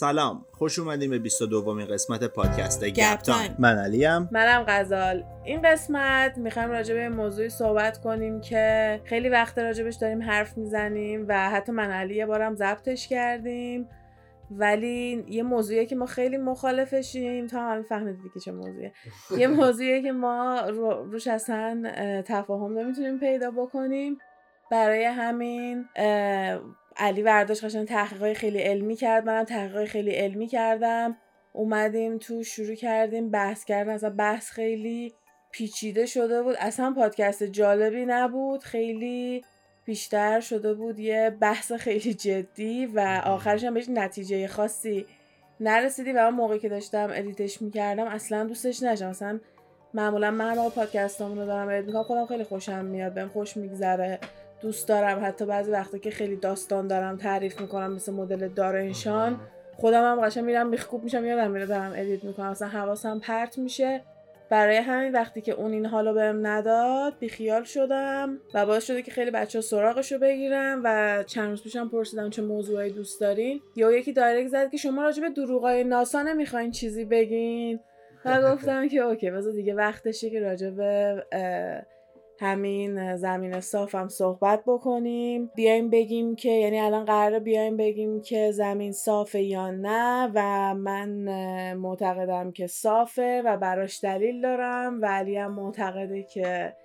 سلام 0.00 0.44
خوش 0.52 0.78
اومدیم 0.78 1.10
به 1.10 1.18
22 1.18 1.60
دومین 1.60 1.86
قسمت 1.86 2.24
پادکست 2.24 2.84
گپ 2.84 3.16
تایم. 3.16 3.56
من 3.58 3.78
علیم. 3.78 4.28
منم 4.32 4.64
غزال. 4.68 5.24
این 5.44 5.62
قسمت 5.62 6.38
می‌خوایم 6.38 6.70
راجع 6.70 6.94
به 6.94 7.08
موضوعی 7.08 7.48
صحبت 7.48 7.98
کنیم 7.98 8.40
که 8.40 9.00
خیلی 9.04 9.28
وقت 9.28 9.58
راجبش 9.58 9.94
داریم 9.94 10.22
حرف 10.22 10.58
می‌زنیم 10.58 11.24
و 11.28 11.50
حتی 11.50 11.72
من 11.72 11.90
علی 11.90 12.14
یه 12.14 12.26
بارم 12.26 12.54
ضبطش 12.54 13.08
کردیم. 13.08 13.88
ولی 14.50 15.24
یه 15.28 15.42
موضوعیه 15.42 15.86
که 15.86 15.96
ما 15.96 16.06
خیلی 16.06 16.36
مخالفشیم. 16.36 17.46
تا 17.46 17.60
هم 17.60 17.82
فهمیدید 17.82 18.32
که 18.34 18.40
چه 18.40 18.52
موضوعیه. 18.52 18.92
یه 19.38 19.46
موضوعیه 19.60 20.02
که 20.02 20.12
ما 20.12 20.60
روش 21.10 21.26
اصلا 21.26 21.82
تفاهم 22.26 22.78
نمی‌تونیم 22.78 23.18
پیدا 23.18 23.50
بکنیم. 23.50 24.18
برای 24.70 25.04
همین 25.04 25.84
علی 26.98 27.22
برداشت 27.22 27.64
قشنگ 27.64 27.86
تحقیقای 27.88 28.34
خیلی 28.34 28.58
علمی 28.58 28.96
کرد. 28.96 29.26
منم 29.26 29.44
تحقیقای 29.44 29.86
خیلی 29.86 30.10
علمی 30.10 30.46
کردم. 30.46 31.16
اومدیم 31.52 32.18
تو 32.18 32.42
شروع 32.42 32.74
کردیم 32.74 33.30
بحث 33.30 33.64
کردن. 33.64 33.92
اصلا 33.92 34.10
بحث 34.10 34.50
خیلی 34.50 35.14
پیچیده 35.50 36.06
شده 36.06 36.42
بود. 36.42 36.56
اصلا 36.58 36.92
پادکست 36.96 37.42
جالبی 37.44 38.06
نبود. 38.06 38.62
خیلی 38.62 39.44
بیشتر 39.84 40.40
شده 40.40 40.74
بود 40.74 40.98
یه 40.98 41.36
بحث 41.40 41.72
خیلی 41.72 42.14
جدی 42.14 42.86
و 42.86 43.22
آخرش 43.24 43.64
هم 43.64 43.74
بهش 43.74 43.88
نتیجه 43.88 44.46
خاصی 44.46 45.06
نرسیدی 45.60 46.12
و 46.12 46.30
من 46.30 46.36
موقعی 46.36 46.58
که 46.58 46.68
داشتم 46.68 47.10
edit 47.12 47.45
ش 47.45 47.62
می‌کردم 47.62 48.04
اصلا 48.04 48.44
دوستش 48.44 48.82
نداشتم 48.82 49.06
اصلا 49.06 49.40
معمولا 49.94 50.30
من 50.30 50.54
موقع 50.54 50.70
پادکستامون 50.70 51.38
رو 51.38 51.46
دارم 51.46 51.68
edit 51.68 51.96
می‌کنم 51.96 52.26
خیلی 52.26 52.44
خوشم 52.44 52.84
میاد 52.84 53.14
بهم 53.14 53.28
خوش 53.28 53.56
میگذره. 53.56 54.18
دوست 54.60 54.88
دارم. 54.88 55.24
حتی 55.24 55.44
بعضی 55.46 55.70
وقتا 55.70 55.98
که 55.98 56.10
خیلی 56.10 56.36
داستان 56.36 56.86
دارم 56.88 57.16
تعریف 57.16 57.60
می‌کنم 57.60 57.92
مثل 57.92 58.12
مدل 58.12 58.48
دارنشان 58.48 59.40
خودم 59.76 60.02
هم 60.02 60.26
قشنگ 60.26 60.44
میرم 60.44 60.68
میخکوب 60.68 61.04
میشم 61.04 61.24
یادم 61.24 61.50
میره 61.50 61.66
دارم 61.66 61.92
edit 61.96 62.24
می‌کنم. 62.24 62.46
اصلا 62.46 62.68
حواسم 62.68 63.18
پرت 63.18 63.58
میشه. 63.58 64.00
برای 64.50 64.76
همین 64.76 65.12
وقتی 65.12 65.40
که 65.40 65.52
اون 65.52 65.72
این 65.72 65.86
حالو 65.86 66.14
بهم 66.14 66.46
نداد 66.46 67.18
بیخیال 67.18 67.64
شدم 67.64 68.38
و 68.54 68.66
باعث 68.66 68.84
شده 68.86 69.02
که 69.02 69.10
خیلی 69.10 69.30
بچه 69.30 69.54
ها 69.54 69.60
سراغش 69.60 70.12
رو 70.12 70.18
بگیرن 70.18 70.80
و 70.84 71.22
چند 71.26 71.50
روز 71.50 71.62
پیشم 71.62 71.88
پرسیدم 71.88 72.30
چه 72.30 72.42
موضوعی 72.42 72.90
دوست 72.90 73.20
دارین. 73.20 73.60
یا 73.76 73.92
یکی 73.92 74.12
direct 74.12 74.48
زد 74.48 74.70
که 74.70 74.76
شما 74.76 75.02
راجع 75.02 75.22
به 75.22 75.30
دروغای 75.30 75.84
ناسا 75.84 76.22
نمی‌خواین 76.22 76.70
چیزی 76.70 77.04
بگین. 77.04 77.80
و 78.24 78.42
گفتم 78.52 78.88
که 78.88 78.98
okay 78.98 79.30
بذار 79.30 79.52
دیگه 79.52 79.74
وقتشه 79.74 80.30
که 80.30 80.40
راجع 80.40 80.70
به 80.70 81.24
همین 82.40 83.16
زمین 83.16 83.60
صافم 83.60 84.08
صحبت 84.08 84.62
بکنیم. 84.66 85.50
بیایم 85.54 85.90
بگیم 85.90 86.36
که 86.36 86.50
یعنی 86.50 86.80
الان 86.80 87.04
قرار 87.04 87.38
بیایم 87.38 87.76
بگیم 87.76 88.22
که 88.22 88.50
زمین 88.52 88.92
صافه 88.92 89.42
یا 89.42 89.70
نه 89.70 90.30
و 90.34 90.74
من 90.74 91.08
معتقدم 91.74 92.52
که 92.52 92.66
صافه 92.66 93.42
و 93.44 93.56
براش 93.56 94.04
دلیل 94.04 94.40
دارم 94.40 95.02
و 95.02 95.06
علی 95.06 95.36
هم 95.36 95.54
معتقده 95.54 96.22
که 96.22 96.76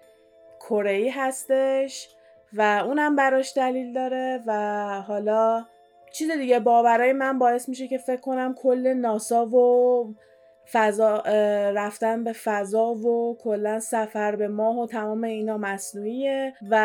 کره 0.60 1.12
هستش 1.14 2.10
و 2.54 2.84
اونم 2.86 3.16
براش 3.16 3.58
دلیل 3.58 3.94
داره 3.94 4.44
و 4.48 5.02
حالا 5.08 5.66
چیز 6.14 6.32
دیگه 6.32 6.60
باورای 6.60 7.14
من 7.14 7.40
باعث 7.40 7.70
میشه 7.70 7.88
که 7.88 7.98
فکر 7.98 8.22
کنم 8.22 8.56
کل 8.58 8.94
ناسا 8.94 9.45
و 9.45 10.16
فضا 10.72 11.23
رفتن 11.75 12.23
به 12.23 12.33
فضا 12.33 12.94
و 12.94 13.38
کلا 13.38 13.80
سفر 13.80 14.36
به 14.36 14.47
ماه 14.47 14.80
و 14.80 14.88
تمام 14.88 15.23
اینا 15.23 15.58
مصنوعیه 15.58 16.53
و 16.70 16.75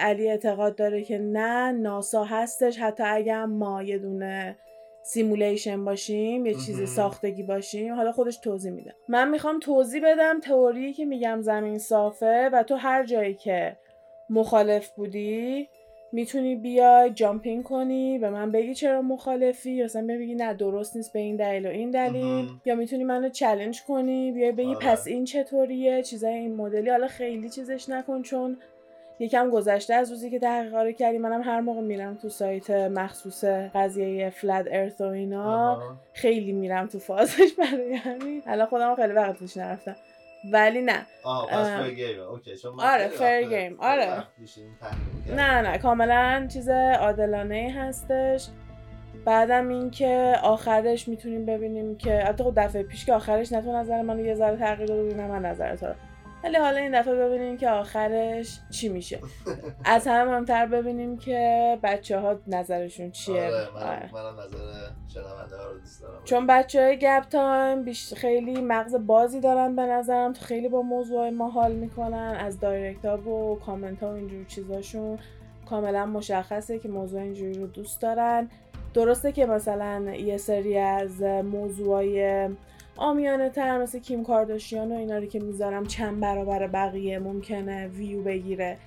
علی 0.00 0.30
اعتقاد 0.30 0.76
داره 0.76 1.02
که 1.02 1.18
نه 1.18 1.72
ناسا 1.72 2.24
هستش. 2.24 2.78
حتی 2.78 3.02
اگر 3.02 3.44
ما 3.44 3.82
یه 3.82 3.98
دونه 3.98 4.56
simulation 5.02 5.84
باشیم 5.84 6.46
یه 6.46 6.54
چیزی 6.54 6.86
ساختگی 6.86 7.42
باشیم 7.42 7.94
حالا 7.94 8.12
خودش 8.12 8.36
توضیح 8.36 8.72
میده. 8.72 8.94
من 9.08 9.30
می‌خوام 9.30 9.58
توضیح 9.58 10.02
بدم 10.04 10.40
تئوری 10.40 10.92
که 10.92 11.04
میگم 11.04 11.40
زمین 11.40 11.78
صافه 11.78 12.50
و 12.52 12.62
تو 12.62 12.74
هر 12.74 13.04
جایی 13.04 13.34
که 13.34 13.76
مخالف 14.30 14.90
بودی 14.90 15.68
می‌تونی 16.12 16.56
بیای 16.56 17.10
jump 17.10 17.46
in 17.46 17.64
کنی 17.64 18.18
به 18.18 18.30
من 18.30 18.52
بگی 18.52 18.74
چرا 18.74 19.02
مخالفی 19.02 19.82
مثلا 19.82 20.06
بگی 20.06 20.34
نه 20.34 20.54
درست 20.54 20.96
نیست 20.96 21.12
به 21.12 21.18
این 21.18 21.36
دلیل 21.36 21.66
و 21.66 21.68
این 21.68 21.90
دلیل. 21.90 22.48
یا 22.64 22.74
می‌تونی 22.74 23.04
منو 23.04 23.28
challenge 23.28 23.82
کنی 23.82 24.32
بیای 24.32 24.52
بگی 24.52 24.74
آره. 24.74 24.86
پس 24.86 25.06
این 25.06 25.24
چطوریه 25.24 26.02
چیزای 26.02 26.34
این 26.34 26.56
مدلی. 26.56 26.90
حالا 26.90 27.06
خیلی 27.06 27.48
چیزش 27.48 27.88
نکن 27.88 28.22
چون 28.22 28.56
یکم 29.18 29.50
گذشته 29.50 29.94
از 29.94 30.10
روزی 30.10 30.30
که 30.30 30.38
تحقیقا 30.38 30.90
کردی. 30.90 31.18
منم 31.18 31.42
هر 31.42 31.60
موقع 31.60 31.80
میرم 31.80 32.14
تو 32.14 32.28
سایت 32.28 32.70
مخصوص 32.70 33.44
قضیه 33.44 34.30
flat 34.30 34.68
earth 34.70 35.00
و 35.00 35.04
اینا 35.04 35.82
خیلی 36.12 36.52
میرم 36.52 36.86
تو 36.86 36.98
فازش 36.98 37.52
برای 37.58 37.94
همین. 37.94 38.42
الان 38.46 38.66
خودم 38.66 38.94
خیلی 38.94 39.12
وقتش 39.12 39.56
نرفتم. 39.56 39.96
ولی 40.52 40.82
نه. 40.82 41.06
آه 41.24 41.90
game 41.90 42.20
okay 42.20 42.50
آره 42.78 43.08
fair 43.08 43.42
game 43.42 43.76
آره. 43.80 44.24
نه 45.36 45.60
نه 45.60 45.78
کاملا 45.78 46.46
چیز 46.52 46.68
عادلانه 46.68 47.74
هستش. 47.78 48.48
بعدم 49.24 49.68
اینکه 49.68 50.34
آخرش 50.42 51.08
می‌تونیم 51.08 51.46
ببینیم 51.46 51.96
که 51.96 52.26
البته 52.26 52.44
خب 52.44 52.52
دفعه 52.56 52.82
پیش 52.82 53.04
که 53.06 53.12
آخرش 53.12 53.52
نه 53.52 53.62
تو 53.62 53.72
نظر 53.76 54.02
من 54.02 54.18
یه 54.24 54.34
ذره 54.34 54.56
تغییر 54.56 54.88
داده 54.88 55.14
نه 55.16 55.26
من 55.26 55.46
نظر 55.46 55.76
تو 55.76 55.86
ولی 56.44 56.56
حالا 56.56 56.76
این 56.76 57.00
دفعه 57.00 57.14
ببینیم 57.14 57.56
که 57.56 57.70
آخرش 57.70 58.60
چی 58.70 58.88
میشه. 58.88 59.18
از 59.84 60.06
همه 60.06 60.30
مهمتر 60.30 60.66
ببینیم 60.66 61.18
که 61.18 61.78
بچه 61.82 62.18
ها 62.18 62.36
نظرشون 62.46 63.10
چیه. 63.10 63.42
آره 63.42 63.74
من, 63.74 63.82
آره. 63.82 64.06
نظر 64.44 64.56
شنونده 65.14 65.56
ها 65.56 65.70
رو 65.70 65.78
دوست 65.78 66.02
دارم. 66.02 66.24
چون 66.24 66.46
بچه 66.46 66.82
های 66.82 66.98
گپ 66.98 67.22
تایم 67.28 67.82
بیش 67.82 68.14
خیلی 68.14 68.60
مغز 68.60 68.94
بازی 68.94 69.40
دارن 69.40 69.76
به 69.76 69.82
نظرم. 69.82 70.32
تو 70.32 70.44
خیلی 70.44 70.68
با 70.68 70.82
موضوع 70.82 71.30
ما 71.30 71.50
حال 71.50 71.72
می‌کنن. 71.72 72.36
از 72.40 72.60
direct 72.60 73.04
ها 73.04 73.18
و 73.18 73.58
کامنت 73.58 74.02
ها 74.02 74.10
و 74.10 74.14
اینجور 74.14 74.44
چیزاشون. 74.44 75.18
کاملا 75.68 76.06
مشخصه 76.06 76.78
که 76.78 76.88
موضوع 76.88 77.20
اینجوری 77.20 77.54
رو 77.54 77.66
دوست 77.66 78.00
دارن. 78.02 78.48
درسته 78.94 79.32
که 79.32 79.46
مثلا 79.46 80.14
یه 80.14 80.36
سری 80.36 80.78
از 80.78 81.22
موضوعای 81.22 82.48
عامیانه 82.96 83.50
تر 83.50 83.78
مثل 83.78 83.98
کیم 83.98 84.24
کارداشیان 84.24 84.92
و 84.92 84.94
اینا 84.94 85.18
رو 85.18 85.26
که 85.26 85.40
می‌ذارم 85.40 85.86
چند 85.86 86.20
برابر 86.20 86.66
بقیه 86.66 87.18
ممکنه 87.18 87.88
ویو 87.88 88.22
بگیره. 88.22 88.78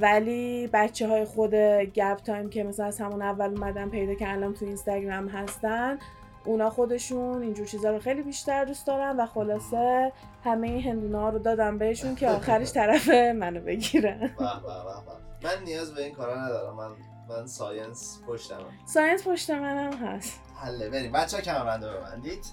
ولی 0.00 0.70
بچه 0.72 1.08
های 1.08 1.24
خود 1.24 1.54
گپ 1.94 2.16
تایم 2.16 2.50
که 2.50 2.64
مثلا 2.64 2.86
از 2.86 3.00
همون 3.00 3.22
اول 3.22 3.50
اومدن 3.50 3.88
پیدا 3.88 4.14
کردم 4.14 4.52
تو 4.52 4.64
اینستاگرام 4.64 5.28
هستن 5.28 5.98
اونا 6.44 6.70
خودشون 6.70 7.42
اینجور 7.42 7.66
چیزا 7.66 7.90
رو 7.90 7.98
خیلی 7.98 8.22
بیشتر 8.22 8.64
دوست 8.64 8.86
دارن 8.86 9.16
و 9.16 9.26
خلاصه 9.26 10.12
همه 10.44 10.68
این 10.68 10.82
هندونه 10.82 11.30
رو 11.30 11.38
دادم 11.38 11.78
بهشون 11.78 12.14
که 12.14 12.28
آخرش 12.28 12.72
طرف 12.72 13.08
منو 13.08 13.60
بگیرن. 13.60 14.30
من 15.44 15.64
نیاز 15.64 15.94
به 15.94 16.04
این 16.04 16.14
کارا 16.14 16.44
ندارم. 16.44 16.76
من 16.76 16.90
من 17.28 17.46
science 17.46 18.20
پشتم 18.26 18.60
ساینس 18.86 19.28
پشت 19.28 19.50
منم 19.50 19.92
هست. 19.92 20.40
حله. 20.56 20.90
بریم. 20.90 21.12
بچه 21.12 21.36
ها 21.36 21.42
کمربنده 21.42 21.88
ببندید. 21.88 22.44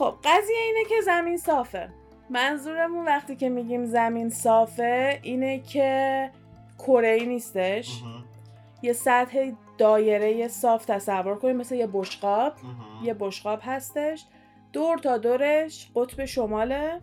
خب 0.00 0.14
قضیه 0.24 0.56
اینه 0.58 0.88
که 0.88 0.94
زمین 1.04 1.36
صافه. 1.36 1.88
منظورمون 2.30 3.04
وقتی 3.04 3.36
که 3.36 3.48
میگیم 3.48 3.84
زمین 3.84 4.30
صافه 4.30 5.20
اینه 5.22 5.58
که 5.58 6.30
کره 6.78 7.08
ای 7.08 7.26
نیستش. 7.26 8.02
یه 8.82 8.92
سطح 8.92 9.52
دایره 9.78 10.48
صاف 10.48 10.84
تصور 10.84 11.34
کنیم 11.34 11.56
مثل 11.56 11.74
یه 11.74 11.88
بشقاب. 11.92 12.52
یه 13.02 13.14
بشقاب 13.14 13.58
هستش. 13.62 14.26
دور 14.72 14.98
تا 14.98 15.18
دورش 15.18 15.90
قطب 15.94 16.24
شماله. 16.24 17.00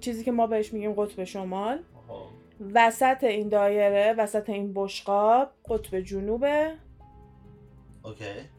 چیزی 0.00 0.24
که 0.24 0.32
ما 0.32 0.46
بهش 0.46 0.72
میگیم 0.72 0.92
قطب 0.92 1.24
شمال. 1.24 1.82
وسط 2.74 3.24
این 3.24 3.48
دایره 3.48 4.14
وسط 4.18 4.50
این 4.50 4.72
بشقاب 4.74 5.50
قطب 5.68 6.00
جنوبه. 6.00 6.74
اوکی. 8.04 8.53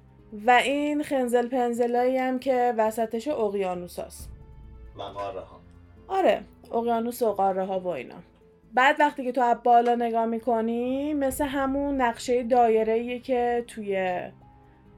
و 0.46 0.52
این 0.52 1.04
خنزل 1.04 1.48
پنزلایی 1.48 2.18
هم 2.18 2.40
که 2.40 2.74
وسطش 2.78 3.28
اقیانوس 3.28 4.00
هست 4.00 4.30
و 4.96 5.02
قاره 5.02 5.40
ها 5.40 5.62
آره 6.08 6.42
اقیانوس 6.74 7.22
و 7.22 7.34
قاره 7.34 7.66
ها 7.66 7.80
و 7.80 7.88
اینا. 7.88 8.16
بعد 8.74 9.00
وقتی 9.00 9.24
که 9.24 9.32
تو 9.32 9.42
از 9.42 9.58
بالا 9.64 9.96
نگاه 9.96 10.26
می‌کنی 10.26 11.14
مثل 11.14 11.46
همون 11.46 12.02
نقشه 12.02 12.44
دایره 12.44 13.20
که 13.20 13.64
توی 13.68 14.22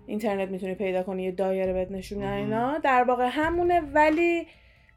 اینترنت 0.06 0.50
می‌تونی 0.50 0.76
پیدا 0.76 1.04
کنی 1.04 1.24
یه 1.24 1.32
دایره 1.32 1.74
بهت 1.74 1.92
نشون 1.92 2.24
اینا. 2.24 2.78
در 2.78 3.04
واقع 3.04 3.30
همونه 3.32 3.82
ولی 3.94 4.48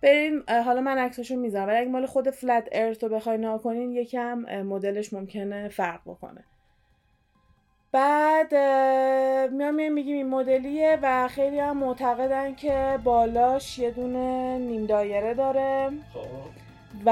بریم 0.03 0.43
حالا 0.65 0.81
من 0.81 0.99
عکساشو 0.99 1.37
می‌ذارم. 1.37 1.69
ولی 1.69 1.76
اگه 1.76 1.88
مال 1.88 2.06
خود 2.06 2.31
فلت 2.31 2.69
ارث 2.73 3.05
رو 3.05 3.09
بخوای 3.09 3.38
نگاه 3.38 3.62
کنین 3.62 3.93
یکم 3.93 4.62
مدلش 4.62 5.12
ممکنه 5.12 5.69
فرق 5.69 6.00
بکنه. 6.06 6.44
بعد 7.93 8.55
میام 9.53 9.93
میگیم 9.93 10.17
این 10.17 10.29
مدلیه 10.29 10.99
و 11.03 11.29
خیلی 11.29 11.59
هم 11.59 11.77
معتقدن 11.77 12.55
که 12.55 12.99
بالاش 13.05 13.79
یه 13.79 13.91
دونه 13.91 14.59
نیم 14.59 14.87
دایره 14.87 15.35
داره. 15.35 15.91
خب. 16.15 16.21
و 17.07 17.11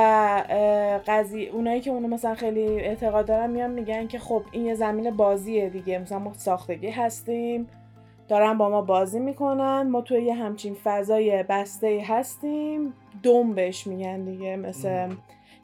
قضیه 1.06 1.50
اونایی 1.50 1.80
که 1.80 1.90
اونو 1.90 2.08
مثلا 2.08 2.34
خیلی 2.34 2.66
اعتقاد 2.66 3.26
دارن 3.26 3.50
میان 3.50 3.70
میگن 3.70 4.06
که 4.06 4.18
خب 4.18 4.42
این 4.52 4.66
یه 4.66 4.74
زمین 4.74 5.10
بازیه 5.10 5.68
دیگه. 5.68 5.98
مثلا 5.98 6.18
ما 6.18 6.32
ساختگی 6.32 6.90
هستیم 6.90 7.68
دارن 8.28 8.58
با 8.58 8.70
ما 8.70 8.82
بازی 8.82 9.20
می‌کنن 9.20 9.82
ما 9.82 10.00
توی 10.00 10.22
یه 10.22 10.34
همچین 10.34 10.76
فضای 10.84 11.42
بسته 11.42 12.02
هستیم. 12.06 12.94
دوم 13.22 13.54
بهش 13.54 13.86
میگن 13.86 14.24
دیگه 14.24 14.56
مثل 14.56 15.08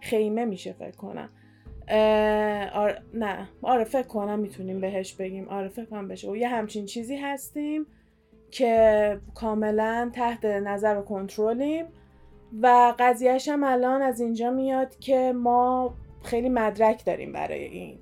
خیمه 0.01 0.45
میشه 0.45 0.73
فکر 0.73 0.97
کنم. 0.97 1.29
آره 2.73 3.03
نه. 3.15 3.49
آره 3.63 3.85
فکر 3.85 4.07
کنم 4.07 4.39
می‌تونیم 4.39 4.81
بهش 4.81 5.15
بگیم. 5.15 5.49
آره 5.49 5.69
فکر 5.69 5.85
کنم 5.85 6.09
بشه 6.09 6.31
و 6.31 6.37
یه 6.37 6.49
همچین 6.49 6.87
چیزی 6.87 7.17
هستیم 7.17 7.87
که 8.51 9.21
کاملا 9.35 10.11
تحت 10.15 10.45
نظر 10.45 10.97
و 10.99 11.03
کنترلیم. 11.03 11.87
و 12.63 12.95
قضیهش 12.99 13.49
هم 13.49 13.65
الان 13.65 14.03
از 14.03 14.21
اینجا 14.21 14.51
میاد 14.51 14.99
که 14.99 15.33
ما 15.37 15.95
خیلی 16.23 16.49
مدرک 16.49 17.05
داریم 17.05 17.33
برای 17.33 17.65
این 17.65 17.99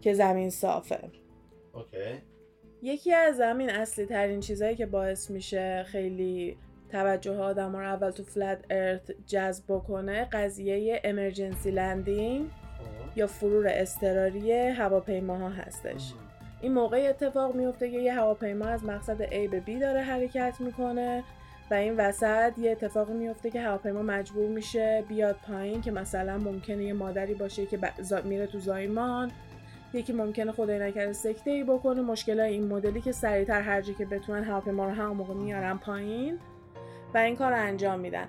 که 0.00 0.14
زمین 0.14 0.50
صافه. 0.50 0.98
okay. 1.72 2.22
یکی 2.82 3.12
از 3.12 3.40
همین 3.40 3.70
اصلی 3.70 4.06
ترین 4.06 4.40
چیزهایی 4.40 4.76
که 4.76 4.86
باعث 4.86 5.30
میشه 5.30 5.84
خیلی 5.86 6.56
توجه 6.90 7.38
آدم 7.38 7.76
رو 7.76 7.82
اول 7.82 8.10
تو 8.10 8.22
flat 8.22 8.64
earth 8.70 9.12
جذب 9.26 9.64
بکنه 9.68 10.24
قضیه 10.24 11.00
emergency 11.04 11.70
landing 11.70 12.50
یا 13.16 13.26
فرور 13.26 13.66
اضطراری 13.68 14.52
هواپیماها 14.52 15.48
هستش. 15.48 16.12
این 16.60 16.72
موقع 16.72 17.06
اتفاق 17.08 17.54
میفته 17.54 17.90
که 17.90 17.98
یه 17.98 18.14
هواپیما 18.14 18.64
از 18.64 18.84
مقصد 18.84 19.26
A 19.26 19.50
به 19.50 19.62
B 19.66 19.80
داره 19.80 20.00
حرکت 20.00 20.56
می‌کنه 20.60 21.24
و 21.70 21.74
این 21.74 21.96
وسط 21.96 22.58
یه 22.58 22.70
اتفاقی 22.70 23.12
میفته 23.12 23.50
که 23.50 23.60
هواپیما 23.60 24.02
مجبور 24.02 24.48
میشه 24.48 25.04
بیاد 25.08 25.36
پایین 25.48 25.80
که 25.80 25.90
مثلا 25.90 26.38
ممکنه 26.38 26.84
یه 26.84 26.92
مادری 26.92 27.34
باشه 27.34 27.66
که 27.66 27.78
میره 28.24 28.46
تو 28.46 28.58
زایمان 28.58 29.30
یکی 29.92 30.12
ممکنه 30.12 30.52
خدای 30.52 30.78
نکرده 30.78 31.12
سکته 31.12 31.50
ای 31.50 31.64
بکنه. 31.64 32.00
مشکل 32.00 32.40
این 32.40 32.66
مدلی 32.68 33.00
که 33.00 33.12
سریعتر 33.12 33.60
هر 33.60 33.80
که 33.80 34.06
بتونن 34.06 34.44
هواپیما 34.44 34.84
رو 34.84 34.90
هم 34.90 35.06
موقع 35.06 35.34
میارن 35.34 35.78
پایین 35.78 36.38
و 37.14 37.18
این 37.18 37.36
کار 37.36 37.52
رو 37.52 37.58
انجام 37.58 38.00
میدن. 38.00 38.26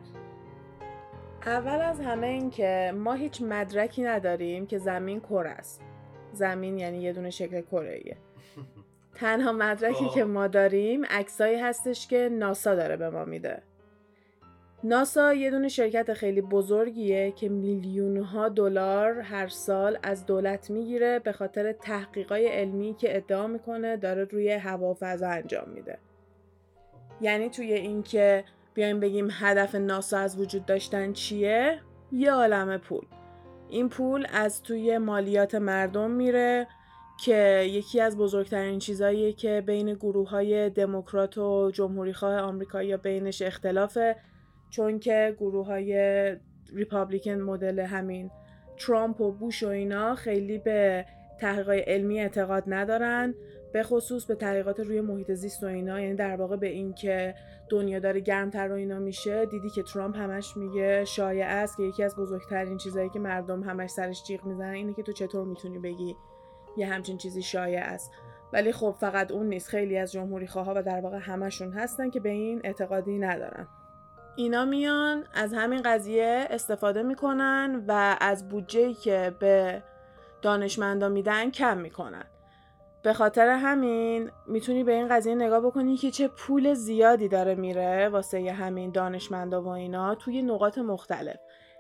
اول 1.47 1.81
از 1.81 2.01
همه 2.01 2.27
این 2.27 2.49
که 2.49 2.93
ما 2.95 3.13
هیچ 3.13 3.41
مدرکی 3.41 4.03
نداریم 4.03 4.67
که 4.67 4.77
زمین 4.77 5.19
کره 5.19 5.49
است. 5.49 5.81
زمین 6.33 6.79
یعنی 6.79 7.01
یه 7.01 7.13
دونه 7.13 7.29
شکل 7.29 7.61
کره 7.61 8.01
تنها 9.19 9.51
مدرکی 9.51 10.09
که 10.09 10.23
ما 10.23 10.47
داریم 10.47 11.05
عکسایی 11.05 11.59
هستش 11.59 12.07
که 12.07 12.29
ناسا 12.31 12.75
داره 12.75 12.97
به 12.97 13.09
ما 13.09 13.25
میده. 13.25 13.61
ناسا 14.83 15.33
یه 15.33 15.51
دونه 15.51 15.67
شرکت 15.67 16.13
خیلی 16.13 16.41
بزرگیه 16.41 17.31
که 17.31 17.49
میلیون 17.49 18.17
ها 18.17 18.49
دلار 18.49 19.19
هر 19.19 19.47
سال 19.47 19.99
از 20.03 20.25
دولت 20.25 20.69
می‌گیره 20.69 21.19
به 21.19 21.31
خاطر 21.31 21.71
تحقیقای 21.71 22.47
علمی 22.47 22.93
که 22.93 23.17
ادعا 23.17 23.47
می‌کنه 23.47 23.97
داره 23.97 24.23
روی 24.23 24.51
هوا 24.51 24.97
فضا 24.99 25.27
انجام 25.27 25.69
میده. 25.69 25.97
یعنی 27.21 27.49
توی 27.49 27.73
اینکه 27.73 28.43
بیایم 28.77 28.99
بگیم 28.99 29.27
هدف 29.31 29.75
ناسا 29.75 30.17
از 30.17 30.39
وجود 30.39 30.65
داشتن 30.65 31.13
چیه؟ 31.13 31.79
یه 32.11 32.31
عالم 32.31 32.77
پول. 32.77 33.05
این 33.69 33.89
پول 33.89 34.25
از 34.33 34.63
توی 34.63 34.97
مالیات 34.97 35.55
مردم 35.55 36.11
میره 36.11 36.67
که 37.23 37.67
یکی 37.69 38.01
از 38.01 38.17
بزرگترین 38.17 38.79
چیزاییه 38.79 39.33
که 39.33 39.63
بین 39.65 39.93
گروه 39.93 40.29
های 40.29 40.69
دموکرات 40.69 41.37
و 41.37 41.71
جمهوری 41.71 42.13
خواه 42.13 42.39
آمریکا 42.39 42.83
یا 42.83 42.97
بینش 42.97 43.41
اختلافه 43.41 44.15
چون 44.69 44.99
که 44.99 45.35
گروه 45.39 45.65
های 45.65 45.95
ریپابلیکن 46.73 47.31
مدل 47.31 47.79
همین 47.79 48.31
ترامپ 48.77 49.21
و 49.21 49.31
بوش 49.31 49.63
و 49.63 49.67
اینا 49.67 50.15
خیلی 50.15 50.57
به 50.57 51.05
تحقیقات 51.39 51.87
علمی 51.87 52.19
اعتقاد 52.19 52.63
ندارن. 52.67 53.35
به 53.77 53.83
خصوص 53.83 54.25
به 54.25 54.35
تحقیقات 54.35 54.79
روی 54.79 55.01
محیط 55.01 55.31
زیست 55.31 55.63
و 55.63 55.65
اینا 55.65 55.99
یعنی 55.99 56.15
در 56.15 56.35
واقع 56.35 56.55
به 56.55 56.67
این 56.67 56.93
که 56.93 57.35
دنیا 57.69 57.99
داره 57.99 58.19
گرمتر 58.19 58.71
و 58.71 58.75
اینا 58.75 58.99
میشه 58.99 59.45
دیدی 59.45 59.69
که 59.69 59.83
ترامپ 59.83 60.17
همش 60.17 60.57
میگه 60.57 61.05
شایع 61.05 61.45
است 61.47 61.77
که 61.77 61.83
یکی 61.83 62.03
از 62.03 62.15
بزرگترین 62.15 62.77
چیزهایی 62.77 63.09
که 63.09 63.19
مردم 63.19 63.63
همش 63.63 63.89
سرش 63.89 64.23
جیغ 64.23 64.45
می‌زنن 64.45 64.73
اینه 64.73 64.93
که 64.93 65.03
تو 65.03 65.11
چطور 65.11 65.45
می‌تونی 65.45 65.79
بگی 65.79 66.15
یه 66.77 66.87
همچین 66.87 67.17
چیزی 67.17 67.41
شایع 67.41 67.81
است. 67.81 68.11
ولی 68.53 68.71
خب 68.71 68.95
فقط 68.99 69.31
اون 69.31 69.47
نیست 69.47 69.69
خیلی 69.69 69.97
از 69.97 70.11
جمهوری 70.11 70.47
خواه 70.47 70.77
و 70.77 70.81
در 70.81 71.01
واقع 71.01 71.17
همشون 71.17 71.71
هستن 71.71 72.09
که 72.09 72.19
به 72.19 72.29
این 72.29 72.61
اعتقادی 72.63 73.19
ندارن. 73.19 73.67
اینا 74.35 74.65
میان 74.65 75.25
از 75.33 75.53
همین 75.53 75.81
قضیه 75.81 76.47
استفاده 76.49 77.03
می‌کنن 77.03 77.83
و 77.87 78.17
از 78.21 78.49
بودجه 78.49 78.93
که 78.93 79.35
به 79.39 79.83
دانشمندا 80.41 81.09
میدن 81.09 81.51
کم 81.51 81.77
می‌کنن. 81.77 82.25
به 83.03 83.13
خاطر 83.13 83.47
همین 83.47 84.31
می‌تونی 84.47 84.83
به 84.83 84.93
این 84.93 85.07
قضیه 85.07 85.35
نگاه 85.35 85.59
بکنی 85.59 85.97
که 85.97 86.11
چه 86.11 86.27
پول 86.27 86.73
زیادی 86.73 87.27
داره 87.27 87.55
میره 87.55 88.09
واسه 88.09 88.51
همین 88.51 88.91
دانشمندا 88.91 89.61
و 89.61 89.67
اینا 89.67 90.15
توی 90.15 90.41
نقاط 90.41 90.77
مختلف. 90.77 91.37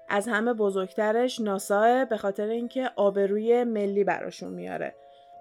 از 0.09 0.27
همه 0.27 0.53
بزرگترش 0.53 1.39
ناسا 1.39 2.05
به 2.05 2.17
خاطر 2.17 2.47
اینکه 2.47 2.89
آبروی 2.95 3.63
ملی 3.63 4.03
براشون 4.03 4.53
میاره. 4.53 4.95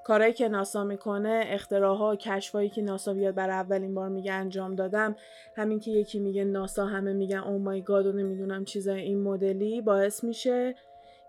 کارهایی 0.05 0.33
که 0.33 0.49
ناسا 0.49 0.85
می‌کنه 0.85 1.45
اختراعها 1.47 2.17
کشفایی 2.17 2.69
که 2.69 2.83
ناسا 2.83 3.15
بیاد 3.15 3.35
برای 3.35 3.55
اولین 3.55 3.95
بار 3.95 4.09
میگه 4.09 4.33
انجام 4.33 4.75
دادم 4.75 5.17
همین 5.57 5.81
که 5.81 5.91
یکی 5.91 6.19
میگه 6.19 6.45
ناسا 6.45 6.87
همه 6.87 7.13
میگن 7.13 7.39
او 7.39 7.59
مای 7.59 7.83
گاد 7.83 8.07
و 8.07 8.13
نمی‌دونم 8.13 8.65
چیزای 8.65 9.01
این 9.01 9.23
مدلی 9.23 9.81
باعث 9.81 10.25
میشه 10.25 10.75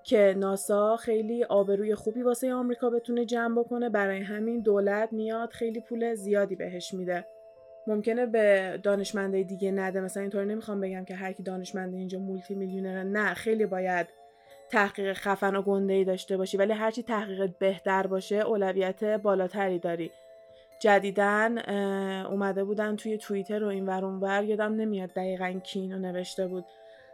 که 0.08 0.36
ناسا 0.38 0.98
خیلی 0.98 1.44
آبروی 1.44 1.96
خوبی 1.96 2.22
واسه 2.22 2.54
آمریکا 2.54 2.90
بتونه 2.90 3.26
جمع 3.26 3.60
بکنه. 3.60 3.90
برای 3.90 4.20
همین 4.20 4.60
دولت 4.60 5.14
میاد 5.14 5.50
خیلی 5.50 5.82
پول 5.82 6.14
زیادی 6.14 6.56
بهش 6.56 6.94
میده. 6.94 7.26
ممکنه 7.88 8.26
به 8.26 8.80
دانشمنده 8.84 9.44
دیگه 9.44 9.72
نده. 9.72 10.02
مثلا 10.02 10.22
اینطوری 10.22 10.46
نمی‌خوام 10.46 10.82
بگم 10.82 11.06
که 11.06 11.16
هر 11.16 11.32
کی 11.32 11.44
دانشمنده 11.44 11.98
اینجا 11.98 12.20
مولتی 12.20 12.56
میلیونره 12.56 13.04
نه 13.04 13.34
خیلی 13.34 13.66
باید 13.66 14.08
تحقیق 14.70 15.14
خفن 15.14 15.56
و 15.56 15.62
گنده 15.62 15.94
ای 15.94 16.06
داشته 16.06 16.38
باشی. 16.38 16.58
ولی 16.58 16.74
هرچی 16.74 17.04
تحقیقت 17.04 17.50
بهتر 17.60 18.08
باشه 18.08 18.36
اولویت 18.36 19.04
بالاتری 19.04 19.80
داری. 19.80 20.12
جدیدن 20.82 21.58
اومده 22.26 22.64
بودن 22.64 22.96
توی 22.96 23.18
توییتر 23.18 23.64
و 23.64 23.68
این 23.68 23.86
ور 23.86 24.06
اونور. 24.06 24.44
یادم 24.44 24.74
نمیاد 24.74 25.10
دقیقا 25.10 25.60
کی 25.64 25.80
اینو 25.80 26.00
نوشته 26.00 26.48
بود. 26.48 26.66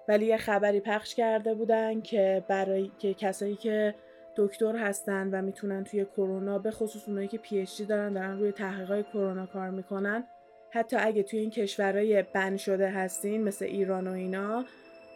ولی 0.08 0.26
یه 0.26 0.38
خبری 0.38 0.80
پخش 0.80 1.16
کرده 1.16 1.54
بودن 1.54 2.02
که 2.02 2.44
برای 2.48 2.92
که 3.00 3.14
کسایی 3.14 3.56
که 3.56 3.96
دکتر 4.36 4.76
هستن 4.76 5.30
و 5.32 5.42
می‌تونن 5.42 5.84
توی 5.84 6.06
کرونا 6.06 6.60
به 6.60 6.72
خصوص 6.72 7.08
اونایی 7.08 7.28
که 7.28 7.38
پی 7.38 7.68
دارن 7.90 8.14
دارن 8.14 8.40
روی 8.40 8.52
تحقیقات 8.52 9.10
کرونا 9.10 9.46
کار 9.46 9.70
می‌کنن. 9.70 10.24
حتی 10.70 10.96
اگه 10.96 11.24
توی 11.24 11.40
این 11.40 11.50
کشورهای 11.50 12.24
بن 12.34 12.58
شده 12.58 12.90
هستین 12.90 13.44
مثل 13.44 13.66
ایران 13.66 14.08
و 14.08 14.12
اینا 14.12 14.66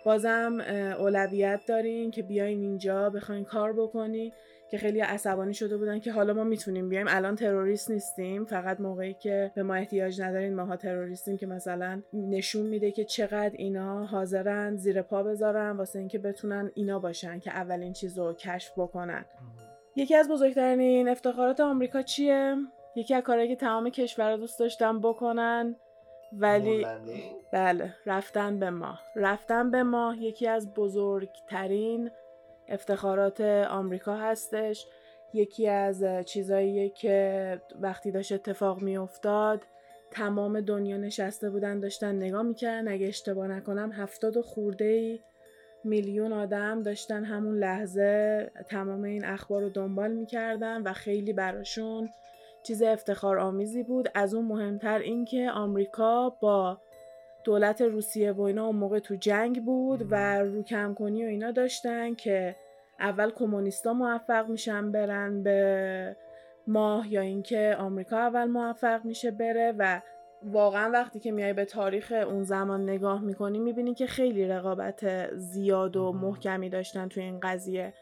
بازم 0.06 0.60
اولویت 1.00 1.62
دارین 1.68 2.12
که 2.12 2.24
بیاین 2.24 2.62
اینجا 2.62 3.10
بخواین 3.10 3.44
کار 3.44 3.74
بکنی. 3.74 4.34
که 4.72 4.78
خیلی 4.78 5.00
عصبانی 5.00 5.54
شده 5.54 5.78
بودن 5.78 6.00
که 6.00 6.12
حالا 6.12 6.34
ما 6.34 6.44
می‌تونیم 6.44 6.90
بیایم. 6.90 7.08
الان 7.10 7.36
تروریست 7.36 7.92
نیستیم. 7.92 8.46
فقط 8.46 8.80
موقعی 8.80 9.14
که 9.14 9.52
به 9.56 9.64
ما 9.64 9.74
احتیاج 9.74 10.22
ندارین 10.22 10.56
ماها 10.56 10.76
تروریستیم 10.76 11.38
که 11.38 11.46
مثلا 11.46 12.02
نشون 12.14 12.66
میده 12.66 12.92
که 12.92 13.04
چقدر 13.04 13.52
اینا 13.54 14.06
حاضرن 14.06 14.76
زیر 14.76 15.02
پا 15.02 15.24
بذارن 15.24 15.72
واسه 15.78 16.00
اینکه 16.00 16.20
بتونن 16.20 16.72
اینا 16.76 17.00
باشن 17.00 17.40
که 17.40 17.52
اولین 17.52 17.94
چیز 17.94 18.18
رو 18.18 18.34
کشف 18.34 18.72
بکنن. 18.78 19.26
یکی 19.96 20.16
از 20.16 20.30
بزرگترین 20.30 21.10
افتخارات 21.10 21.60
آمریکا 21.60 22.02
چیه؟ 22.02 22.56
یکی 22.96 23.14
از 23.14 23.24
کارهایی 23.24 23.50
که 23.50 23.56
تمام 23.56 23.90
کشورها 23.90 24.38
دوست 24.38 24.60
داشتن 24.60 25.00
بکنن 25.00 25.76
ولی 26.34 26.86
بله 27.54 27.96
رفتن 28.06 28.60
به 28.60 28.70
ماه. 28.70 29.02
رفتن 29.16 29.72
به 29.72 29.84
ماه 29.84 30.24
یکی 30.24 30.48
از 30.48 30.74
بزرگترین 30.74 32.12
افتخارات 32.70 33.42
آمریکا 33.70 34.16
هستش. 34.16 34.88
یکی 35.34 35.68
از 35.68 36.06
چیزاییه 36.26 36.90
که 36.90 37.62
وقتی 37.82 38.12
داشت 38.12 38.32
اتفاق 38.32 38.82
می 38.82 38.98
افتاد 38.98 39.62
تمام 40.12 40.62
دنیا 40.62 40.98
نشسته 40.98 41.50
بودن 41.50 41.80
داشتن 41.80 42.16
نگاه 42.16 42.42
می‌کردن. 42.42 42.88
اگه 42.88 43.08
اشتباه 43.08 43.48
نکنم 43.48 43.92
هفتاد 43.92 44.38
و 44.38 44.42
خورده 44.42 45.20
میلیون 45.84 46.34
آدم 46.34 46.84
داشتن 46.84 47.24
همون 47.24 47.58
لحظه 47.58 48.52
تمام 48.70 49.04
این 49.04 49.26
اخبار 49.26 49.62
رو 49.62 49.70
دنبال 49.70 50.12
می‌کردن 50.12 50.82
و 50.82 50.94
خیلی 50.94 51.34
براشون 51.34 52.10
چیز 52.64 52.82
افتخار 52.84 53.40
آمیزی 53.40 53.84
بود. 53.84 54.10
از 54.16 54.34
اون 54.34 54.46
مهمتر 54.46 55.00
اینکه 55.00 55.50
آمریکا 55.52 56.30
با 56.30 56.82
دولت 57.48 57.82
روسیه 57.82 58.32
و 58.32 58.42
اینا 58.42 58.66
اون 58.66 58.76
موقع 58.76 59.00
تو 59.00 59.16
جنگ 59.16 59.66
بود 59.66 60.08
و 60.12 60.40
رو 60.40 60.64
کم 60.64 60.94
کنی 60.94 61.26
و 61.26 61.28
اینا 61.28 61.52
داشتن 61.52 62.16
که 62.16 62.56
اول 63.00 63.30
کمونیستا 63.30 63.94
موفق 63.94 64.50
میشن 64.50 64.92
برن 64.92 65.44
به 65.44 66.16
ماه 66.68 67.14
یا 67.14 67.22
اینکه 67.22 67.76
آمریکا 67.80 68.18
اول 68.18 68.46
موفق 68.46 69.06
میشه 69.06 69.32
بره 69.32 69.74
و 69.78 70.02
واقعا 70.44 70.92
وقتی 70.92 71.20
که 71.20 71.32
میای 71.32 71.54
به 71.54 71.66
تاریخ 71.66 72.12
اون 72.28 72.44
زمان 72.44 72.84
نگاه 72.84 73.22
می‌کنی 73.22 73.60
می‌بینی 73.60 73.94
که 73.94 74.08
خیلی 74.08 74.46
رقابت 74.46 75.30
زیاد 75.36 75.98
و 75.98 76.12
محکمی 76.12 76.70
داشتن 76.70 77.08
توی 77.08 77.24
این 77.24 77.40
قضیه. 77.40 77.94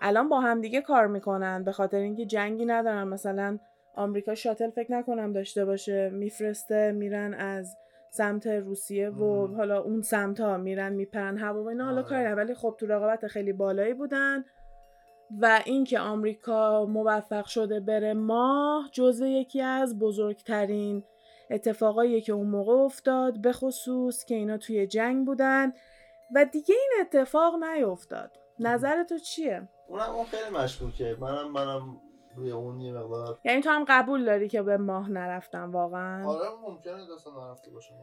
الان 0.00 0.28
با 0.28 0.40
همدیگه 0.40 0.80
کار 0.80 1.06
می‌کنن 1.06 1.64
به 1.64 1.72
خاطر 1.72 1.98
اینکه 1.98 2.26
جنگی 2.26 2.64
ندارن. 2.64 3.08
مثلا 3.08 3.58
آمریکا 3.94 4.34
شاتل 4.34 4.70
فکر 4.70 4.92
نکنم 4.92 5.32
داشته 5.32 5.64
باشه 5.64 6.10
میفرسته 6.10 6.92
میرن 6.92 7.34
از 7.34 7.76
سمت 8.10 8.46
روسیه 8.46 9.10
و 9.10 9.46
مم. 9.46 9.56
حالا 9.56 9.80
اون 9.80 10.02
سمت 10.02 10.40
ها 10.40 10.56
میرن 10.56 10.92
میپرن 10.92 11.38
هوا 11.38 11.62
و 11.64 11.68
اینا 11.68 11.84
حالا 11.84 11.96
آره. 11.96 12.08
کاری. 12.08 12.24
ولی 12.24 12.54
خب 12.54 12.76
تو 12.80 12.86
رقابت 12.86 13.26
خیلی 13.26 13.52
بالایی 13.52 13.94
بودن 13.94 14.44
و 15.40 15.62
اینکه 15.64 15.98
آمریکا 15.98 16.86
موفق 16.86 17.46
شده 17.46 17.80
بره 17.80 18.14
ماه 18.14 18.90
جزو 18.92 19.26
یکی 19.26 19.62
از 19.62 19.98
بزرگترین 19.98 21.04
اتفاقایی 21.50 22.20
که 22.20 22.32
اون 22.32 22.46
موقع 22.46 22.72
افتاد 22.72 23.40
به 23.40 23.52
خصوص 23.52 24.24
که 24.24 24.34
اینا 24.34 24.58
توی 24.58 24.86
جنگ 24.86 25.26
بودن 25.26 25.72
و 26.34 26.44
دیگه 26.44 26.74
این 26.74 26.90
اتفاق 27.00 27.64
نیفتاد 27.64 28.30
نظر 28.58 29.02
تو 29.04 29.18
چیه؟ 29.18 29.68
اونم 29.88 30.10
اون 30.10 30.24
خیلی 30.24 30.56
مشکوکه 30.56 31.16
منم 31.20 31.52
منم 31.52 32.00
روی 32.38 32.50
اون 32.50 32.80
یه 32.80 32.92
مقدار. 32.92 33.38
یعنی 33.44 33.60
تو 33.60 33.70
هم 33.70 33.84
قبول 33.88 34.24
داری 34.24 34.48
که 34.48 34.62
به 34.62 34.76
ماه 34.76 35.10
نرفتم 35.10 35.72
واقعا؟ 35.72 36.28
آره 36.28 36.48
ممکنه 36.62 36.94
اصلا 37.14 37.48
نرفته 37.48 37.70
باشم 37.70 37.94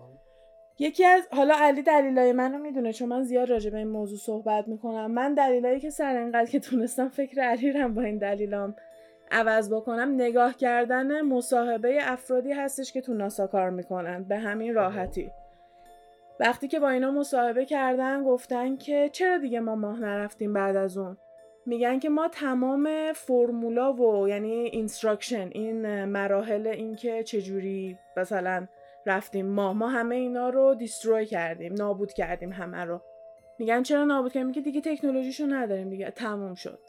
یکی 0.80 1.06
از 1.06 1.28
حالا 1.32 1.56
علی 1.58 1.82
دلیلای 1.82 2.32
منو 2.32 2.58
می‌دونه 2.58 2.94
چون 2.94 3.10
من 3.10 3.24
زیاد 3.24 3.50
راجع 3.50 3.70
به 3.70 3.78
این 3.78 3.88
موضوع 3.88 4.18
صحبت 4.18 4.68
می‌کنم. 4.68 5.12
من 5.12 5.34
دلیلایی 5.34 5.80
که 5.80 5.90
سر 5.90 6.16
اینقدر 6.16 6.52
که 6.52 6.60
تونستم 6.60 7.10
فکر 7.10 7.42
علی 7.42 7.72
رم 7.72 7.94
با 7.94 8.02
این 8.02 8.18
دلیلام 8.18 8.76
عوض 9.32 9.74
بکنم 9.74 10.14
نگاه 10.14 10.54
کردن 10.54 11.22
مصاحبه 11.22 11.98
افرادی 12.02 12.52
هستش 12.52 12.94
که 12.94 13.02
تو 13.02 13.14
ناسا 13.14 13.48
کار 13.48 13.70
می‌کنن 13.70 14.24
به 14.24 14.38
همین 14.38 14.74
راحتی. 14.74 15.32
وقتی 16.40 16.68
که 16.68 16.80
با 16.80 16.90
اینا 16.90 17.12
مصاحبه 17.12 17.66
کردن 17.66 18.24
گفتن 18.24 18.78
که 18.78 19.10
چرا 19.14 19.38
دیگه 19.38 19.60
ما 19.60 19.76
ماه 19.76 20.00
نرفتیم 20.00 20.54
بعد 20.54 20.76
از 20.76 20.98
اون؟ 20.98 21.18
میگن 21.66 22.00
که 22.00 22.10
ما 22.10 22.28
تمام 22.28 23.14
فرمولا 23.14 23.94
و 23.94 24.28
یعنی 24.30 24.52
instruction 24.52 25.50
این 25.54 26.06
مراحل 26.06 26.68
اینکه 26.68 27.24
چجوری 27.24 27.98
مثلا 28.18 28.68
رفتیم 29.06 29.46
ما 29.46 29.74
ما 29.74 29.90
همه 29.90 30.16
اینا 30.16 30.50
رو 30.50 30.76
destroy 30.76 31.26
کردیم 31.26 31.74
نابود 31.74 32.14
کردیم 32.14 32.52
همه 32.52 32.84
رو. 32.84 33.02
میگن 33.60 33.84
چرا 33.84 34.06
نابود 34.06 34.32
کردیم؟ 34.32 34.48
میگه 34.48 34.62
دیگه 34.62 34.82
تکنولوژیشو 34.82 35.46
نداریم 35.46 35.90
دیگه. 35.90 36.12
تموم 36.12 36.56
شد. 36.56 36.80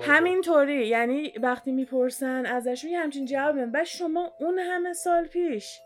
همینطوری. 0.00 0.86
یعنی 0.86 1.32
وقتی 1.42 1.72
می‌پرسن 1.72 2.46
ازش 2.46 2.84
یه 2.84 2.98
همچین 2.98 3.24
جواب 3.24 3.54
میدن. 3.54 3.70
بعد 3.70 3.84
شما 3.84 4.32
اون 4.40 4.58
همه 4.58 4.92
سال 4.92 5.26
پیش 5.26 5.80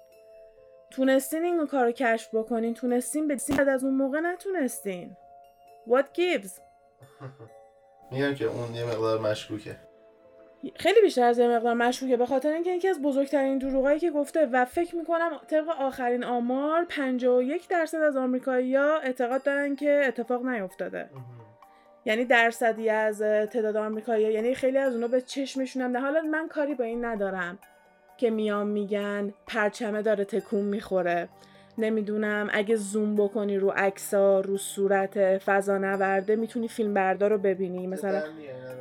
تونستین 0.91 1.45
این 1.45 1.67
کار 1.67 1.85
رو 1.85 1.93
کشف 1.93 2.35
بکنین 2.35 2.75
تونستین 2.75 3.29
بدین. 3.29 3.57
بعد 3.57 3.69
از 3.69 3.85
اون 3.85 3.95
موقع 3.95 4.21
نتونستین. 4.21 5.17
What 5.89 6.05
gives? 6.19 6.51
میگم 8.13 8.35
که 8.35 8.45
اون 8.45 8.75
یه 8.75 8.85
مقدار 8.85 9.21
مشکوکه. 9.21 9.77
خیلی 10.77 11.01
بیشتر 11.01 11.23
از 11.23 11.39
یه 11.39 11.49
مقدار 11.49 11.75
مشکوکه. 11.75 12.17
به 12.17 12.27
خاطر 12.27 12.53
اینکه 12.53 12.71
یکی 12.71 12.89
از 12.89 13.03
بزرگترین 13.03 13.59
دروغایی 13.59 13.99
که 14.01 14.11
گفته 14.11 14.47
و 14.47 14.65
فکر 14.65 14.97
می‌کنم 14.97 15.41
طبق 15.47 15.69
آخرین 15.69 16.25
آمار 16.25 16.85
51 16.89 17.69
درصد 17.69 17.99
از 17.99 18.17
آمریکایی‌ها 18.17 18.99
اعتقاد 18.99 19.43
دارن 19.43 19.77
که 19.77 20.03
اتفاق 20.07 20.47
نیفتاده. 20.47 21.11
یعنی 22.05 22.25
درصدی 22.25 22.91
از 22.91 23.19
تعداد 23.23 23.77
آمریکایی 23.77 24.33
یعنی 24.33 24.55
خیلی 24.55 24.79
از 24.79 24.95
اونا 24.95 25.09
به 25.09 25.21
چشمشون 25.21 25.83
هم 25.83 25.91
نه. 25.91 26.01
حالا 26.01 26.21
من 26.21 26.49
کاری 26.49 26.75
با 26.75 26.85
این 26.85 27.05
ندارم 27.05 27.59
که 28.17 28.31
میان 28.31 28.67
میگن 28.67 29.35
پرچمه 29.47 30.03
داره 30.03 30.25
تکون 30.25 30.65
می‌خوره. 30.65 31.29
نمی‌دونم 31.79 32.49
اگه 32.53 32.77
زوم 32.77 33.17
بکنی 33.17 33.59
رو 33.59 33.71
عکسا 33.71 34.41
رو 34.41 34.57
صورت 34.57 35.39
فضا 35.39 35.79
نورده 35.79 36.37
می‌تونی 36.37 36.69
فیلم 36.69 36.95
بردار 36.95 37.31
رو 37.31 37.39
ببینی. 37.39 37.87
مثلا 37.87 38.23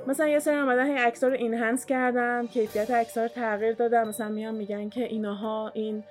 مثلا 0.08 0.28
یه 0.28 0.40
سری 0.40 0.56
اومدن 0.56 0.86
هی 0.86 0.98
عکس‌ها 0.98 1.30
رو 1.30 1.36
اینهنس 1.36 1.86
کردن 1.86 2.48
کیفیت 2.48 2.92
عکس‌ها 2.92 3.24
رو 3.24 3.30
تغییر 3.30 3.74
دادن. 3.74 4.08
مثلا 4.08 4.30
میان 4.30 4.56
میگن 4.56 4.90
که 4.90 5.04
اینها 5.04 5.72
این 5.74 6.04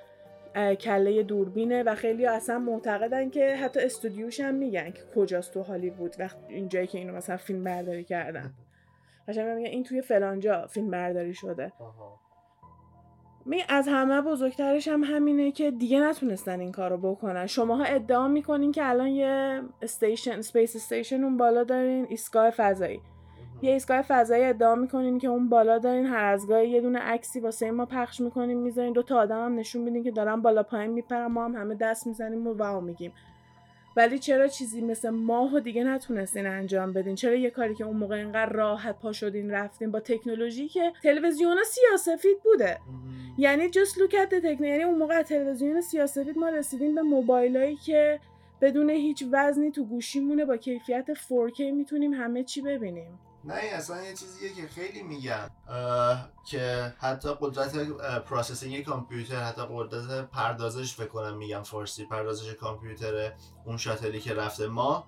کله 0.79 1.23
دوربینه 1.23 1.83
و 1.83 1.95
خیلی 1.95 2.25
اصلا 2.25 2.59
معتقدن 2.59 3.29
که 3.29 3.55
حتی 3.55 3.79
استودیوش 3.79 4.39
هم 4.39 4.55
میگن 4.55 4.91
که 4.91 5.01
کجاست 5.15 5.53
تو 5.53 5.61
هالیوود 5.61 6.15
وقت 6.19 6.37
اینجایی 6.47 6.87
که 6.87 6.97
اینو 6.97 7.15
مثلا 7.15 7.37
فیلم 7.37 7.63
برداری 7.63 8.03
کردن. 8.03 8.53
قشنگ 9.27 9.47
میگن 9.47 9.67
این 9.69 9.83
توی 9.83 10.01
فلانجا 10.01 10.67
فیلم 10.67 10.91
برداری 10.91 11.33
شده 11.33 11.71
می 13.45 13.63
از 13.69 13.87
همه 13.87 14.21
بزرگترش 14.21 14.87
هم 14.87 15.03
همینه 15.03 15.51
که 15.51 15.71
دیگه 15.71 15.99
نتونستن 15.99 16.59
این 16.59 16.71
کارو 16.71 16.97
بکنن. 16.97 17.47
شماها 17.47 17.83
ادعا 17.83 18.27
می‌کنین 18.27 18.71
که 18.71 18.89
الان 18.89 19.07
یه 19.07 19.61
station 19.81 20.41
space 20.41 20.75
station 20.75 21.23
اون 21.23 21.37
بالا 21.37 21.63
دارین 21.63 22.05
ایستگاه 22.09 22.49
فضایی. 22.49 23.01
یه 23.61 23.71
ایستگاه 23.71 24.01
فضایی 24.01 24.43
ادعا 24.43 24.75
می‌کنین 24.75 25.19
که 25.19 25.27
اون 25.27 25.49
بالا 25.49 25.77
دارین 25.77 26.05
هر 26.05 26.23
از 26.25 26.47
گاهی 26.47 26.69
یه 26.69 26.81
دونه 26.81 26.99
عکسی 26.99 27.39
واسه 27.39 27.71
ما 27.71 27.85
پخش 27.85 28.21
می‌کنین 28.21 28.57
می‌ذارین 28.57 28.93
دو 28.93 29.03
تا 29.03 29.17
آدم 29.17 29.45
هم 29.45 29.55
نشون 29.55 29.81
میدین 29.81 30.03
که 30.03 30.11
دارن 30.11 30.41
بالا 30.41 30.63
پایین 30.63 30.91
میپرن 30.91 31.25
ما 31.25 31.45
هم 31.45 31.55
همه 31.55 31.75
دست 31.75 32.07
می‌زنیم 32.07 32.47
و 32.47 32.53
wow 32.53 32.81
میگیم. 32.81 33.13
ولی 33.95 34.19
چرا 34.19 34.47
چیزی 34.47 34.81
مثل 34.81 35.09
ماهو 35.09 35.59
دیگه 35.59 35.83
نتونستین 35.83 36.47
انجام 36.47 36.93
بدین؟ 36.93 37.15
چرا 37.15 37.35
یه 37.35 37.49
کاری 37.49 37.75
که 37.75 37.83
اون 37.83 37.97
موقع 37.97 38.15
اینقدر 38.15 38.51
راحت 38.51 38.99
پا 38.99 39.11
شدین 39.11 39.51
رفتین 39.51 39.91
با 39.91 39.99
تکنولوژی 39.99 40.67
که 40.67 40.93
تلویزیون 41.03 41.57
سیاسفید 41.63 42.37
بوده؟ 42.43 42.77
یعنی 43.37 43.69
at 43.69 44.29
the 44.29 44.41
techno 44.43 44.61
یعنی 44.61 44.83
اون 44.83 44.97
موقع 44.97 45.21
تلویزیون 45.21 45.81
سیاسفید 45.81 46.37
ما 46.37 46.49
رسیدیم 46.49 46.95
به 46.95 47.01
موبایلایی 47.01 47.75
که 47.75 48.19
بدون 48.61 48.89
هیچ 48.89 49.25
وزنی 49.31 49.71
تو 49.71 49.85
گوشیمونه 49.85 50.45
با 50.45 50.57
کیفیت 50.57 51.13
4K 51.13 51.59
می‌تونیم 51.59 52.13
همه 52.13 52.43
چی 52.43 52.61
ببینیم. 52.61 53.19
نه 53.43 53.53
اصلا 53.53 54.03
یه 54.03 54.13
چیزیه 54.15 54.53
که 54.53 54.67
خیلی 54.67 55.03
میگن 55.03 55.49
که 56.45 56.93
حتی 56.99 57.29
قدرت 57.41 57.77
processing 58.25 58.83
کامپیوتر 58.83 59.43
حتی 59.43 59.61
قدرت 59.69 60.29
پردازش 60.29 60.95
فکر 60.95 61.07
کنم 61.07 61.37
میگم 61.37 61.63
فارسی 61.63 62.05
پردازش 62.05 62.53
کامپیوتر 62.53 63.31
اون 63.65 63.77
شاتلی 63.77 64.19
که 64.19 64.33
رفته. 64.33 64.67
ما 64.67 65.07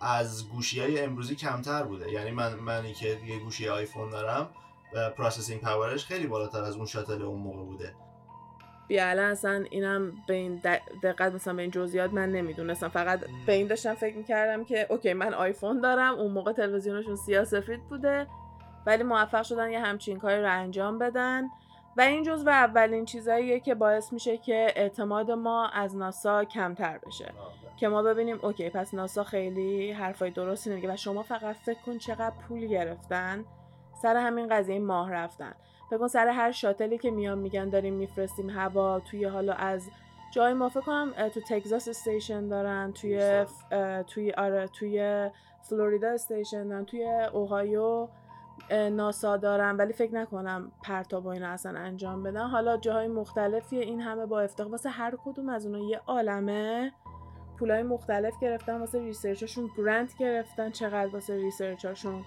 از 0.00 0.48
گوشی 0.48 0.80
های 0.80 1.00
امروزی 1.00 1.34
کمتر 1.34 1.82
بوده. 1.82 2.12
یعنی 2.12 2.30
من 2.30 2.54
منی 2.54 2.94
که 2.94 3.20
یه 3.26 3.38
گوشی 3.38 3.68
آیفون 3.68 4.10
دارم 4.10 4.50
processing 5.16 5.60
power 5.60 5.91
ش 5.91 6.04
خیلی 6.04 6.26
بالاتر 6.26 6.62
از 6.62 6.76
اون 6.76 6.86
شاتل 6.86 7.22
اون 7.22 7.40
موقع 7.40 7.62
بوده. 7.62 7.94
بیا 8.88 9.06
اصلا 9.06 9.64
اینم 9.70 10.12
به 10.28 10.34
این 10.34 10.60
دقت 11.02 11.34
مثلا 11.34 11.54
به 11.54 11.62
این 11.62 11.70
جزئیات 11.70 12.12
من 12.12 12.32
نمی‌دونستم. 12.32 12.88
فقط 12.88 13.20
به 13.46 13.52
این 13.52 13.66
داشتم 13.66 13.94
فکر 13.94 14.16
می‌کردم 14.16 14.64
که 14.64 14.86
okay 14.90 15.12
من 15.12 15.34
آیفون 15.34 15.80
دارم 15.80 16.14
اون 16.14 16.32
موقع 16.32 16.52
تلویزیونشون 16.52 17.16
سیاسفید 17.16 17.80
بوده 17.88 18.26
ولی 18.86 19.02
موفق 19.02 19.42
شدن 19.42 19.70
یه 19.70 19.80
همچین 19.80 20.18
کاری 20.18 20.42
رو 20.42 20.52
انجام 20.52 20.98
بدن. 20.98 21.48
و 21.96 22.00
این 22.00 22.22
جزو 22.22 22.48
اولین 22.48 23.04
چیزاییه 23.04 23.60
که 23.60 23.74
باعث 23.74 24.12
میشه 24.12 24.36
که 24.36 24.72
اعتماد 24.76 25.30
ما 25.30 25.68
از 25.68 25.96
ناسا 25.96 26.44
کمتر 26.44 26.98
بشه. 26.98 27.32
که 27.76 27.88
ما 27.88 28.02
ببینیم 28.02 28.38
okay 28.42 28.70
پس 28.70 28.94
ناسا 28.94 29.24
خیلی 29.24 29.92
حرفای 29.92 30.30
درستی 30.30 30.70
نمیگه 30.70 30.92
و 30.92 30.96
شما 30.96 31.22
فقط 31.22 31.56
فکر 31.56 31.78
کن 31.86 31.98
چقدر 31.98 32.34
پول 32.48 32.66
گرفتن 32.66 33.44
سر 34.02 34.16
همین 34.16 34.48
قضیه 34.48 34.78
ماه 34.78 35.12
رفتن. 35.12 35.54
فکر 35.98 36.08
سر 36.08 36.28
هر 36.28 36.52
شاتلی 36.52 36.98
که 36.98 37.10
میان 37.10 37.38
میگن 37.38 37.68
داریم 37.68 37.94
میفرستیم 37.94 38.50
هوا 38.50 39.00
توی 39.00 39.24
حالا 39.24 39.52
از 39.52 39.88
جای 40.34 40.52
ما. 40.52 40.68
فکر 40.68 40.80
کنم 40.80 41.28
تو 41.34 41.40
تگزاس 41.40 41.88
station 41.88 42.48
دارن 42.48 42.92
توی 42.92 43.44
توی 44.06 44.32
آره 44.32 44.66
توی 44.66 45.30
فلوریدا 45.62 46.08
station 46.08 46.68
دارن 46.68 46.84
توی 46.84 47.04
اوهایو 47.32 48.08
ناسا 48.70 49.36
دارن. 49.36 49.76
ولی 49.76 49.92
فکر 49.92 50.14
نکنم 50.14 50.72
پرتاب 50.82 51.26
و 51.26 51.28
اینا 51.28 51.48
اصلا 51.48 51.78
انجام 51.78 52.22
بدن. 52.22 52.46
حالا 52.46 52.76
جاهای 52.76 53.08
مختلفی 53.08 53.78
این 53.78 54.00
همه 54.00 54.26
با 54.26 54.40
افتخار 54.40 54.70
واسه 54.70 54.90
هر 54.90 55.14
کدوم 55.24 55.48
از 55.48 55.66
اونها 55.66 55.90
یه 55.90 56.00
عالمه 56.06 56.92
پولای 57.58 57.82
مختلف 57.82 58.34
گرفتن 58.40 58.78
واسه 58.78 58.98
ریسرچشون 58.98 59.70
گرانت 59.78 60.16
گرفتن. 60.18 60.70
چقدر 60.70 61.12
واسه 61.12 61.36
ریسرچشون 61.36 62.24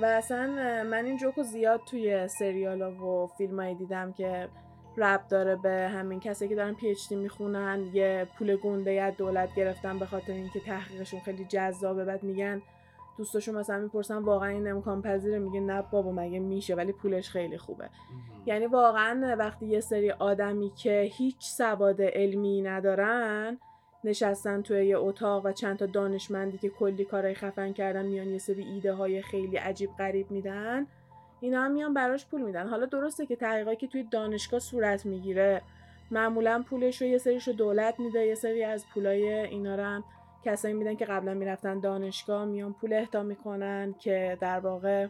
و 0.00 0.04
اصلا 0.04 0.46
من 0.82 1.04
این 1.04 1.16
جوکو 1.16 1.42
زیاد 1.42 1.80
توی 1.86 2.28
سریالا 2.28 2.90
و 2.92 3.26
فیلمایی 3.26 3.74
دیدم 3.74 4.12
که 4.12 4.48
رب 4.96 5.28
داره 5.28 5.56
به 5.56 5.70
همین 5.70 6.20
کسی 6.20 6.48
که 6.48 6.54
دارن 6.54 6.74
پی 6.74 6.88
اچ 6.88 7.08
دی 7.08 7.16
می‌خونن 7.16 7.90
یه 7.92 8.26
پول 8.38 8.56
گنده 8.56 9.02
از 9.02 9.16
دولت 9.16 9.54
گرفتن 9.54 9.98
به 9.98 10.06
خاطر 10.06 10.32
اینکه 10.32 10.60
تحقیقشون 10.60 11.20
خیلی 11.20 11.44
جذابه. 11.44 12.04
بعد 12.04 12.22
میگن 12.22 12.62
دوستاشون 13.18 13.54
مثلا 13.54 13.78
می‌پرسن 13.78 14.18
واقعا 14.18 14.48
این 14.48 14.70
امکان 14.70 15.02
پذیره؟ 15.02 15.38
میگه 15.38 15.60
نه 15.60 15.82
بابا 15.82 16.12
مگه 16.12 16.38
میشه؟ 16.38 16.74
ولی 16.74 16.92
پولش 16.92 17.30
خیلی 17.30 17.58
خوبه. 17.58 17.88
یعنی 18.46 18.66
واقعا 18.66 19.36
وقتی 19.38 19.66
یه 19.66 19.80
سری 19.80 20.10
آدمی 20.10 20.70
که 20.70 21.00
هیچ 21.12 21.44
سواد 21.44 22.02
علمی 22.02 22.62
ندارن 22.62 23.58
نشستن 24.04 24.62
توی 24.62 24.86
یه 24.86 24.98
اتاق 24.98 25.46
و 25.46 25.52
چند 25.52 25.78
تا 25.78 25.86
دانشمندی 25.86 26.58
که 26.58 26.68
کلی 26.68 27.04
کارهای 27.04 27.34
خفن 27.34 27.72
کردن 27.72 28.06
میان 28.06 28.28
یه 28.28 28.38
سری 28.38 28.62
ایده 28.62 28.92
های 28.92 29.22
خیلی 29.22 29.56
عجیب 29.56 29.90
غریب 29.98 30.30
میدن 30.30 30.86
اینا 31.40 31.62
هم 31.62 31.72
میان 31.72 31.94
براش 31.94 32.26
پول 32.26 32.42
میدن. 32.42 32.68
حالا 32.68 32.86
درسته 32.86 33.26
که 33.26 33.36
تحقیقاتی 33.36 33.76
که 33.76 33.86
توی 33.86 34.02
دانشگاه 34.02 34.60
صورت 34.60 35.06
می‌گیره 35.06 35.62
معمولا 36.10 36.64
پولش 36.70 37.02
رو 37.02 37.08
یه 37.08 37.18
سریش 37.18 37.48
رو 37.48 37.54
دولت 37.54 38.00
میده 38.00 38.26
یه 38.26 38.34
سری 38.34 38.64
از 38.64 38.84
پولای 38.94 39.32
اینا 39.32 39.74
رو 39.74 39.82
هم 39.82 40.04
کسایی 40.44 40.74
میدن 40.74 40.94
که 40.94 41.04
قبلا 41.04 41.34
می‌رفتن 41.34 41.80
دانشگاه 41.80 42.44
میان 42.44 42.72
پول 42.72 42.92
اهدا 42.92 43.22
می‌کنن 43.22 43.94
که 43.98 44.38
در 44.40 44.60
واقع 44.60 45.06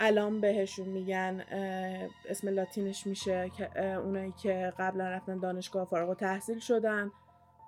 الان 0.00 0.40
بهشون 0.40 0.88
میگن 0.88 1.44
اسم 2.28 2.48
لاتینش 2.48 3.06
میشه 3.06 3.50
اونایی 4.04 4.34
که 4.42 4.72
قبلا 4.78 5.08
رفتن 5.08 5.38
دانشگاه 5.38 5.84
فارغ 5.84 6.10
و 6.10 6.14
تحصیل 6.14 6.58
شدن. 6.58 7.10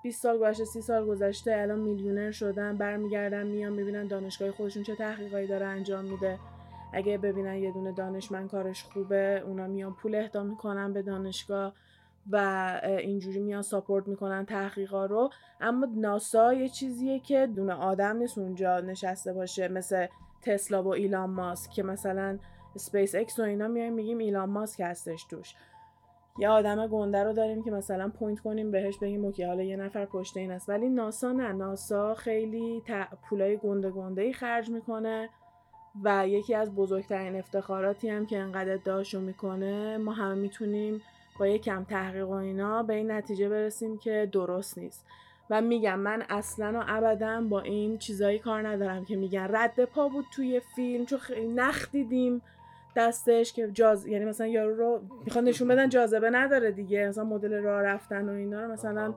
20 0.02 0.22
سال 0.22 0.38
گذشته 0.38 0.64
30 0.64 0.80
سال 0.80 1.06
گذشته 1.06 1.56
الان 1.56 1.78
میلیونر 1.78 2.30
شدن 2.30 2.76
برمیگردن 2.76 3.46
میان 3.46 3.72
می‌بینن 3.72 4.06
دانشگاه 4.06 4.50
خودشون 4.50 4.82
چه 4.82 4.96
تحقیقایی 4.96 5.46
داره 5.46 5.66
انجام 5.66 6.04
میده. 6.04 6.38
اگه 6.92 7.18
ببینن 7.18 7.56
یه 7.56 7.72
دونه 7.72 7.92
دانشمند 7.92 8.50
کارش 8.50 8.84
خوبه 8.84 9.42
اونا 9.46 9.66
میان 9.66 9.94
پول 9.94 10.14
اهدا 10.14 10.42
می‌کنن 10.42 10.92
به 10.92 11.02
دانشگاه 11.02 11.74
و 12.30 12.36
اینجوری 12.84 13.40
میان 13.40 13.62
ساپورت 13.62 14.08
می‌کنن 14.08 14.46
تحقیقا 14.46 15.06
رو. 15.06 15.30
اما 15.60 15.88
ناسا 15.96 16.54
یه 16.54 16.68
چیزیه 16.68 17.20
که 17.20 17.46
دونه 17.46 17.72
آدم 17.72 18.16
نیست 18.16 18.38
اونجا 18.38 18.80
نشسته 18.80 19.32
باشه 19.32 19.68
مثل 19.68 20.06
تسلا 20.42 20.82
و 20.82 20.88
ایلان 20.88 21.30
ماسک 21.30 21.70
که 21.70 21.82
مثلا 21.82 22.38
سپیس 22.76 23.14
اکس 23.14 23.38
و 23.38 23.42
اینا 23.42 23.68
میایم 23.68 23.92
میگیم 23.92 24.18
ایلان 24.18 24.50
ماسک 24.50 24.80
هستش 24.80 25.24
توش. 25.24 25.54
یه 26.38 26.48
آدم 26.48 26.86
گنده 26.86 27.24
رو 27.24 27.32
داریم 27.32 27.62
که 27.62 27.70
مثلا 27.70 28.08
point 28.08 28.40
کنیم 28.40 28.70
بهش 28.70 28.98
بگیم 28.98 29.24
okay 29.24 29.44
حالا 29.44 29.62
یه 29.62 29.76
نفر 29.76 30.04
پشت 30.04 30.36
این 30.36 30.50
است. 30.50 30.68
ولی 30.68 30.88
ناسا 30.88 31.32
نه. 31.32 31.52
ناسا 31.52 32.14
خیلی 32.14 32.82
پولای 33.28 33.56
گنده 33.56 33.90
گنده 33.90 34.22
ای 34.22 34.32
خرج 34.32 34.70
می‌کنه 34.70 35.28
و 36.04 36.28
یکی 36.28 36.54
از 36.54 36.74
بزرگترین 36.74 37.36
افتخاراتی 37.36 38.08
هم 38.08 38.26
که 38.26 38.38
انقدر 38.38 38.72
ادعاشو 38.72 39.20
می‌کنه 39.20 39.98
ما 39.98 40.12
همه 40.12 40.34
می‌تونیم 40.34 41.02
با 41.38 41.46
یه 41.46 41.58
کم 41.58 41.84
تحقیق 41.84 42.28
و 42.28 42.32
اینا 42.32 42.82
به 42.82 42.94
این 42.94 43.10
نتیجه 43.10 43.48
برسیم 43.48 43.98
که 43.98 44.28
درست 44.32 44.78
نیست. 44.78 45.06
و 45.50 45.60
میگم 45.60 45.98
من 45.98 46.22
اصلا 46.28 46.80
و 46.80 46.84
ابدا 46.86 47.40
با 47.40 47.60
این 47.60 47.98
چیزایی 47.98 48.38
کار 48.38 48.68
ندارم 48.68 49.04
که 49.04 49.16
میگن 49.16 49.48
رد 49.50 49.84
پا 49.84 50.08
بود 50.08 50.24
توی 50.34 50.60
فیلم 50.60 51.06
چون 51.06 51.18
خیلی 51.18 51.48
نخ 51.48 51.90
دیدیم. 51.90 52.42
دستش 52.96 53.52
که 53.52 53.70
جاز 53.72 54.06
یعنی 54.06 54.24
مثلا 54.24 54.46
یارو 54.46 54.76
رو 54.76 55.00
می‌خوان 55.24 55.44
نشون 55.44 55.68
بدن 55.68 55.88
جاذبه 55.88 56.30
نداره 56.30 56.72
دیگه. 56.72 57.08
مثلا 57.08 57.24
مدل 57.24 57.62
راه 57.62 57.82
رفتن 57.82 58.28
و 58.28 58.32
اینا 58.32 58.60
رو 58.64 58.72
مثلا 58.72 59.14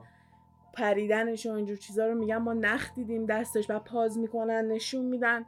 پریدنش 0.72 1.46
و 1.46 1.52
اینجور 1.52 1.76
چیزا 1.76 2.06
رو 2.06 2.14
میگن. 2.14 2.36
ما 2.36 2.52
نخ 2.52 2.94
دیدیم 2.94 3.26
دستش 3.26 3.70
و 3.70 3.78
پاز 3.78 4.18
می‌کنن 4.18 4.68
نشون 4.68 5.04
میدن. 5.04 5.44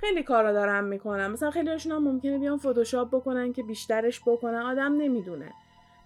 خیلی 0.00 0.22
کارا 0.22 0.52
دارم 0.52 0.84
می‌کنم 0.84 1.32
مثلا 1.32 1.50
خیلی 1.50 1.70
هاشون 1.70 1.92
هم 1.92 2.02
ممکنه 2.02 2.38
بیان 2.38 2.58
فتوشاپ 2.58 3.08
بکنن 3.08 3.52
که 3.52 3.62
بیشترش 3.62 4.20
بکنن. 4.26 4.62
آدم 4.62 4.96
نمی‌دونه. 4.96 5.52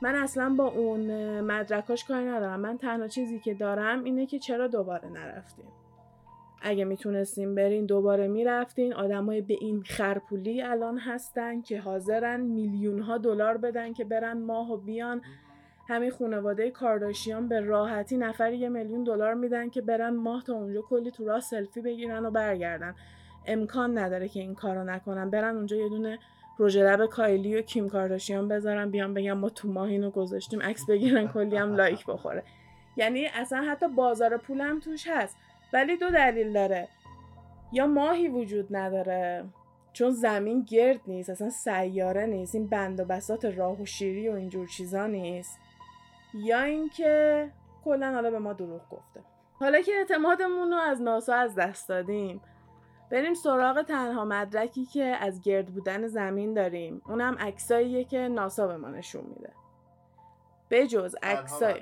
من 0.03 0.15
اصلا 0.15 0.55
با 0.59 0.65
اون 0.65 1.41
مدرکاش 1.41 2.05
کاری 2.05 2.25
ندارم. 2.25 2.61
من 2.61 2.79
تنها 2.79 3.09
چیزی 3.09 3.39
که 3.39 3.55
دارم 3.55 4.05
اینه 4.05 4.27
که 4.27 4.39
چرا 4.39 4.67
دوباره 4.67 5.09
نرفتیم. 5.09 5.65
اگه 6.61 6.85
می‌تونستیم 6.85 7.55
برین 7.55 7.87
دوباره 7.87 8.29
می‌رفتین 8.29 8.95
آدمای 8.95 9.41
به 9.41 9.55
این 9.61 9.83
خرپولی 9.83 10.63
الان 10.63 10.99
هستن 10.99 11.61
که 11.61 11.81
حاضرن 11.81 12.41
میلیون 12.41 12.99
ها 12.99 13.19
دلار 13.19 13.57
بدن 13.57 13.93
که 13.93 14.05
برن 14.05 14.39
ماه 14.39 14.73
و 14.73 14.77
بیان. 14.77 15.23
همین 15.89 16.11
خانواده 16.11 16.71
کارداشیان 16.71 17.49
به 17.49 17.61
راحتی 17.61 18.17
نفری 18.17 18.59
یه 18.59 18.69
میلیون 18.69 19.05
دلار 19.05 19.35
میدن 19.35 19.71
که 19.71 19.81
برن 19.81 20.17
ماه 20.17 20.43
تا 20.43 20.55
اونجا 20.55 20.83
کلی 20.83 21.11
تو 21.11 21.25
راه 21.25 21.41
سلفی 21.41 21.81
بگیرن 21.81 22.27
و 22.27 22.31
برگردن. 22.31 22.95
امکان 23.47 23.99
نداره 23.99 24.29
که 24.29 24.41
این 24.41 24.55
کارو 24.55 24.85
نکنن. 24.85 25.31
برن 25.31 25.57
اونجا 25.57 25.77
یه 25.77 25.89
دونه 25.89 26.19
پروژه 26.59 26.83
لب 26.83 27.07
کایلی 27.07 27.57
و 27.57 27.63
کیم 27.63 27.89
کارداشیان 27.89 28.49
بذارن 28.49 28.91
بیان 28.91 29.15
بگم 29.15 29.33
ما 29.33 29.49
تو 29.49 29.69
ماه 29.69 29.89
اینو 29.89 30.11
گذاشتیم 30.11 30.63
عکس 30.63 30.87
بگیرن 30.87 31.29
کلی 31.29 31.57
هم 31.57 31.75
لایک 31.75 32.07
بخوره. 32.07 32.43
یعنی 32.97 33.27
اصلا 33.27 33.63
حتی 33.63 33.89
بازار 33.89 34.37
پولم 34.37 34.81
توش 34.81 35.07
هست. 35.09 35.37
ولی 35.73 35.97
دو 35.97 36.11
دلیل 36.11 36.53
داره. 36.53 36.89
یا 37.73 37.87
ماهی 37.87 38.29
وجود 38.29 38.77
نداره 38.77 39.45
چون 39.93 40.11
زمین 40.11 40.63
گرد 40.63 41.01
نیست 41.07 41.31
اصلا 41.31 41.51
سیاره 41.51 42.27
نیست 42.27 42.55
این 42.55 42.67
بند 42.67 43.01
و 43.01 43.05
بسات 43.05 43.45
راه 43.45 43.83
و 43.83 43.85
شیری 43.85 44.29
و 44.29 44.33
اینجور 44.33 44.67
چیزا 44.67 45.07
نیست. 45.07 45.59
یا 46.35 46.61
اینکه 46.61 47.51
کلا 47.85 48.13
حالا 48.13 48.31
به 48.31 48.39
ما 48.39 48.53
دروغ 48.53 48.89
گفته. 48.91 49.21
حالا 49.61 49.81
که 49.81 49.93
اعتمادمون 49.93 50.71
رو 50.71 50.79
از 50.79 51.03
ناسا 51.03 51.35
از 51.35 51.55
دست 51.55 51.89
دادیم 51.89 52.41
بریم 53.11 53.35
سراغ 53.35 53.83
تنها 53.83 54.25
مدرکی 54.25 54.85
که 54.85 55.05
از 55.05 55.43
گرد 55.43 55.67
بودن 55.67 56.07
زمین 56.07 56.55
داریم. 56.55 57.03
اونم 57.09 57.37
عکساییه 57.41 58.05
که 58.05 58.19
ناسا 58.19 58.67
به 58.67 58.77
ما 58.77 58.89
نشون 58.89 59.25
میده. 59.27 59.53
بجز 60.71 61.17
عکسای 61.23 61.81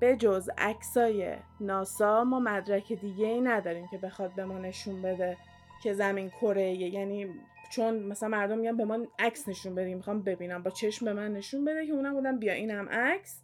به 0.00 0.16
جز 0.16 0.50
عکسای 0.58 1.34
ناسا 1.60 2.24
ما 2.24 2.40
مدرک 2.40 2.92
دیگه 2.92 3.26
ای 3.26 3.40
نداریم 3.40 3.86
که 3.86 3.98
بخواد 3.98 4.34
به 4.34 4.44
ما 4.44 4.58
نشون 4.58 5.02
بده 5.02 5.36
که 5.82 5.92
زمین 5.92 6.30
کره 6.30 6.72
یعنی 6.72 7.34
چون 7.70 7.98
مثلا 7.98 8.28
مردم 8.28 8.58
میگن 8.58 8.76
به 8.76 8.84
ما 8.84 8.98
عکس 9.18 9.48
نشون 9.48 9.74
بدیم 9.74 9.96
می‌خوام 9.96 10.22
ببینم. 10.22 10.62
با 10.62 10.70
چشم 10.70 11.06
به 11.06 11.12
من 11.12 11.32
نشون 11.32 11.64
بده 11.64 11.86
که 11.86 11.92
اونم 11.92 12.14
بودم 12.14 12.38
بیا 12.38 12.52
اینم 12.52 12.88
عکس 12.88 13.42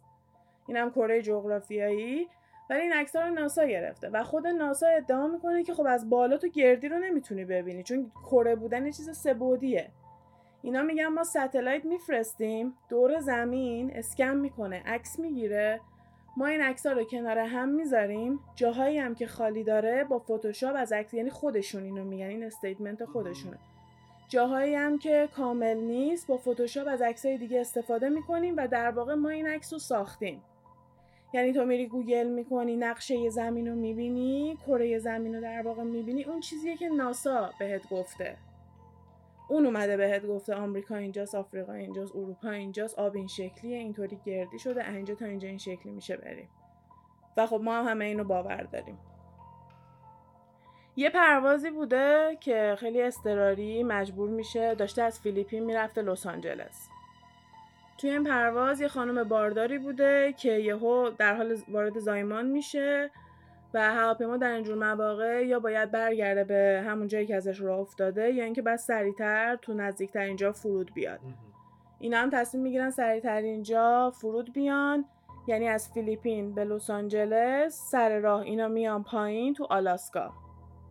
اینم 0.67 0.91
کره 0.91 1.21
جغرافیایی. 1.21 2.27
ولی 2.69 2.81
این 2.81 2.93
عکس 2.93 3.15
رو 3.15 3.29
ناسا 3.29 3.65
گرفته 3.65 4.09
و 4.09 4.23
خود 4.23 4.47
ناسا 4.47 4.87
ادعا 4.87 5.27
می‌کنه 5.27 5.63
که 5.63 5.73
خب 5.73 5.85
از 5.89 6.09
بالا 6.09 6.37
تو 6.37 6.47
گردی 6.47 6.87
رو 6.87 6.99
نمی‌تونی 6.99 7.45
ببینی 7.45 7.83
چون 7.83 8.11
کره 8.25 8.55
بودن 8.55 8.85
یه 8.85 8.91
چیز 8.91 9.17
سه 9.17 9.35
بعدیه. 9.35 9.89
اینا 10.61 10.81
میگن 10.81 11.07
ما 11.07 11.23
satellite 11.23 11.85
میفرستیم 11.85 12.73
دور 12.89 13.19
زمین 13.19 13.91
اسکن 13.97 14.35
می‌کنه 14.35 14.83
عکس 14.85 15.19
می‌گیره. 15.19 15.81
ما 16.37 16.45
این 16.45 16.61
عکس 16.61 16.85
رو 16.85 17.03
کنار 17.03 17.37
هم 17.37 17.69
می‌ذاریم. 17.69 18.39
جاهایی 18.55 18.97
هم 18.97 19.15
که 19.15 19.27
خالی 19.27 19.63
داره 19.63 20.03
با 20.03 20.19
فتوشاپ 20.19 20.75
از 20.77 20.93
عکس 20.93 21.13
یعنی 21.13 21.29
خودشون 21.29 21.83
اینو 21.83 22.03
میگن 22.03 22.25
این 22.25 22.43
statement 22.43 23.05
خودشونه. 23.05 23.57
جاهایی 24.29 24.75
هم 24.75 24.99
که 24.99 25.29
کامل 25.35 25.77
نیست 25.77 26.27
با 26.27 26.37
فتوشاپ 26.37 26.87
از 26.87 27.01
عکسای 27.01 27.37
دیگه 27.37 27.59
استفاده 27.59 28.09
می‌کنیم 28.09 28.53
و 28.57 28.67
در 28.67 28.91
واقع 28.91 29.13
ما 29.13 29.29
این 29.29 29.47
عکس 29.47 29.73
رو 29.73 29.79
ساختیم. 29.79 30.41
یعنی 31.33 31.53
تو 31.53 31.65
میری 31.65 31.87
گوگل 31.87 32.27
می‌کنی 32.27 32.75
نقشه 32.75 33.29
زمین 33.29 33.67
رو 33.67 33.75
می‌بینی 33.75 34.57
کره 34.67 34.99
زمین 34.99 35.35
رو 35.35 35.41
در 35.41 35.61
واقع 35.61 35.83
می‌بینی 35.83 36.23
اون 36.23 36.39
چیزیه 36.39 36.77
که 36.77 36.89
ناسا 36.89 37.49
بهت 37.59 37.89
گفته. 37.89 38.37
اون 39.49 39.65
اومده 39.65 39.97
بهت 39.97 40.25
گفته 40.25 40.55
آمریکا 40.55 40.95
اینجاست 40.95 41.35
آفریقا 41.35 41.73
اینجاست 41.73 42.15
اروپا 42.15 42.49
اینجاست 42.49 42.99
آب 42.99 43.15
این 43.15 43.27
شکلیه 43.27 43.77
اینطوری 43.77 44.19
گردی 44.25 44.59
شده 44.59 44.89
اینجا 44.89 45.15
تا 45.15 45.25
اینجا 45.25 45.47
این 45.47 45.57
شکلی 45.57 45.91
میشه 45.91 46.17
بریم. 46.17 46.49
و 47.37 47.47
خب 47.47 47.61
ما 47.63 47.75
هم 47.75 47.87
همه 47.87 48.05
اینو 48.05 48.23
باور 48.23 48.61
داریم. 48.61 48.97
یه 50.95 51.09
پروازی 51.09 51.69
بوده 51.69 52.37
که 52.39 52.75
خیلی 52.79 53.01
استراری 53.01 53.83
مجبور 53.83 54.29
میشه 54.29 54.75
داشته 54.75 55.01
از 55.01 55.19
فیلیپین 55.19 55.63
می‌رفته 55.63 56.01
لس 56.01 56.25
آنجلس. 56.25 56.89
توی 57.97 58.09
این 58.09 58.23
پرواز 58.23 58.81
یه 58.81 58.87
خانم 58.87 59.23
بارداری 59.23 59.77
بوده 59.77 60.33
که 60.37 60.51
یهو 60.51 61.09
در 61.09 61.35
حال 61.35 61.57
وارد 61.67 61.99
زایمان 61.99 62.45
میشه. 62.47 63.11
و 63.73 63.93
هواپیما 63.93 64.37
در 64.37 64.51
اینجور 64.51 64.77
مواقع 64.77 65.45
یا 65.45 65.59
باید 65.59 65.91
برگرده 65.91 66.43
به 66.43 66.83
همون 66.87 67.07
جایی 67.07 67.25
که 67.25 67.35
ازش 67.35 67.61
راه 67.61 67.79
افتاده 67.79 68.31
یا 68.31 68.43
اینکه 68.43 68.61
بعد 68.61 68.79
سریعتر 68.79 69.55
تو 69.55 69.73
نزدیکتر 69.73 70.19
اینجا 70.19 70.51
فرود 70.51 70.93
بیاد. 70.93 71.19
اینا 71.99 72.17
هم 72.17 72.29
تصمیم 72.29 72.63
می‌گیرن 72.63 72.89
سریعتر 72.89 73.41
اینجا 73.41 74.11
فرود 74.11 74.53
بیان. 74.53 75.05
یعنی 75.47 75.67
از 75.67 75.91
فیلیپین 75.93 76.53
به 76.55 76.63
لس 76.63 76.89
آنجلس 76.89 77.89
سر 77.91 78.19
راه 78.19 78.41
اینا 78.41 78.67
میان 78.67 79.03
پایین 79.03 79.53
تو 79.53 79.67
آلاسکا. 79.69 80.33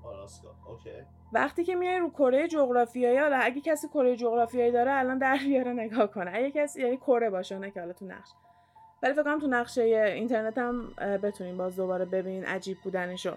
آلاسکا. 0.04 0.48
اوکی. 0.68 0.90
وقتی 1.32 1.64
که 1.64 1.74
میای 1.74 1.98
رو 1.98 2.10
کره 2.10 2.48
جغرافیایی 2.48 3.18
حالا 3.18 3.36
اگه 3.36 3.60
کسی 3.60 3.88
کره 3.88 4.16
جغرافیایی 4.16 4.72
داره 4.72 4.92
الان 4.92 5.18
در 5.18 5.36
بیاره 5.46 5.72
نگاه 5.72 6.06
کنه. 6.06 6.30
اگه 6.34 6.50
کسی 6.50 6.82
یعنی 6.82 6.96
کره 6.96 7.30
باشه 7.30 7.58
نه 7.58 7.70
که 7.70 7.80
حالا 7.80 7.92
تو 7.92 8.04
نقش. 8.04 8.30
ولی 9.02 9.12
فکر 9.12 9.22
کنم 9.22 9.40
تو 9.40 9.46
نقشه 9.46 9.82
اینترنت 9.82 10.58
هم 10.58 10.94
بتونین 11.22 11.56
باز 11.56 11.76
دوباره 11.76 12.04
ببینین 12.04 12.44
عجیب 12.44 12.76
بودنشو. 12.84 13.36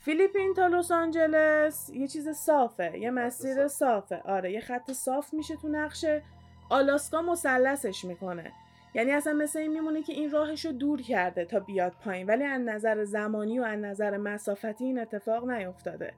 فیلیپین 0.00 0.54
تا 0.54 0.66
لس 0.66 0.90
آنجلس 0.90 1.90
یه 1.90 2.08
چیز 2.08 2.28
صافه 2.28 2.98
یه 2.98 3.10
مسیر 3.10 3.68
صافه. 3.68 4.22
آره 4.24 4.52
یه 4.52 4.60
خط 4.60 4.92
صاف 4.92 5.34
میشه 5.34 5.56
تو 5.56 5.68
نقشه. 5.68 6.22
آلاسکا 6.70 7.22
مثلثش 7.22 8.04
می‌کنه. 8.04 8.52
یعنی 8.94 9.12
اصلا 9.12 9.32
مثل 9.32 9.58
این 9.58 9.72
میمونه 9.72 10.02
که 10.02 10.12
این 10.12 10.30
راهش 10.30 10.64
رو 10.64 10.72
دور 10.72 11.02
کرده 11.02 11.44
تا 11.44 11.60
بیاد 11.60 11.92
پایین. 12.04 12.26
ولی 12.26 12.44
از 12.44 12.60
نظر 12.60 13.04
زمانی 13.04 13.58
و 13.58 13.62
از 13.62 13.78
نظر 13.78 14.16
مسافتی 14.16 14.84
این 14.84 14.98
اتفاق 14.98 15.50
نیفتاده. 15.50 16.14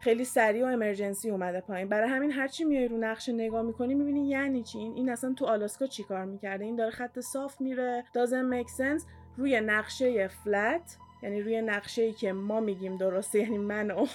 خیلی 0.00 0.24
سریع 0.24 0.64
و 0.64 0.68
امرجنسی 0.68 1.30
اومده 1.30 1.60
پایین. 1.60 1.88
برای 1.88 2.08
همین 2.08 2.30
هرچی 2.30 2.64
میای 2.64 2.88
رو 2.88 2.96
نقشه 2.98 3.32
نگاه 3.32 3.62
می‌کنی 3.62 3.94
می‌بینی 3.94 4.28
یعنی 4.28 4.62
چی؟ 4.62 4.78
این 4.78 4.92
این 4.94 5.08
اصلا 5.08 5.34
تو 5.34 5.46
آلاسکا 5.46 5.86
چیکار 5.86 6.24
می‌کرده؟ 6.24 6.64
این 6.64 6.76
داره 6.76 6.90
خط 6.90 7.20
صاف 7.20 7.60
میره. 7.60 8.04
Doesn't 8.14 8.54
make 8.54 8.68
sense. 8.68 9.04
روی 9.36 9.60
نقشه 9.60 10.28
فلت 10.28 10.96
یعنی 11.22 11.42
روی 11.42 11.62
نقشه 11.62 12.02
ای 12.02 12.12
که 12.12 12.32
ما 12.32 12.60
میگیم 12.60 12.96
درسته 12.96 13.38
یعنی 13.38 13.58
من 13.58 13.90
و 13.90 14.06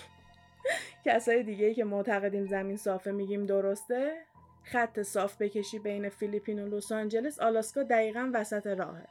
کسای 1.06 1.44
دیگه 1.44 1.66
ای 1.66 1.74
که 1.74 1.84
معتقدیم 1.84 2.46
زمین 2.46 2.78
صافه 2.78 3.12
میگیم 3.12 3.46
درسته. 3.46 4.14
خط 4.64 5.02
صاف 5.02 5.42
بکشی 5.42 5.80
بین 5.80 6.10
فیلیپین 6.10 6.64
و 6.64 6.76
لس 6.76 6.92
آنجلس 6.92 7.40
آلاسکا 7.40 7.84
دقیقا 7.84 8.32
وسط 8.34 8.68
راهه. 8.68 9.08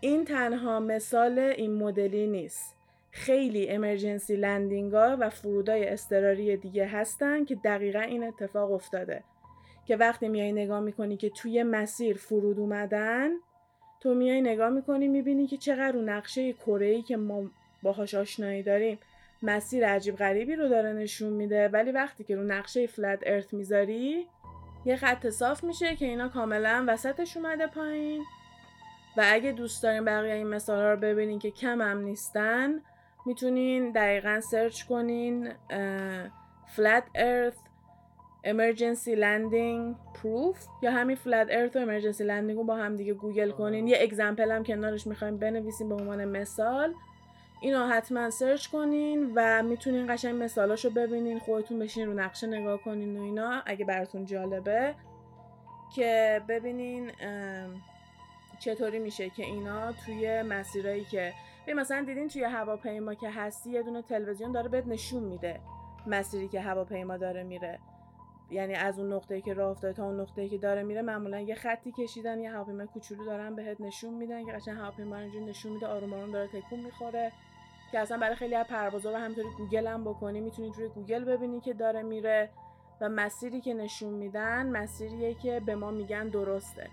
این 0.00 0.24
تنها 0.24 0.80
مثال 0.80 1.38
این 1.38 1.74
مدلی 1.74 2.26
نیست. 2.26 2.81
خیلی 3.14 3.68
امرجنسی 3.68 4.36
لندینگ 4.36 4.92
ها 4.92 5.16
و 5.20 5.30
فرودای 5.30 5.88
اضطراری 5.88 6.56
دیگه 6.56 6.86
هستن 6.86 7.44
که 7.44 7.54
دقیقا 7.54 8.00
این 8.00 8.24
اتفاق 8.24 8.72
افتاده. 8.72 9.24
که 9.86 9.96
وقتی 9.96 10.28
میای 10.28 10.52
نگاه 10.52 10.80
می‌کنی 10.80 11.16
که 11.16 11.30
توی 11.30 11.62
مسیر 11.62 12.16
فرود 12.16 12.58
اومدن 12.58 13.30
تو 14.00 14.14
میای 14.14 14.40
نگاه 14.40 14.70
می‌کنی 14.70 15.08
می‌بینی 15.08 15.46
که 15.46 15.56
چقدر 15.56 15.92
رو 15.92 16.02
نقشه 16.02 16.52
کره 16.52 17.02
که 17.02 17.16
ما 17.16 17.50
باهاش 17.82 18.14
آشنایی 18.14 18.62
داریم 18.62 18.98
مسیر 19.42 19.86
عجیب 19.86 20.16
غریبی 20.16 20.56
رو 20.56 20.68
داره 20.68 20.92
نشون 20.92 21.32
میده. 21.32 21.68
ولی 21.68 21.92
وقتی 21.92 22.24
که 22.24 22.36
رو 22.36 22.42
نقشه 22.42 22.86
فلت 22.86 23.20
ارث 23.26 23.54
می‌ذاری 23.54 24.26
یه 24.84 24.96
خط 24.96 25.28
صاف 25.28 25.64
میشه 25.64 25.96
که 25.96 26.06
اینا 26.06 26.28
کاملا 26.28 26.84
وسطش 26.88 27.36
اومده 27.36 27.66
پایین. 27.66 28.22
و 29.16 29.22
اگه 29.26 29.52
دوست 29.52 29.82
دارین 29.82 30.04
بقیه 30.04 30.34
این 30.34 30.46
مثال 30.46 30.82
رو 30.82 30.96
ببینین 30.96 31.38
که 31.38 31.50
کم 31.50 31.82
هم 31.82 31.98
نیستن 31.98 32.80
می‌تونین 33.26 33.92
دقیقا 33.92 34.40
سرچ 34.40 34.82
کنین 34.82 35.52
فلت 36.66 37.04
ارث 37.14 37.54
emergency 38.44 39.14
landing 39.16 39.94
proof 40.18 40.56
یا 40.82 40.90
همین 40.90 41.16
flat 41.16 41.48
earth 41.48 41.76
و 41.76 41.86
emergency 41.86 42.20
landing 42.20 42.56
رو 42.56 42.64
با 42.64 42.76
هم 42.76 42.96
دیگه 42.96 43.14
گوگل 43.14 43.50
کنین. 43.50 43.88
یه 43.88 43.98
example 44.00 44.50
هم 44.50 44.64
کنارش 44.64 45.06
می‌خوایم 45.06 45.36
بنویسیم 45.36 45.88
به 45.88 45.94
عنوان 45.94 46.24
مثال. 46.24 46.94
اینو 47.60 47.86
حتما 47.86 48.30
search 48.30 48.66
کنین 48.66 49.32
و 49.34 49.62
می‌تونین 49.62 50.14
قشنگ 50.14 50.42
مثالاشو 50.42 50.90
ببینین 50.90 51.38
خودتون 51.38 51.78
بشین 51.78 52.06
رو 52.06 52.14
نقشه 52.14 52.46
نگاه 52.46 52.82
کنین 52.82 53.16
و 53.16 53.22
اینا 53.22 53.62
اگه 53.66 53.84
براتون 53.84 54.24
جالبه. 54.24 54.94
که 55.94 56.42
ببینین 56.48 57.10
چطوری 58.60 58.98
میشه 58.98 59.30
که 59.30 59.44
اینا 59.44 59.92
توی 59.92 60.42
مسیرایی 60.42 61.04
که 61.04 61.32
به 61.66 61.74
مثلا 61.74 62.04
دیدین 62.04 62.28
توی 62.28 62.44
هواپیما 62.44 63.14
که 63.14 63.30
هستی 63.30 63.70
یه 63.70 63.82
دونه 63.82 64.02
تلویزیون 64.02 64.52
داره 64.52 64.68
بهت 64.68 64.86
نشون 64.86 65.22
میده 65.22 65.60
مسیری 66.06 66.48
که 66.48 66.60
هواپیما 66.60 67.16
داره 67.16 67.42
میره. 67.42 67.78
یعنی 68.50 68.74
از 68.74 68.98
اون 68.98 69.12
نقطه‌ای 69.12 69.40
که 69.40 69.54
راه 69.54 69.70
افتاده 69.70 69.92
تا 69.92 70.04
اون 70.04 70.20
نقطه‌ای 70.20 70.48
که 70.48 70.58
داره 70.58 70.82
میره 70.82 71.02
معمولا 71.02 71.40
یه 71.40 71.54
خطی 71.54 71.92
کشیدن 71.92 72.40
یه 72.40 72.52
هواپیما 72.52 72.86
کوچولو 72.86 73.24
دارن 73.24 73.54
بهت 73.54 73.80
نشون 73.80 74.14
میدن 74.14 74.44
که 74.44 74.52
قشنگ 74.52 74.76
هواپیما 74.76 75.16
اینجوری 75.16 75.44
نشون 75.44 75.72
میده 75.72 75.86
آروم 75.86 76.14
آروم 76.14 76.32
داره 76.32 76.48
تکون 76.48 76.80
می‌خوره. 76.80 77.32
که 77.92 77.98
اصلا 77.98 78.18
برای 78.18 78.36
خیلی 78.36 78.54
از 78.54 78.66
پروازا 78.66 79.10
رو 79.10 79.16
همینطوری 79.16 79.48
گوگل 79.58 79.86
هم 79.86 80.04
بکنی 80.04 80.40
می‌تونید 80.40 80.76
روی 80.76 80.88
گوگل 80.88 81.24
ببینی 81.24 81.60
که 81.60 81.74
داره 81.74 82.02
میره. 82.02 82.50
و 83.00 83.08
مسیری 83.08 83.60
که 83.60 83.74
نشون 83.74 84.12
میدن 84.12 84.66
مسیریه 84.66 85.34
که 85.34 85.60
به 85.60 85.74
ما 85.74 85.90
میگن 85.90 86.28
درسته. 86.28 86.90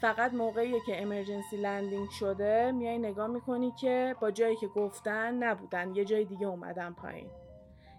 فقط 0.00 0.34
موقعی 0.34 0.80
که 0.86 1.02
emergency 1.02 1.56
landing 1.56 2.08
شده 2.10 2.72
میای 2.72 2.98
نگاه 2.98 3.26
می‌کنی 3.26 3.72
که 3.80 4.16
با 4.20 4.30
جایی 4.30 4.56
که 4.56 4.66
گفتن 4.66 5.34
نبودن 5.34 5.94
یه 5.94 6.04
جای 6.04 6.24
دیگه 6.24 6.46
اومدن 6.46 6.92
پایین. 6.92 7.30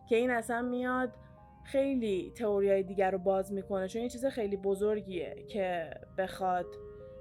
که 0.09 0.15
این 0.15 0.31
اصلا 0.31 0.61
میاد 0.61 1.13
خیلی 1.63 2.33
تئوریای 2.37 2.83
دیگر 2.83 3.11
رو 3.11 3.17
باز 3.17 3.53
می‌کنه 3.53 3.87
چون 3.87 4.01
یه 4.01 4.09
چیز 4.09 4.25
خیلی 4.25 4.57
بزرگیه 4.57 5.45
که 5.49 5.89
بخواد 6.17 6.65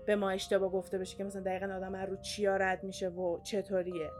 به 0.06 0.16
ما 0.16 0.30
اشتباه 0.30 0.72
گفته 0.72 0.98
بشه 0.98 1.16
که 1.16 1.24
مثلا 1.24 1.42
دقیقا 1.42 1.74
آدم 1.74 1.96
رو 1.96 2.16
چیا 2.16 2.56
رد 2.56 2.84
میشه 2.84 3.08
و 3.08 3.40
چطوریه. 3.42 4.10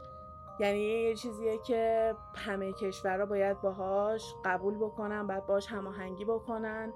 یعنی 0.59 0.79
یه 0.79 1.15
چیزیه 1.15 1.57
که 1.67 2.13
همه 2.35 2.73
کشورها 2.73 3.25
باید 3.25 3.61
باهاش 3.61 4.33
قبول 4.45 4.77
بکنن 4.77 5.27
باید 5.27 5.45
باهاش 5.45 5.67
هماهنگی 5.67 6.25
بکنن. 6.25 6.93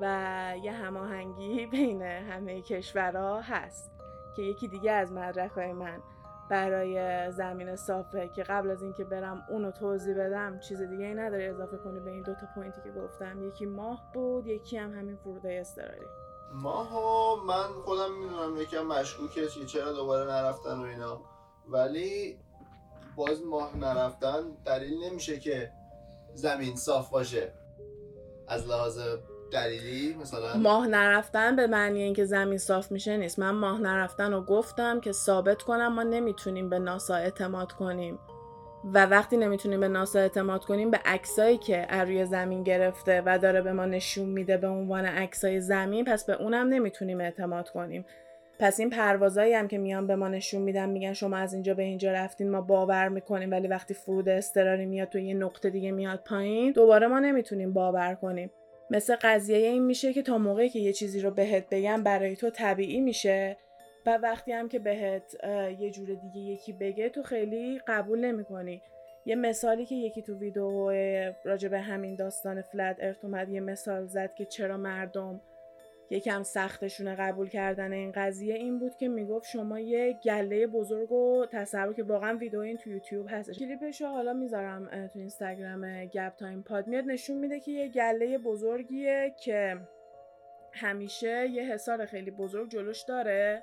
و 0.00 0.54
یه 0.62 0.72
هماهنگی 0.72 1.66
بین 1.72 2.02
همه 2.02 2.62
کشورها 2.62 3.40
هست 3.40 3.90
که 4.36 4.42
یکی 4.42 4.68
دیگه 4.68 4.92
از 4.92 5.12
مدرک 5.12 5.50
های 5.50 5.72
من 5.72 6.02
برای 6.50 7.30
زمین 7.30 7.76
صافه 7.76 8.30
که 8.36 8.42
قبل 8.42 8.70
از 8.70 8.82
اینکه 8.82 9.04
برم 9.04 9.44
اونو 9.50 9.70
توضیح 9.70 10.14
بدم 10.14 10.58
چیز 10.58 10.82
دیگه 10.82 11.04
ای 11.04 11.14
نداره 11.14 11.44
اضافه 11.44 11.76
کنی 11.76 12.00
به 12.00 12.10
این 12.10 12.22
دوتا 12.22 12.46
پوینتی 12.54 12.80
که 12.84 12.90
گفتم. 12.90 13.48
یکی 13.48 13.66
ماه 13.66 14.10
بود 14.14 14.46
یکی 14.46 14.76
هم 14.76 14.98
همین 14.98 15.16
فرودای 15.16 15.58
استرالی 15.58 16.06
ماه 16.52 16.90
من 17.46 17.82
خودم 17.84 18.14
می‌دونم 18.18 18.56
یکم 18.56 18.82
مشکوکه 18.82 19.46
چرا 19.46 19.92
دوباره 19.92 20.30
نرفتن 20.30 20.80
و 20.80 20.82
اینا. 20.82 21.20
ولی 21.68 22.38
باز 23.16 23.44
ماه 23.44 23.76
نرفتن 23.76 24.42
دلیل 24.66 25.04
نمیشه 25.04 25.38
که 25.38 25.72
زمین 26.34 26.76
صاف 26.76 27.10
باشه. 27.10 27.52
از 28.48 28.68
لحاظ 28.68 28.98
دلیلی 29.54 30.16
مثلا؟ 30.22 30.56
ماه 30.56 30.86
نرفتن 30.86 31.56
به 31.56 31.66
معنی 31.66 32.02
اینکه 32.02 32.24
زمین 32.24 32.58
صاف 32.58 32.92
میشه 32.92 33.16
نیست. 33.16 33.38
من 33.38 33.50
ماه 33.50 33.80
نرفتن 33.80 34.32
رو 34.32 34.40
گفتم 34.40 35.00
که 35.00 35.12
ثابت 35.12 35.62
کنم 35.62 35.94
ما 35.94 36.02
نمی‌تونیم 36.02 36.70
به 36.70 36.78
ناسا 36.78 37.14
اعتماد 37.14 37.72
کنیم. 37.72 38.18
و 38.94 39.06
وقتی 39.06 39.36
نمی‌تونیم 39.36 39.80
به 39.80 39.88
ناسا 39.88 40.18
اعتماد 40.18 40.64
کنیم 40.64 40.90
به 40.90 41.00
عکسایی 41.04 41.58
که 41.58 41.86
روی 41.90 42.24
زمین 42.24 42.62
گرفته 42.62 43.22
و 43.26 43.38
داره 43.38 43.62
به 43.62 43.72
ما 43.72 43.84
نشون 43.84 44.28
میده 44.28 44.56
به 44.56 44.68
عنوان 44.68 45.04
عکسای 45.04 45.60
زمین 45.60 46.04
پس 46.04 46.24
به 46.24 46.42
اونم 46.42 46.68
نمی‌تونیم 46.68 47.20
اعتماد 47.20 47.68
کنیم. 47.68 48.04
پس 48.58 48.80
این 48.80 48.90
پروازایی 48.90 49.54
هم 49.54 49.68
که 49.68 49.78
میان 49.78 50.06
به 50.06 50.16
ما 50.16 50.28
نشون 50.28 50.62
میدن 50.62 50.88
میگن 50.90 51.12
شما 51.12 51.36
از 51.36 51.54
اینجا 51.54 51.74
به 51.74 51.82
اینجا 51.82 52.12
رفتین 52.12 52.50
ما 52.50 52.60
باور 52.60 53.08
می‌کنیم 53.08 53.50
ولی 53.50 53.68
وقتی 53.68 53.94
فرود 53.94 54.28
استراری 54.28 54.86
میاد 54.86 55.08
تو 55.08 55.18
یه 55.18 55.34
نقطه 55.34 55.70
دیگه 55.70 55.90
میاد 55.90 56.20
پایین 56.26 56.72
دوباره 56.72 57.06
ما 57.06 57.18
نمی‌تونیم 57.18 57.72
باور 57.72 58.14
کنیم. 58.14 58.50
مثل 58.90 59.16
قضیه 59.22 59.56
این 59.56 59.82
میشه 59.82 60.12
که 60.12 60.22
تا 60.22 60.38
موقعی 60.38 60.68
که 60.68 60.78
یه 60.78 60.92
چیزی 60.92 61.20
رو 61.20 61.30
بهت 61.30 61.64
بگم 61.70 62.02
برای 62.02 62.36
تو 62.36 62.50
طبیعی 62.50 63.00
میشه. 63.00 63.56
و 64.06 64.18
وقتی 64.22 64.52
هم 64.52 64.68
که 64.68 64.78
بهت 64.78 65.36
یه 65.78 65.90
جور 65.90 66.14
دیگه 66.14 66.40
یکی 66.40 66.72
بگه 66.72 67.08
تو 67.08 67.22
خیلی 67.22 67.80
قبول 67.86 68.20
نمی‌کنی. 68.24 68.82
یه 69.26 69.36
مثالی 69.36 69.86
که 69.86 69.94
یکی 69.94 70.22
تو 70.22 70.38
ویدیو 70.38 70.90
راجع 71.44 71.68
به 71.68 71.80
همین 71.80 72.14
داستان 72.14 72.62
flat 72.62 72.96
earth 73.00 73.24
اومد 73.24 73.48
یه 73.48 73.60
مثال 73.60 74.06
زد 74.06 74.34
که 74.34 74.44
چرا 74.44 74.76
مردم 74.76 75.40
یکم 76.10 76.42
سختشونه 76.42 77.14
قبول 77.14 77.48
کردن 77.48 77.92
این 77.92 78.12
قضیه 78.12 78.54
این 78.54 78.78
بود 78.78 78.96
که 78.96 79.08
می‌گفت 79.08 79.48
شما 79.50 79.80
یه 79.80 80.18
گله 80.24 80.66
بزرگ 80.66 81.12
و 81.12 81.46
تصور 81.50 81.94
که 81.94 82.02
واقعا 82.02 82.36
ویدیو 82.36 82.60
این 82.60 82.76
تو 82.76 82.90
یوتیوب 82.90 83.26
هست. 83.30 83.50
کلیپش 83.50 84.00
رو 84.00 84.08
حالا 84.08 84.32
می‌ذارم 84.32 85.06
تو 85.06 85.18
اینستاگرام 85.18 86.04
گپ 86.04 86.36
تایم 86.36 86.62
پاد. 86.62 86.86
میاد 86.86 87.04
نشون 87.04 87.36
میده 87.36 87.60
که 87.60 87.72
یه 87.72 87.88
گله 87.88 88.38
بزرگیه 88.38 89.34
که 89.44 89.76
همیشه 90.72 91.48
یه 91.48 91.62
حصار 91.62 92.06
خیلی 92.06 92.30
بزرگ 92.30 92.70
جلوش 92.70 93.02
داره. 93.02 93.62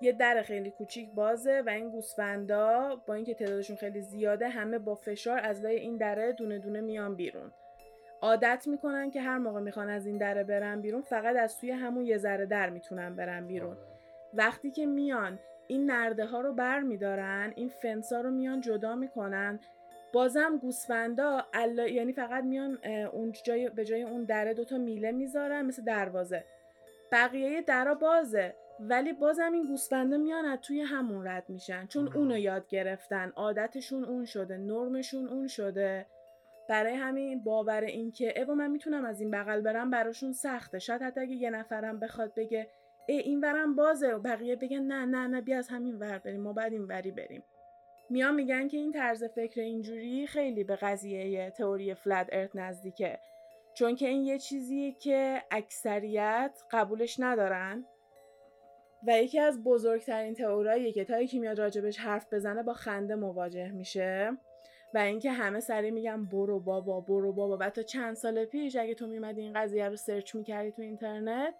یه 0.00 0.12
در 0.12 0.42
خیلی 0.42 0.70
کوچیک 0.70 1.10
بازه 1.10 1.62
و 1.66 1.70
این 1.70 1.90
گوسفندا 1.90 2.96
با 3.06 3.14
اینکه 3.14 3.34
تعدادشون 3.34 3.76
خیلی 3.76 4.00
زیاده 4.00 4.48
همه 4.48 4.78
با 4.78 4.94
فشار 4.94 5.38
از 5.38 5.60
لای 5.60 5.76
این 5.76 5.96
دره 5.96 6.32
دونه 6.32 6.58
دونه 6.58 6.80
میان 6.80 7.16
بیرون. 7.16 7.52
عادت 8.24 8.64
می‌کنن 8.66 9.10
که 9.10 9.20
هر 9.20 9.38
موقع 9.38 9.60
می‌خوان 9.60 9.90
از 9.90 10.06
این 10.06 10.18
دره 10.18 10.44
برن 10.44 10.80
بیرون 10.80 11.02
فقط 11.02 11.36
از 11.36 11.60
توی 11.60 11.70
همون 11.70 12.04
یه 12.04 12.18
ذره 12.18 12.46
در 12.46 12.70
می‌تونن 12.70 13.16
برن 13.16 13.46
بیرون. 13.46 13.76
وقتی 14.34 14.70
که 14.70 14.86
میان 14.86 15.38
این 15.66 15.90
نرده 15.90 16.26
ها 16.26 16.40
رو 16.40 16.52
بر 16.52 16.80
میدارن 16.80 17.52
این 17.56 17.68
فنسا 17.68 18.20
رو 18.20 18.30
میان 18.30 18.60
جدا 18.60 18.94
می‌کنن. 18.94 19.60
بازم 20.12 20.56
گوسفندا 20.56 21.46
یعنی 21.88 22.12
فقط 22.12 22.44
میان 22.44 22.78
اون 23.12 23.32
جای 23.44 23.68
به 23.68 23.84
جای 23.84 24.02
اون 24.02 24.24
دره 24.24 24.54
دوتا 24.54 24.78
میله 24.78 25.12
می‌ذارن 25.12 25.62
مثل 25.66 25.82
دروازه. 25.84 26.44
بقیه 27.12 27.62
درا 27.62 27.94
بازه 27.94 28.54
ولی 28.80 29.12
بازم 29.12 29.52
این 29.52 29.66
گوسفندا 29.66 30.16
میان 30.16 30.44
از 30.44 30.58
توی 30.62 30.80
همون 30.80 31.26
رد 31.26 31.44
میشن. 31.48 31.86
چون 31.86 32.12
اونو 32.14 32.38
یاد 32.38 32.68
گرفتن. 32.68 33.32
عادتشون 33.36 34.04
اون 34.04 34.24
شده 34.24 34.56
نرمشون 34.56 35.28
اون 35.28 35.46
شده. 35.46 36.06
برای 36.68 36.94
همین 36.94 37.44
باور 37.44 37.80
این 37.80 38.12
که 38.12 38.40
ای 38.40 38.44
من 38.44 38.70
می‌تونم 38.70 39.04
از 39.04 39.20
این 39.20 39.30
بغل 39.30 39.60
برم 39.60 39.90
براشون 39.90 40.32
سخته. 40.32 40.78
شاید 40.78 41.02
حتی 41.02 41.20
اگه 41.20 41.34
یه 41.34 41.50
نفرم 41.50 42.00
بخواد 42.00 42.34
بگه 42.34 42.68
ای 43.06 43.18
این 43.18 43.40
ورم 43.40 43.76
بازه 43.76 44.08
و 44.08 44.18
بقیه 44.18 44.56
بگن 44.56 44.82
نه 44.82 45.04
نه 45.04 45.26
نه 45.26 45.40
بیا 45.40 45.58
از 45.58 45.68
همین 45.68 45.98
ور 45.98 46.18
بریم 46.18 46.40
ما 46.40 46.52
بعد 46.52 46.72
این 46.72 46.84
وری 46.84 47.10
بریم. 47.10 47.42
میان 48.10 48.34
میگن 48.34 48.68
که 48.68 48.76
این 48.76 48.92
طرز 48.92 49.24
فکر 49.24 49.60
اینجوری 49.60 50.26
خیلی 50.26 50.64
به 50.64 50.76
قضیه 50.76 51.50
تئوری 51.50 51.94
فلت 51.94 52.28
ارت 52.32 52.56
نزدیکه. 52.56 53.18
چون 53.74 53.96
که 53.96 54.08
این 54.08 54.24
یه 54.24 54.38
چیزیه 54.38 54.92
که 54.92 55.42
اکثریت 55.50 56.62
قبولش 56.70 57.20
ندارن 57.20 57.84
و 59.06 59.22
یکی 59.22 59.40
از 59.40 59.64
بزرگترین 59.64 60.34
تئوریایی 60.34 60.92
که 60.92 61.04
تا 61.04 61.20
یکی 61.20 61.38
میاد 61.38 61.58
راجبش 61.58 61.98
حرف 61.98 62.32
بزنه 62.32 62.62
با 62.62 62.72
خنده 62.72 63.14
مواجه 63.14 63.70
میشه. 63.70 64.38
و 64.94 64.98
اینکه 64.98 65.32
همه 65.32 65.60
سری 65.60 65.90
میگن 65.90 66.24
برو 66.24 66.60
بابا 66.60 67.00
برو 67.00 67.32
بابا. 67.32 67.56
و 67.60 67.70
تا 67.70 67.82
چند 67.82 68.14
سال 68.14 68.44
پیش 68.44 68.76
اگه 68.76 68.94
تو 68.94 69.06
میمدی 69.06 69.40
این 69.40 69.52
قضیه 69.52 69.88
رو 69.88 69.96
سرچ 69.96 70.34
می‌کردی 70.34 70.70
تو 70.70 70.82
اینترنت 70.82 71.54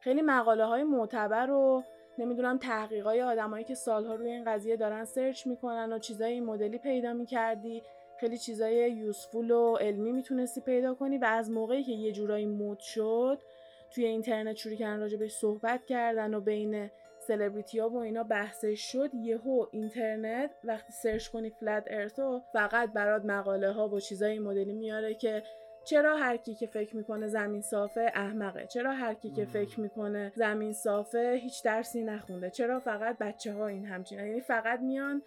خیلی 0.00 0.22
مقاله 0.22 0.64
های 0.64 0.84
معتبر 0.84 1.50
و 1.50 1.82
نمی‌دونم 2.18 2.58
تحقیقای 2.58 3.22
آدمایی 3.22 3.64
که 3.64 3.74
سالها 3.74 4.14
روی 4.14 4.30
این 4.30 4.44
قضیه 4.44 4.76
دارن 4.76 5.04
search 5.04 5.46
می‌کنن 5.46 5.92
و 5.92 5.98
چیزای 5.98 6.32
این 6.32 6.44
مدلی 6.44 6.78
پیدا 6.78 7.12
می‌کردی 7.12 7.82
خیلی 8.20 8.38
چیزای 8.38 8.74
useful 8.92 9.50
و 9.50 9.76
علمی 9.76 10.12
می‌تونستی 10.12 10.60
پیدا 10.60 10.94
کنی. 10.94 11.18
و 11.18 11.24
از 11.24 11.50
موقعی 11.50 11.84
که 11.84 11.92
یه 11.92 12.12
جورایی 12.12 12.46
مد 12.46 12.78
شد 12.78 13.42
توی 13.90 14.04
اینترنت 14.04 14.56
شروع 14.56 14.74
کردن 14.74 15.00
راجع 15.00 15.18
بهش 15.18 15.32
صحبت 15.32 15.86
کردن 15.86 16.34
و 16.34 16.40
بین 16.40 16.90
سلبریتی 17.26 17.78
ها 17.78 17.88
و 17.88 17.96
اینا 17.96 18.22
بحثش 18.22 18.92
شد 18.92 19.14
یهو 19.14 19.66
اینترنت 19.72 20.50
وقتی 20.64 20.92
search 20.92 21.28
کنی 21.28 21.50
flat 21.50 21.84
earth 21.90 22.33
و 22.33 22.42
فقط 22.52 22.92
برات 22.92 23.24
مقاله 23.24 23.72
ها 23.72 23.88
و 23.88 24.00
چیزای 24.00 24.32
این 24.32 24.42
مدلی 24.42 24.72
میاره 24.72 25.14
که 25.14 25.42
چرا 25.84 26.16
هر 26.16 26.36
کی 26.36 26.54
که 26.54 26.66
فکر 26.66 26.96
می‌کنه 26.96 27.28
زمین 27.28 27.60
صافه 27.60 28.12
احمقه؟ 28.14 28.66
چرا 28.66 28.92
هر 28.92 29.14
کی 29.14 29.30
که 29.30 29.44
فکر 29.44 29.80
می‌کنه 29.80 30.32
زمین 30.34 30.72
صافه 30.72 31.38
هیچ 31.42 31.64
درسی 31.64 32.04
نخونده؟ 32.04 32.50
چرا 32.50 32.80
فقط 32.80 33.18
بچه 33.18 33.52
ها 33.52 33.66
این 33.66 33.84
همچین 33.84 34.18
یعنی 34.18 34.40
فقط 34.40 34.80
میان 34.80 35.22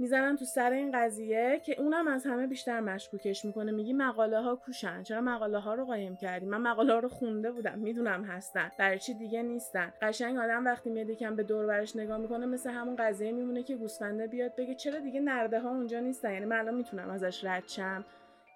می‌زنن 0.00 0.36
تو 0.36 0.44
سر 0.44 0.70
این 0.70 0.90
قضیه 0.94 1.60
که 1.64 1.80
اونم 1.80 2.08
از 2.08 2.26
همه 2.26 2.46
بیشتر 2.46 2.80
مشکوکش 2.80 3.44
می‌کنه. 3.44 3.72
میگی 3.72 3.92
مقاله 3.92 4.40
ها 4.40 4.56
کوشن. 4.56 5.02
چرا 5.02 5.20
مقاله 5.20 5.58
ها 5.58 5.74
رو 5.74 5.84
قایم 5.84 6.16
کردی؟ 6.16 6.46
من 6.46 6.60
مقاله 6.60 6.92
ها 6.92 6.98
رو 6.98 7.08
خونده 7.08 7.50
بودم. 7.52 7.78
می‌دونم 7.78 8.24
هستن. 8.24 8.70
برای 8.78 8.98
چی 8.98 9.14
دیگه 9.14 9.42
نیستن؟ 9.42 9.92
قشنگ 10.02 10.38
آدم 10.38 10.64
وقتی 10.64 10.90
میاد 10.90 11.08
یکم 11.08 11.36
به 11.36 11.42
دور 11.42 11.66
برش 11.66 11.96
نگاه 11.96 12.18
می‌کنه 12.18 12.46
مثل 12.46 12.70
همون 12.70 12.96
قضیه 12.96 13.32
میمونه 13.32 13.62
که 13.62 13.76
گوسفنده 13.76 14.26
بیاد 14.26 14.56
بگه 14.56 14.74
چرا 14.74 14.98
دیگه 14.98 15.20
نرده 15.20 15.60
ها 15.60 15.70
اونجا 15.70 16.00
نیستن؟ 16.00 16.32
یعنی 16.32 16.44
من 16.44 16.58
الان 16.58 16.74
می‌تونم 16.74 17.10
ازش 17.10 17.44
رد 17.44 17.68
شم؟ 17.68 18.04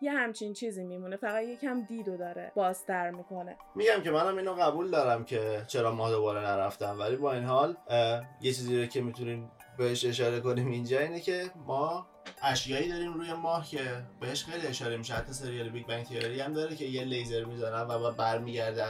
یه 0.00 0.12
همچین 0.12 0.52
چیزی 0.52 0.84
میمونه. 0.84 1.16
فقط 1.16 1.42
یکم 1.42 1.80
دیدو 1.80 2.16
داره. 2.16 2.52
بازتر 2.54 3.10
می‌کنه. 3.10 3.56
میگم 3.74 4.02
که 4.04 4.10
منم 4.10 4.36
اینو 4.36 4.52
قبول 4.54 4.90
دارم 4.90 5.24
که 5.24 5.62
چرا 5.66 5.92
ما 5.92 6.10
دوباره 6.10 6.40
نرفتم 6.40 6.96
ولی 7.00 7.16
با 7.16 7.32
این 7.32 7.44
حال 7.44 7.76
یه 8.40 8.52
چیزی 8.52 8.80
رو 8.80 8.86
که 8.86 9.00
می‌تونیم 9.00 9.50
بهش 9.78 10.04
اشاره 10.04 10.40
کنیم 10.40 10.68
اینجا 10.68 10.98
اینه 10.98 11.20
که 11.20 11.50
ما 11.66 12.06
اشیایی 12.42 12.88
داریم 12.88 13.14
روی 13.14 13.32
ماه 13.32 13.68
که 13.68 13.80
بهش 14.20 14.44
خیلی 14.44 14.66
اشاره 14.66 14.96
میشه. 14.96 15.14
حتی 15.14 15.32
سریال 15.32 15.68
Big 15.68 15.86
Bang 15.86 16.06
Theory 16.06 16.40
هم 16.40 16.52
داره 16.52 16.76
که 16.76 16.84
یه 16.84 17.04
لیزر 17.04 17.44
می‌زنن 17.44 17.80
و 17.80 18.10
برمیگرده. 18.10 18.84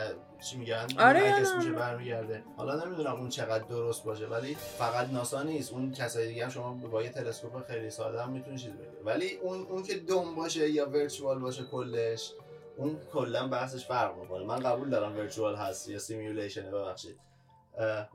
چی 0.50 0.58
میگن؟ 0.58 0.86
آره 0.98 1.40
میشه 1.56 1.72
برمیگرده. 1.72 2.44
حالا 2.56 2.84
نمی‌دونم 2.84 3.12
اون 3.12 3.28
چقدر 3.28 3.64
درست 3.64 4.04
باشه 4.04 4.26
ولی 4.26 4.54
فقط 4.54 5.10
ناسا 5.10 5.42
نیست. 5.42 5.72
اون 5.72 5.92
کسای 5.92 6.28
دیگه 6.28 6.44
هم 6.44 6.50
شما 6.50 6.72
با 6.74 7.02
یه 7.02 7.08
تلسکوپ 7.08 7.66
خیلی 7.66 7.90
ساده 7.90 8.22
هم 8.22 8.32
می‌تونی 8.32 8.58
چیز 8.58 8.70
بگیری 8.70 9.02
ولی 9.04 9.36
اون 9.36 9.66
اون 9.66 9.82
که 9.82 9.94
dome 9.94 10.34
باشه 10.34 10.70
یا 10.70 10.90
virtual 10.90 11.38
باشه 11.38 11.64
کلش 11.64 12.32
اون 12.76 13.00
کلا 13.12 13.48
بحثش 13.48 13.86
فرق 13.86 14.18
می‌کنه. 14.18 14.44
من 14.44 14.58
قبول 14.58 14.90
دارم 14.90 15.16
virtual 15.16 15.56
هست 15.56 15.88
یا 15.88 15.98
simulation 15.98 16.70
ببخشید. 16.70 17.16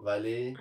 ولی 0.04 0.58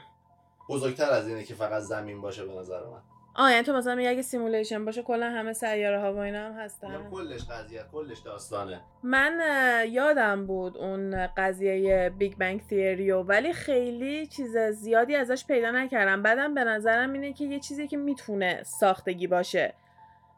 بزرگتر 0.68 1.10
از 1.10 1.28
اینه 1.28 1.44
که 1.44 1.54
فقط 1.54 1.82
زمین 1.82 2.20
باشه 2.20 2.46
به 2.46 2.52
نظر 2.52 2.80
من. 2.80 3.00
آه 3.38 3.52
یعنی 3.52 3.62
تو 3.62 3.72
مثلا 3.72 3.94
میگه 3.94 4.10
اگه 4.10 4.22
simulation 4.22 4.84
باشه 4.84 5.02
کلا 5.02 5.30
همه 5.30 5.52
سیاره 5.52 6.00
ها 6.00 6.14
و 6.14 6.16
اینا 6.16 6.38
هم 6.38 6.52
هستن. 6.52 7.10
کلش 7.10 7.44
قضیه 7.44 7.84
کلش 7.92 8.18
داستانه. 8.18 8.80
من 9.02 9.40
یادم 9.88 10.46
بود 10.46 10.76
اون 10.76 11.26
قضیه 11.26 12.10
Big 12.18 12.36
Bang 12.36 12.66
Theory 12.66 13.14
و 13.14 13.22
ولی 13.22 13.52
خیلی 13.52 14.26
چیز 14.26 14.56
زیادی 14.56 15.16
ازش 15.16 15.46
پیدا 15.46 15.70
نکردم. 15.70 16.22
بعدم 16.22 16.54
به 16.54 16.64
نظرم 16.64 17.12
اینه 17.12 17.32
که 17.32 17.44
یه 17.44 17.60
چیزی 17.60 17.88
که 17.88 17.96
می‌تونه 17.96 18.62
ساختگی 18.62 19.26
باشه. 19.26 19.74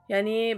یعنی 0.09 0.55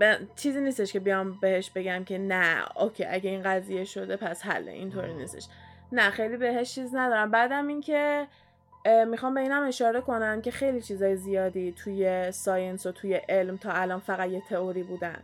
ب... 0.00 0.14
چیزی 0.36 0.60
نیستش 0.60 0.92
که 0.92 1.00
بیام 1.00 1.40
بهش 1.40 1.70
بگم 1.70 2.04
که 2.04 2.18
نه 2.18 2.64
okay 2.76 3.04
اگه 3.04 3.30
این 3.30 3.42
قضیه 3.42 3.84
شده 3.84 4.16
پس 4.16 4.42
حله 4.42 4.72
اینطوری 4.72 5.14
نیستش. 5.14 5.48
نه 5.92 6.10
خیلی 6.10 6.36
بهش 6.36 6.74
چیز 6.74 6.94
ندارم. 6.94 7.30
بعدم 7.30 7.68
اینکه 7.68 8.26
می‌خوام 9.08 9.34
به 9.34 9.40
اینم 9.40 9.62
اشاره 9.62 10.00
کنم 10.00 10.40
که 10.40 10.50
خیلی 10.50 10.82
چیزای 10.82 11.16
زیادی 11.16 11.72
توی 11.72 12.32
science 12.32 12.86
و 12.86 12.92
توی 12.92 13.14
علم 13.14 13.56
تا 13.56 13.70
الان 13.72 13.98
فقط 13.98 14.30
یه 14.30 14.42
تئوری 14.48 14.82
بودن. 14.82 15.22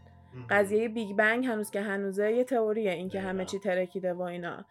قضیه 0.51 0.89
بیگ 0.89 1.17
بنگ 1.17 1.47
هنوز 1.47 1.71
که 1.71 1.81
هنوزه 1.81 2.33
یه 2.33 2.45
تئوریه 2.45 2.93
اینکه 2.93 3.21
همه 3.21 3.45
چی 3.45 3.59
ترکیده 3.59 4.13
و 4.13 4.23
اینا. 4.23 4.65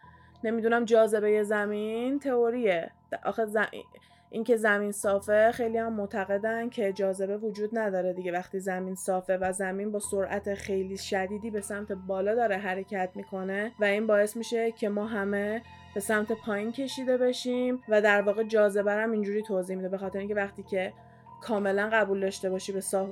نمی‌دونم 0.44 0.84
جاذبه 0.84 1.42
زمین 1.42 2.18
تئوریه. 2.18 2.90
آخه 3.24 3.46
زم... 3.46 3.66
اینکه 4.34 4.56
زمین 4.56 4.92
صافه 4.92 5.52
خیلی 5.52 5.78
هم 5.78 5.92
معتقدن 5.92 6.68
که 6.68 6.92
جاذبه 6.92 7.36
وجود 7.36 7.78
نداره 7.78 8.12
دیگه. 8.12 8.32
وقتی 8.32 8.60
زمین 8.60 8.94
صافه 8.94 9.36
و 9.36 9.52
زمین 9.52 9.92
با 9.92 9.98
سرعت 9.98 10.54
خیلی 10.54 10.96
شدیدی 10.96 11.50
به 11.50 11.60
سمت 11.60 11.92
بالا 11.92 12.34
داره 12.34 12.56
حرکت 12.56 13.10
می‌کنه 13.14 13.72
و 13.80 13.84
این 13.84 14.06
باعث 14.06 14.36
میشه 14.36 14.72
که 14.72 14.88
ما 14.88 15.06
همه 15.06 15.62
به 15.94 16.00
سمت 16.00 16.32
پایین 16.32 16.72
کشیده 16.72 17.16
بشیم 17.16 17.82
و 17.88 18.02
در 18.02 18.22
واقع 18.22 18.42
جاذبه 18.42 18.92
هم 18.92 19.12
اینجوری 19.12 19.42
توضیح 19.42 19.76
میده. 19.76 19.88
به 19.88 19.98
خاطر 19.98 20.18
اینکه 20.18 20.34
وقتی 20.34 20.62
که 20.62 20.92
کاملا 21.42 21.90
قبول 21.92 22.20
داشته 22.20 22.50
باشی 22.50 22.72
به 22.72 22.80
صاف, 22.80 23.08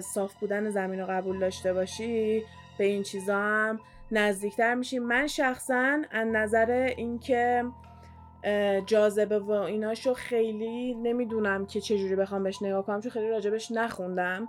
صاف 0.00 0.34
بودن 0.34 0.70
زمین 0.70 1.00
رو 1.00 1.06
قبول 1.06 1.38
داشته 1.38 1.72
باشی 1.72 2.42
به 2.78 2.84
این 2.84 3.02
چیزا 3.02 3.36
هم 3.36 3.80
نزدیکتر 4.12 4.74
میشی. 4.74 4.98
من 4.98 5.26
شخصا 5.26 6.02
از 6.10 6.28
نظر 6.32 6.70
اینکه 6.96 7.64
جاذبه 8.86 9.38
و 9.38 9.50
ایناشو 9.50 10.14
خیلی 10.14 10.94
نمی‌دونم 10.94 11.66
که 11.66 11.80
چجوری 11.80 12.16
بخوام 12.16 12.42
بهش 12.42 12.62
نگاه 12.62 12.86
کنم 12.86 13.00
چون 13.00 13.10
خیلی 13.10 13.28
راجبش 13.28 13.70
نخوندم. 13.70 14.48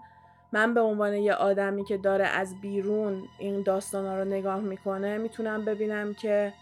من 0.54 0.73
به 0.73 0.82
عنوان 0.82 1.13
یه 1.13 1.34
آدمی 1.34 1.84
که 1.84 1.97
داره 1.97 2.25
از 2.25 2.62
بیرون 2.62 3.23
این 3.39 3.62
داستانا 3.62 4.19
رو 4.19 4.25
نگاه 4.25 4.60
می‌کنه 4.60 5.17
می‌تونم 5.17 5.65
ببینم 5.65 6.13
که 6.13 6.54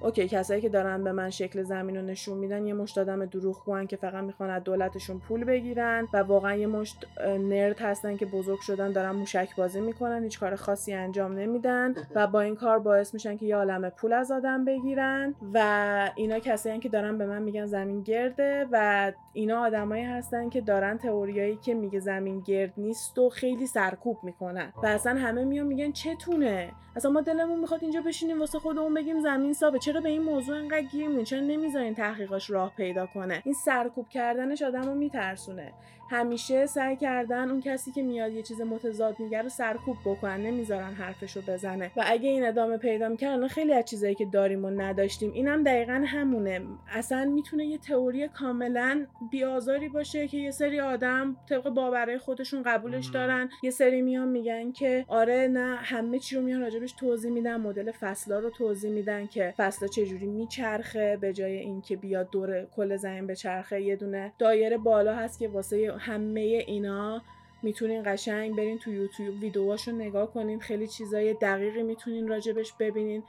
اوکی 0.00 0.28
کسایی 0.28 0.60
که 0.60 0.68
دارن 0.68 1.04
به 1.04 1.12
من 1.12 1.30
شکل 1.30 1.62
زمین 1.62 1.96
رو 1.96 2.02
نشون 2.02 2.38
میدن 2.38 2.66
یه 2.66 2.74
مشت 2.74 2.98
آدم 2.98 3.24
دروغگوان 3.24 3.86
که 3.86 3.96
فقط 3.96 4.24
می‌خوان 4.24 4.50
از 4.50 4.64
دولتشون 4.64 5.18
پول 5.18 5.44
بگیرن 5.44 6.08
و 6.12 6.16
واقعا 6.16 6.54
یه 6.54 6.66
مشت 6.66 7.06
نرد 7.20 7.80
هستن 7.80 8.16
که 8.16 8.26
بزرگ 8.26 8.60
شدن 8.60 8.92
دارن 8.92 9.10
موشک 9.10 9.56
بازی 9.56 9.80
می‌کنن 9.80 10.22
هیچ 10.22 10.40
کار 10.40 10.56
خاصی 10.56 10.92
انجام 10.92 11.32
نمیدن 11.32 11.94
و 12.14 12.26
با 12.26 12.40
این 12.40 12.56
کار 12.56 12.78
باعث 12.78 13.14
میشن 13.14 13.36
که 13.36 13.46
یه 13.46 13.56
عالم 13.56 13.90
پول 13.90 14.12
از 14.12 14.30
آدم 14.30 14.64
بگیرن 14.64 15.34
و 15.54 16.10
اینا 16.16 16.38
کسایی 16.38 16.78
که 16.78 16.88
دارن 16.88 17.18
به 17.18 17.26
من 17.26 17.42
میگن 17.42 17.66
زمین 17.66 18.02
گرده 18.02 18.66
و 18.72 19.12
اینا 19.32 19.60
آدمایی 19.60 20.04
هستن 20.04 20.48
که 20.48 20.60
دارن 20.60 20.98
تئوریایی 20.98 21.56
که 21.56 21.74
میگه 21.74 22.00
زمین 22.00 22.40
گرد 22.40 22.72
نیست 22.76 23.18
و 23.18 23.28
خیلی 23.28 23.66
سرکوب 23.66 24.18
می‌کنن. 24.22 24.72
و 24.82 24.86
اصلا 24.86 25.14
همه 25.14 25.44
میان 25.44 25.66
میگن 25.66 25.92
چتونه؟ 25.92 26.72
اصلا 26.96 27.10
ما 27.10 27.20
دلمون 27.20 27.60
می‌خواد 27.60 27.82
اینجا 27.82 28.00
بشینیم 28.00 28.40
واسه 28.40 28.58
خودمون 28.58 28.94
بگیم 28.94 29.20
زمین 29.20 29.52
صافه 29.52 29.78
چرا 29.88 30.00
به 30.00 30.08
این 30.08 30.22
موضوع 30.22 30.56
انقدر 30.56 30.82
گیر 30.82 31.08
میدین 31.08 31.24
چرا 31.24 31.40
نمی‌ذارین 31.40 31.94
تحقیقاش 31.94 32.50
راه 32.50 32.72
پیدا 32.76 33.06
کنه؟ 33.06 33.42
این 33.44 33.54
سرکوب 33.54 34.08
کردنش 34.08 34.62
آدمو 34.62 34.94
میترسونه. 34.94 35.72
همیشه 36.10 36.66
سعی 36.66 36.96
کردن 36.96 37.50
اون 37.50 37.60
کسی 37.60 37.92
که 37.92 38.02
میاد 38.02 38.32
یه 38.32 38.42
چیز 38.42 38.60
متضاد 38.60 39.20
میگه 39.20 39.42
رو 39.42 39.48
سرکوب 39.48 39.96
بکنن 40.04 40.40
نمی‌ذارن 40.40 40.92
حرفشو 40.92 41.40
بزنه. 41.48 41.90
و 41.96 42.02
اگه 42.06 42.28
این 42.28 42.46
ادامه 42.46 42.76
پیدا 42.76 43.08
می‌کردن 43.08 43.48
خیلی 43.48 43.72
از 43.72 43.84
چیزایی 43.84 44.14
که 44.14 44.24
داریم 44.24 44.64
و 44.64 44.70
نداشتیم 44.70 45.32
اینم 45.32 45.62
دقیقا 45.62 46.04
همونه. 46.06 46.60
اصلا 46.88 47.24
می‌تونه 47.24 47.66
یه 47.66 47.78
تئوری 47.78 48.28
کاملا 48.28 49.06
بیازاری 49.30 49.88
باشه 49.88 50.28
که 50.28 50.38
یه 50.38 50.50
سری 50.50 50.80
آدم 50.80 51.36
طبق 51.48 51.68
باورهای 51.68 52.18
خودشون 52.18 52.62
قبولش 52.62 53.06
دارن. 53.06 53.48
یه 53.62 53.70
سری 53.70 54.02
میان 54.02 54.28
میگن 54.28 54.72
که 54.72 55.04
آره 55.08 55.48
نه 55.52 55.76
همه 55.76 56.18
چی 56.18 56.36
رو 56.36 56.42
میان 56.42 56.60
راجبش 56.60 56.92
توضیح 56.92 57.30
میدن 57.30 57.56
مدل 57.56 57.90
فصلا 57.90 58.38
رو 58.38 58.50
توضیح 58.50 58.90
میدن 58.90 59.26
که 59.26 59.54
فصلا 59.56 59.88
چجوری 59.88 60.26
میچرخه 60.26 61.16
به 61.20 61.32
جای 61.32 61.56
اینکه 61.56 61.96
بیاد 61.96 62.30
دور 62.30 62.64
کل 62.76 62.96
زمین 62.96 63.26
به 63.26 63.36
چرخه 63.36 63.82
یه 63.82 63.96
دونه 63.96 64.32
دایره 64.38 64.78
بالا 64.78 65.14
هست 65.14 65.38
که 65.38 65.48
واسه 65.48 65.97
همه 65.98 66.40
اینا 66.40 67.22
می‌تونین 67.62 68.02
قشنگ 68.06 68.56
برین 68.56 68.78
تو 68.78 68.90
یوتیوب 68.90 69.42
ویدیوهاشو 69.42 69.92
نگاه 69.92 70.32
کنین 70.32 70.60
خیلی 70.60 70.86
چیزای 70.86 71.34
دقیقی 71.34 71.82
می‌تونین 71.82 72.28
راجبش 72.28 72.72
ببینین 72.72 73.22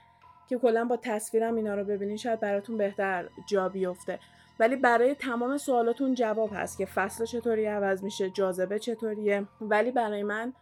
که 0.50 0.58
کلا 0.58 0.86
با 0.86 0.98
تصویرم 0.98 1.56
اینا 1.56 1.76
رو 1.76 1.84
ببینین 1.84 2.18
شاید 2.18 2.40
براتون 2.40 2.78
بهتر 2.78 3.30
جا 3.48 3.70
بیفته. 3.70 4.20
ولی 4.60 4.76
برای 4.76 5.16
تمام 5.16 5.58
سوالاتون 5.58 6.14
جواب 6.14 6.50
هست 6.54 6.78
که 6.78 6.86
فصل 6.86 7.26
چطوری 7.26 7.66
عوض 7.66 8.04
میشه 8.04 8.30
جاذبه 8.30 8.80
چطوریه. 8.80 9.46
ولی 9.62 9.92
برای 9.92 10.24
من 10.24 10.54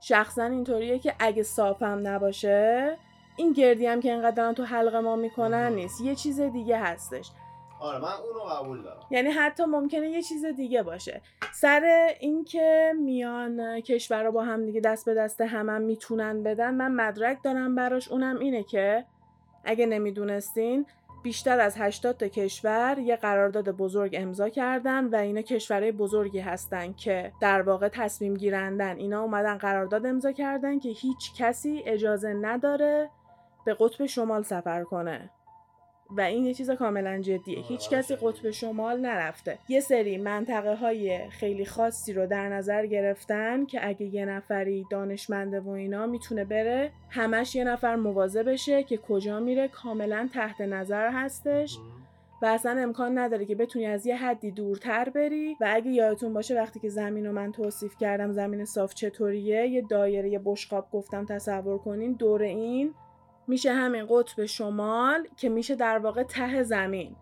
شخصا 0.00 0.44
اینطوریه 0.44 0.98
که 0.98 1.14
اگه 1.18 1.42
صافم 1.42 2.00
نباشه 2.02 2.96
این 3.36 3.52
گردی 3.52 3.86
هم 3.86 4.00
که 4.00 4.12
اینقدر 4.12 4.52
تو 4.52 4.64
حلقه 4.64 5.00
ما 5.00 5.16
می‌کنن 5.16 5.72
نیست. 5.72 6.00
یه 6.00 6.14
چیز 6.14 6.40
دیگه 6.40 6.78
هستش. 6.78 7.30
آره 7.80 7.98
من 7.98 8.12
اونو 8.12 8.40
قبول 8.40 8.82
دارم. 8.82 9.00
یعنی 9.10 9.30
حتی 9.30 9.64
ممکنه 9.64 10.08
یه 10.10 10.22
چیز 10.22 10.44
دیگه 10.44 10.82
باشه. 10.82 11.20
سر 11.52 12.08
اینکه 12.20 12.92
میان 13.00 13.80
کشورها 13.80 14.30
با 14.30 14.42
هم 14.42 14.66
دیگه 14.66 14.80
دست 14.80 15.04
به 15.04 15.14
دست 15.14 15.40
هم, 15.40 15.68
هم 15.68 15.82
می‌تونن 15.82 16.42
بدن 16.42 16.74
من 16.74 16.92
مدرک 16.92 17.38
دارم 17.42 17.74
براش. 17.74 18.08
اونم 18.08 18.38
اینه 18.38 18.62
که 18.62 19.04
اگه 19.64 19.86
نمی‌دونستین 19.86 20.86
بیشتر 21.22 21.60
از 21.60 21.76
80 21.78 22.16
تا 22.16 22.28
کشور 22.28 22.98
یه 22.98 23.16
قرارداد 23.16 23.70
بزرگ 23.70 24.16
امضا 24.18 24.48
کردن 24.48 25.04
و 25.04 25.16
اینا 25.16 25.42
کشورهای 25.42 25.92
بزرگی 25.92 26.38
هستن 26.38 26.92
که 26.92 27.32
در 27.40 27.62
واقع 27.62 27.88
تصمیم 27.88 28.34
گیرندن. 28.34 28.96
اینا 28.96 29.22
اومدن 29.22 29.58
قرارداد 29.58 30.06
امضا 30.06 30.32
کردن 30.32 30.78
که 30.78 30.88
هیچ 30.88 31.34
کسی 31.38 31.82
اجازه 31.86 32.32
نداره 32.32 33.10
به 33.64 33.74
قطب 33.74 34.06
شمال 34.06 34.42
سفر 34.42 34.84
کنه. 34.84 35.30
و 36.10 36.20
این 36.20 36.44
یه 36.44 36.54
چیز 36.54 36.70
کاملا 36.70 37.20
جدیه. 37.20 37.58
هیچ 37.62 37.90
کسی 37.90 38.16
قطب 38.16 38.50
شمال 38.50 39.00
نرفته. 39.00 39.58
یه 39.68 39.80
سری 39.80 40.18
منطقه 40.18 40.74
های 40.74 41.30
خیلی 41.30 41.64
خاصی 41.64 42.12
رو 42.12 42.26
در 42.26 42.48
نظر 42.48 42.86
گرفتن 42.86 43.66
که 43.66 43.88
اگه 43.88 44.06
یه 44.06 44.24
نفری 44.24 44.86
دانشمنده 44.90 45.60
و 45.60 45.68
اینا 45.68 46.06
می‌تونه 46.06 46.44
بره 46.44 46.90
همش 47.10 47.54
یه 47.54 47.64
نفر 47.64 47.96
موازه 47.96 48.42
بشه 48.42 48.82
که 48.82 48.96
کجا 48.96 49.40
میره 49.40 49.68
کاملا 49.68 50.28
تحت 50.34 50.60
نظر 50.60 51.10
هستش. 51.10 51.78
و 52.42 52.46
اصلا 52.46 52.82
امکان 52.82 53.18
نداره 53.18 53.44
که 53.44 53.54
بتونی 53.54 53.86
از 53.86 54.06
یه 54.06 54.16
حدی 54.16 54.50
دورتر 54.50 55.08
بری. 55.08 55.56
و 55.60 55.70
اگه 55.74 55.90
یادتون 55.90 56.32
باشه 56.32 56.54
وقتی 56.54 56.80
که 56.80 56.88
زمین 56.88 57.26
رو 57.26 57.32
من 57.32 57.52
توصیف 57.52 57.96
کردم 58.00 58.32
زمین 58.32 58.64
صاف 58.64 58.94
چطوریه؟ 58.94 59.66
یه 59.66 59.82
دایره 59.82 60.30
یه 60.30 60.40
بشقاب 60.44 60.88
گفتم 60.92 61.24
تصور 61.24 61.78
کنین 61.78 62.12
دور 62.12 62.42
این 62.42 62.94
میشه 63.48 63.72
همین 63.72 64.06
قطب 64.10 64.44
شمال 64.46 65.28
که 65.36 65.48
میشه 65.48 65.74
در 65.74 65.98
واقع 65.98 66.22
ته 66.22 66.62
زمین. 66.62 67.16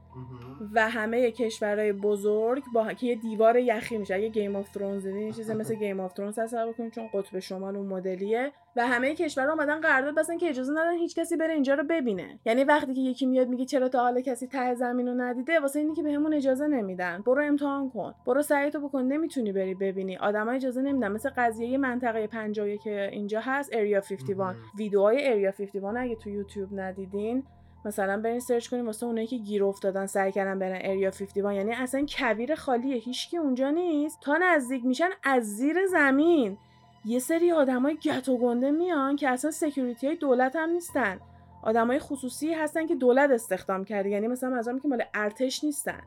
و 0.75 0.89
همه 0.89 1.31
کشورهای 1.31 1.93
بزرگ 1.93 2.63
با 2.75 2.93
که 2.93 3.07
یه 3.07 3.15
دیوار 3.15 3.57
یخی 3.57 3.99
میشه. 3.99 4.15
اگه 4.15 4.29
Game 4.29 4.57
of 4.57 4.71
Thrones 4.71 5.07
دیدین 5.07 5.33
چیزی 5.33 5.55
مثل 5.55 5.75
Game 5.75 6.01
of 6.01 6.13
Thrones 6.13 6.39
تصور 6.39 6.73
کنید 6.73 6.93
چون 6.93 7.09
قطب 7.15 7.39
شمال 7.39 7.77
اون 7.77 7.87
مدلیه. 7.87 8.53
و 8.77 8.87
همه 8.87 9.15
کشورها 9.15 9.53
اومدن 9.53 9.81
قرارداد 9.81 10.15
بستن 10.15 10.39
که 10.39 10.49
اجازه 10.49 10.73
ندن 10.73 10.97
هیچ 10.99 11.15
کسی 11.15 11.37
بره 11.37 11.55
اینجا 11.55 11.75
رو 11.75 11.85
ببینه. 11.85 12.39
یعنی 12.45 12.65
وقتی 12.65 12.95
که 12.95 13.01
یکی 13.01 13.27
میاد 13.27 13.49
میگه 13.49 13.65
چرا 13.65 13.89
تا 13.89 14.01
حالا 14.01 14.21
کسی 14.21 14.47
ته 14.47 14.75
زمین 14.75 15.09
رو 15.09 15.15
ندیده 15.15 15.61
واسه 15.61 15.79
اینی 15.79 15.95
که 15.95 16.03
بهمون 16.03 16.35
اجازه 16.35 16.67
نمیدن. 16.67 17.23
برو 17.27 17.43
امتحان 17.43 17.91
کن. 17.91 18.15
برو 18.27 18.43
سعیتو 18.43 18.89
بکن 18.89 19.03
نمی‌تونی 19.03 19.53
بری 19.53 19.75
ببینی. 19.75 20.17
آدما 20.17 20.53
اجازه 20.53 20.83
نمیدن. 20.83 21.13
مثل 21.13 21.31
قضیه 21.37 21.79
منطقه 21.79 22.27
50 22.27 22.77
که 22.77 23.09
اینجا 23.13 23.41
هست 23.41 23.71
Area 23.73 24.01
51 24.01 24.57
ویدیوهای 24.79 25.29
Area 25.29 25.51
51 25.51 25.85
اگه 25.97 26.17
تو 26.17 26.31
یوتیوب 26.31 26.81
ندیدین 26.81 27.45
مثلا 27.87 28.21
برین 28.21 28.41
search 28.41 28.69
کنیم 28.69 28.87
واسه 28.87 29.07
اونایی 29.07 29.27
که 29.27 29.37
گیر 29.37 29.65
افتادن 29.65 30.07
سعی 30.07 30.33
کردن 30.33 30.59
برن 30.59 30.79
Area 30.81 31.11
51 31.11 31.57
یعنی 31.57 31.73
اصلا 31.73 32.07
کویر 32.09 32.55
خالیه 32.55 32.97
هیچکی 32.97 33.37
اونجا 33.37 33.71
نیست. 33.71 34.21
تا 34.21 34.37
نزدیک 34.37 34.85
میشن 34.85 35.09
از 35.23 35.57
زیر 35.57 35.87
زمین. 35.87 36.59
یه 37.05 37.19
سری 37.19 37.53
آدمای 37.53 37.97
گت 37.97 38.29
و 38.29 38.39
گنده 38.39 38.71
میان 38.71 39.17
که 39.17 39.29
اصلا 39.29 39.51
security 39.51 40.07
های 40.07 40.17
دولت 40.17 40.57
هم 40.57 40.71
نیستن. 40.71 41.21
آدمای 41.63 41.99
خصوصی 41.99 42.55
هستن 42.55 42.87
که 42.87 42.95
دولت 42.95 43.31
استخدام 43.31 43.85
کرده. 43.85 44.11
یعنی 44.11 44.27
مثلا 44.27 44.51
منظورم 44.51 44.81
که 44.81 44.89
مال 44.89 45.03
ارتش 45.15 45.65
نیستن. 45.65 46.01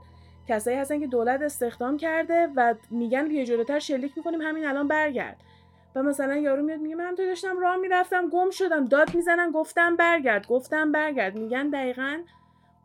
کسایی 0.48 0.78
هستن 0.78 1.00
که 1.00 1.08
دولت 1.08 1.42
استخدام 1.42 1.98
کرده 1.98 2.50
و 2.56 2.76
میگن 2.92 3.28
بیا 3.28 3.44
جلوتر 3.44 3.80
شلیک 3.80 4.18
می‌کنیم 4.18 4.42
همین 4.42 4.66
الان 4.66 4.88
برگرد. 4.88 5.38
و 5.96 6.04
مثلا 6.04 6.36
یارو 6.36 6.64
میاد 6.64 6.80
میگه 6.80 6.96
من 6.96 7.16
تو 7.16 7.26
داشتم 7.26 7.60
راه 7.60 7.78
می‌رفتم 7.78 8.30
گم 8.30 8.50
شدم 8.50 8.86
داد 8.86 9.16
می‌زنن 9.16 9.52
گفتم 9.52 9.96
برگرد 9.96 10.48
گفتم 10.48 10.92
برگرد. 10.92 11.36
میگن 11.36 11.70
دقیقا 11.70 12.20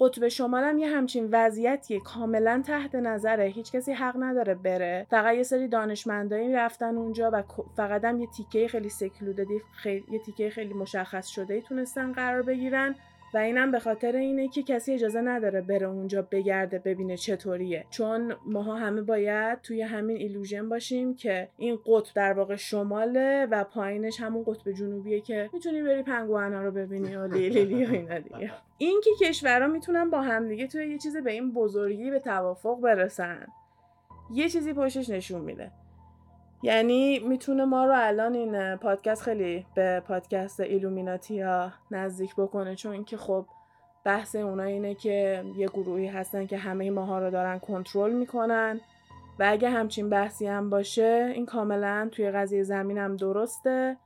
قطب 0.01 0.29
شمالم 0.29 0.79
یه 0.79 0.89
همچین 0.89 1.29
وضعیتیه 1.33 2.01
کاملا 2.01 2.63
تحت 2.67 2.95
نظره 2.95 3.45
هیچ 3.45 3.73
کسی 3.73 3.93
حق 3.93 4.15
نداره 4.19 4.55
بره. 4.55 5.07
فقط 5.11 5.35
یه 5.35 5.43
سری 5.43 5.69
دانشمندایی 5.69 6.53
رفتن 6.53 6.97
اونجا 6.97 7.31
و 7.33 7.43
فقط 7.77 8.05
هم 8.05 8.21
یه 8.21 8.27
تیکه 8.27 8.69
خیلی 8.69 8.89
سکلوددی 8.89 9.61
خیلی 9.73 10.05
یه 10.11 10.19
تیکه 10.19 10.51
خیلی 10.51 10.75
مشخص 10.75 11.27
شده 11.27 11.61
تونستن 11.61 12.13
قرار 12.13 12.43
بگیرن. 12.43 12.95
و 13.35 13.39
اینم 13.39 13.71
به 13.71 13.79
خاطر 13.79 14.17
اینه 14.17 14.49
که 14.49 14.63
کسی 14.63 14.93
اجازه 14.93 15.21
نداره 15.21 15.61
بره 15.61 15.87
اونجا 15.87 16.23
بگرده 16.23 16.79
ببینه 16.79 17.17
چطوریه. 17.17 17.85
چون 17.91 18.35
ماها 18.47 18.75
همه 18.75 19.03
باید 19.03 19.61
توی 19.61 19.83
همین 19.83 20.17
ایلوژن 20.17 20.69
باشیم 20.69 21.15
که 21.15 21.49
این 21.57 21.79
قطب 21.87 22.15
در 22.15 22.33
واقع 22.33 22.57
شماله 22.57 23.47
و 23.51 23.65
پایینش 23.65 24.21
همون 24.21 24.45
قطب 24.47 24.73
جنوبیه 24.73 25.21
که 25.21 25.51
می‌تونی 25.53 25.83
بری 25.83 26.03
پنگوئن‌ها 26.03 26.63
رو 26.63 26.71
ببینی 26.71 27.17
و 27.17 27.27
لیلی 27.27 27.85
و 27.85 27.91
اینا 27.93 28.19
دیگه. 28.19 28.53
این 28.79 29.01
که 29.05 29.27
کشورها 29.27 29.69
می‌تونن 29.69 30.11
با 30.11 30.21
همدیگه 30.21 30.67
توی 30.67 30.87
یه 30.89 30.99
چیز 30.99 31.17
به 31.17 31.33
این 31.33 31.53
بزرگی 31.53 32.11
به 32.11 32.19
توافق 32.19 32.81
برسن 32.81 33.47
یه 34.35 34.49
چیزی 34.49 34.73
پشتش 34.73 35.11
نشون 35.11 35.41
میده. 35.41 35.71
یعنی 36.65 37.19
می‌تونه 37.19 37.65
ما 37.65 37.85
رو 37.85 37.95
الان 37.97 38.35
این 38.35 38.77
پادکست 38.77 39.23
خیلی 39.23 39.67
به 39.75 40.03
پادکست 40.09 40.61
ایلومیناتی 40.61 41.41
ها 41.41 41.73
نزدیک 41.91 42.35
بکنه 42.37 42.75
چون 42.75 43.05
که 43.05 43.17
خب 43.17 43.47
بحث 44.05 44.37
اونا 44.37 44.63
اینه 44.63 44.95
که 44.95 45.45
یه 45.57 45.67
گروهی 45.67 46.07
هستن 46.07 46.47
که 46.47 46.57
همه 46.57 46.91
ماها 46.91 47.19
رو 47.19 47.31
دارن 47.31 47.59
کنترل 47.59 48.13
می‌کنن 48.13 48.81
و 49.39 49.45
اگه 49.49 49.71
همچین 49.71 50.11
بحثی 50.11 50.47
هم 50.47 50.71
باشه 50.71 51.33
این 51.35 51.47
کاملا 51.47 52.09
توی 52.13 52.31
قضیه 52.31 52.63
زمین 52.63 52.99
هم 52.99 53.17
درسته 53.17 53.97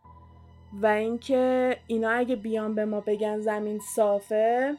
و 0.82 0.86
اینکه 0.86 1.76
اینا 1.86 2.10
اگه 2.10 2.36
بیان 2.36 2.74
به 2.74 2.84
ما 2.84 3.00
بگن 3.00 3.40
زمین 3.40 3.78
صافه 3.96 4.74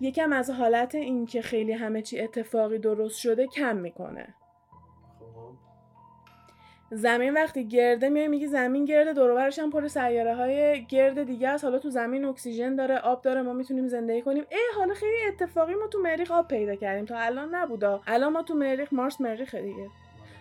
یکم 0.00 0.32
از 0.32 0.50
حالت 0.50 0.94
اینکه 0.94 1.42
خیلی 1.42 1.72
همه 1.72 2.02
چی 2.02 2.20
اتفاقی 2.20 2.78
درست 2.78 3.18
شده 3.18 3.46
کم 3.46 3.76
می‌کنه. 3.76 4.34
زمین 6.90 7.34
وقتی 7.34 7.68
گرده 7.68 8.08
میای 8.08 8.28
میگی 8.28 8.46
زمین 8.46 8.84
گرده 8.84 9.12
دور 9.12 9.50
هم 9.58 9.70
پر 9.70 9.88
سیاره 9.88 10.34
های 10.34 10.84
گرد 10.84 11.22
دیگه 11.22 11.48
است. 11.48 11.64
حالا 11.64 11.78
تو 11.78 11.90
زمین 11.90 12.24
اکسیژن 12.24 12.76
داره 12.76 12.98
آب 12.98 13.22
داره 13.22 13.42
ما 13.42 13.52
می‌تونیم 13.52 13.88
زندگی 13.88 14.22
کنیم. 14.22 14.44
ای 14.50 14.58
حالا 14.76 14.94
خیلی 14.94 15.16
اتفاقی 15.28 15.74
ما 15.74 15.86
تو 15.86 15.98
مریخ 15.98 16.30
آب 16.30 16.48
پیدا 16.48 16.74
کردیم. 16.74 17.04
تا 17.04 17.18
الان 17.18 17.54
نبودا. 17.54 18.00
الان 18.06 18.32
ما 18.32 18.42
تو 18.42 18.54
مریخ 18.54 18.92
مارس 18.92 19.20
مریخ 19.20 19.54
دیگه. 19.54 19.88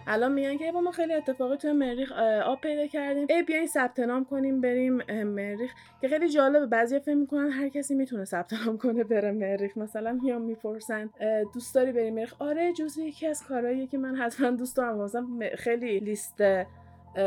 الان 0.07 0.33
میگن 0.33 0.57
که 0.57 0.71
با 0.71 0.81
ما 0.81 0.91
خیلی 0.91 1.13
اتفاقی 1.13 1.57
توی 1.57 1.71
مریخ 1.71 2.11
آب 2.45 2.61
پیدا 2.61 2.87
کردیم. 2.87 3.27
ای 3.29 3.43
بیاین 3.43 3.67
ثبت 3.67 3.99
نام 3.99 4.25
کنیم 4.25 4.61
بریم 4.61 4.93
مریخ. 5.23 5.71
که 6.01 6.07
خیلی 6.07 6.29
جالبه 6.29 6.65
بعضی 6.65 6.99
فکر 6.99 7.15
می‌کنن 7.15 7.49
هر 7.49 7.69
کسی 7.69 7.95
می‌تونه 7.95 8.25
ثبت 8.25 8.53
نام 8.53 8.77
کنه 8.77 9.03
بره 9.03 9.31
مریخ. 9.31 9.77
مثلا 9.77 10.19
میام 10.23 10.41
می‌پرسن 10.41 11.09
دوست 11.53 11.75
داری 11.75 11.91
بریم 11.91 12.15
مریخ؟ 12.15 12.33
آره 12.39 12.73
جزو 12.73 13.01
یکی 13.01 13.27
از 13.27 13.43
کارهاییه 13.43 13.87
که 13.87 13.97
من 13.97 14.15
حتما 14.15 14.51
دوست 14.51 14.77
دارم. 14.77 14.97
مثلا 14.97 15.27
خیلی 15.55 15.99
لیست 15.99 16.41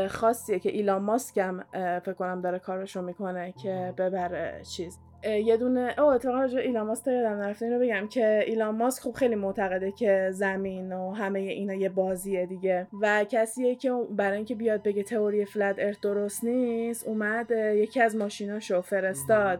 خاصیه 0.09 0.59
که 0.59 0.69
ایلان 0.69 1.01
ماسک 1.01 1.37
هم 1.37 1.63
فکر 1.99 2.13
کنم 2.13 2.41
داره 2.41 2.59
کارشو 2.59 3.01
می‌کنه 3.01 3.53
که 3.63 3.93
ببره 3.97 4.61
چیز. 4.75 4.99
یه 5.23 5.57
دونه 5.57 5.95
او 5.97 6.05
اتفاقا 6.05 6.39
راجع 6.39 6.59
ایلان 6.59 6.87
ماسک 6.87 7.07
یادم 7.07 7.41
نرفته. 7.41 7.65
اینو 7.65 7.79
بگم 7.79 8.07
که 8.07 8.43
ایلان 8.47 8.75
ماسک 8.75 9.03
خب 9.03 9.11
خیلی 9.11 9.35
معتقده 9.35 9.91
که 9.91 10.29
زمین 10.31 10.93
و 10.93 11.11
همه 11.11 11.39
اینا 11.39 11.73
یه 11.73 11.89
بازیه 11.89 12.45
دیگه. 12.45 12.87
و 13.01 13.25
کسیه 13.29 13.75
که 13.75 13.91
برای 14.09 14.35
اینکه 14.35 14.55
بیاد 14.55 14.83
بگه 14.83 15.03
تئوری 15.03 15.45
فلت 15.45 15.75
ارت 15.79 16.01
درست 16.01 16.43
نیست 16.43 17.07
اومد 17.07 17.51
یکی 17.51 18.01
از 18.01 18.15
ماشیناشو 18.15 18.81
فرستاد. 18.81 19.59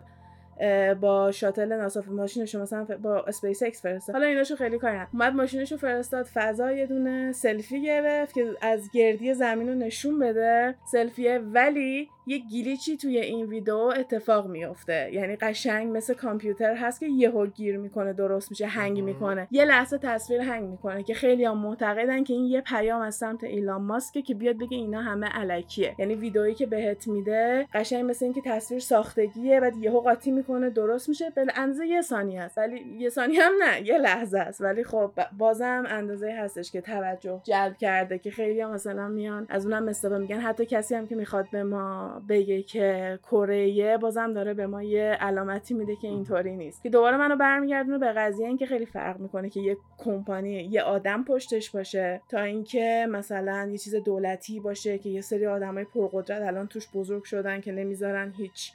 با 1.01 1.31
شاتل 1.31 1.73
ناسا 1.73 2.03
ماشینشو 2.07 2.61
مثلا 2.61 2.87
با 3.01 3.23
اسپیس 3.27 3.63
اکس 3.63 3.81
فرستاد. 3.81 4.15
حالا 4.15 4.27
ایناشو 4.27 4.55
خیلی 4.55 4.77
نداره 4.77 5.07
اومد 5.13 5.33
ماشینشو 5.33 5.77
فرستاد 5.77 6.25
فضا 6.25 6.71
یه 6.71 6.85
دونه 6.85 7.31
سلفی 7.31 7.81
گرفت 7.83 8.33
که 8.33 8.45
از 8.61 8.89
گردی 8.93 9.33
زمین 9.33 9.67
رو 9.69 9.75
نشون 9.75 10.19
بده. 10.19 10.75
سلفیه 10.91 11.39
ولی 11.39 12.09
یه 12.29 12.39
glitch 12.51 12.91
ی 12.91 12.97
توی 12.97 13.17
این 13.19 13.45
ویدیو 13.45 13.75
اتفاق 13.75 14.47
میفته 14.47 15.09
یعنی 15.13 15.35
قشنگ 15.35 15.97
مثل 15.97 16.13
کامپیوتر 16.13 16.75
هست 16.75 16.99
که 16.99 17.07
یهو 17.07 17.45
گیر 17.45 17.77
می‌کنه 17.77 18.13
درست 18.13 18.51
میشه 18.51 18.65
هنگ 18.65 19.03
می‌کنه. 19.03 19.47
یه 19.51 19.65
لحظه 19.65 19.97
تصویر 19.97 20.41
هنگ 20.41 20.69
می‌کنه 20.69 21.03
که 21.03 21.13
خیلی 21.13 21.45
هم 21.45 21.57
معتقدن 21.57 22.23
که 22.23 22.33
این 22.33 22.45
یه 22.45 22.61
پیام 22.61 23.01
از 23.01 23.15
سمت 23.15 23.43
ایلان 23.43 23.81
ماسک 23.81 24.19
که 24.19 24.33
بیاد 24.35 24.57
بگه 24.57 24.77
اینا 24.77 25.01
همه 25.01 25.27
الکیه. 25.27 25.95
یعنی 25.99 26.15
ویدئویی 26.15 26.53
که 26.55 26.65
بهت 26.65 27.07
میده 27.07 27.67
قشنگ 27.73 28.09
مثل 28.09 28.25
اینکه 28.25 28.41
تصویر 28.45 28.79
ساختگیه 28.79 29.59
بعد 29.59 29.77
یهو 29.77 29.99
قاطی 29.99 30.31
می‌کنه 30.31 30.69
درست 30.69 31.09
میشه. 31.09 31.29
به 31.29 31.45
اندازه 31.55 31.87
یه 31.87 32.01
ثانیه 32.01 32.41
است. 32.41 32.57
ولی 32.57 32.85
یه 32.99 33.09
ثانیه 33.09 33.43
هم 33.43 33.51
نه 33.63 33.87
یه 33.87 33.97
لحظه 33.97 34.39
است. 34.39 34.61
ولی 34.61 34.83
خب 34.83 35.11
بازم 35.37 35.83
اندازه 35.87 36.31
هستش 36.31 36.71
که 36.71 36.81
توجه 36.81 37.41
جلب 37.43 37.77
کرده 37.77 38.19
که 38.19 38.31
خیلی 38.31 38.61
هم 38.61 38.71
مثلا 38.71 39.07
میان 39.07 39.45
از 39.49 39.65
اونم 39.65 39.87
استفاده 39.87 40.21
میگن 40.21 40.39
حتی 40.39 40.65
کسی 40.65 40.95
هم 40.95 41.07
که 41.07 41.15
می‌خواد 41.15 41.45
به 41.51 41.63
ما 41.63 42.18
بگه 42.19 42.61
که 42.61 43.19
کره 43.23 43.97
بازم 43.97 44.33
داره 44.33 44.53
به 44.53 44.67
ما 44.67 44.83
یه 44.83 45.03
علامتی 45.03 45.73
میده 45.73 45.95
که 45.95 46.07
اینطوری 46.07 46.55
نیست. 46.55 46.83
که 46.83 46.89
دوباره 46.89 47.17
منو 47.17 47.35
برمیگردونه 47.35 47.97
به 47.97 48.11
قضیه 48.11 48.47
اینکه 48.47 48.65
خیلی 48.65 48.85
فرق 48.85 49.19
می‌کنه 49.19 49.49
که 49.49 49.59
یه 49.59 49.77
کمپانی 49.97 50.49
یه 50.49 50.81
آدم 50.81 51.23
پشتش 51.23 51.69
باشه 51.69 52.21
تا 52.29 52.41
اینکه 52.41 53.07
مثلا 53.09 53.69
یه 53.71 53.77
چیز 53.77 53.95
دولتی 53.95 54.59
باشه 54.59 54.97
که 54.97 55.09
یه 55.09 55.21
سری 55.21 55.45
آدمای 55.45 55.83
پرقدرت 55.83 56.41
الان 56.41 56.67
توش 56.67 56.87
بزرگ 56.93 57.23
شدن 57.23 57.61
که 57.61 57.71
نمی‌ذارن 57.71 58.33
هیچ 58.37 58.71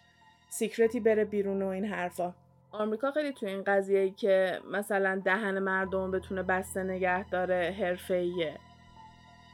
سیکرتی 0.49 1.01
بره 1.01 1.25
بیرون 1.25 1.63
و 1.63 1.67
این 1.67 1.85
حرفا. 1.85 2.35
آمریکا 2.73 3.11
خیلی 3.11 3.33
تو 3.33 3.47
این 3.47 3.63
قضیه 3.63 4.01
ای 4.01 4.11
که 4.11 4.59
مثلا 4.73 5.23
دهن 5.25 5.59
مردم 5.59 6.11
بتونه 6.11 6.43
بسته 6.43 6.83
نگه 6.83 7.29
داره 7.29 7.77
حرفه‌ایه. 7.81 8.55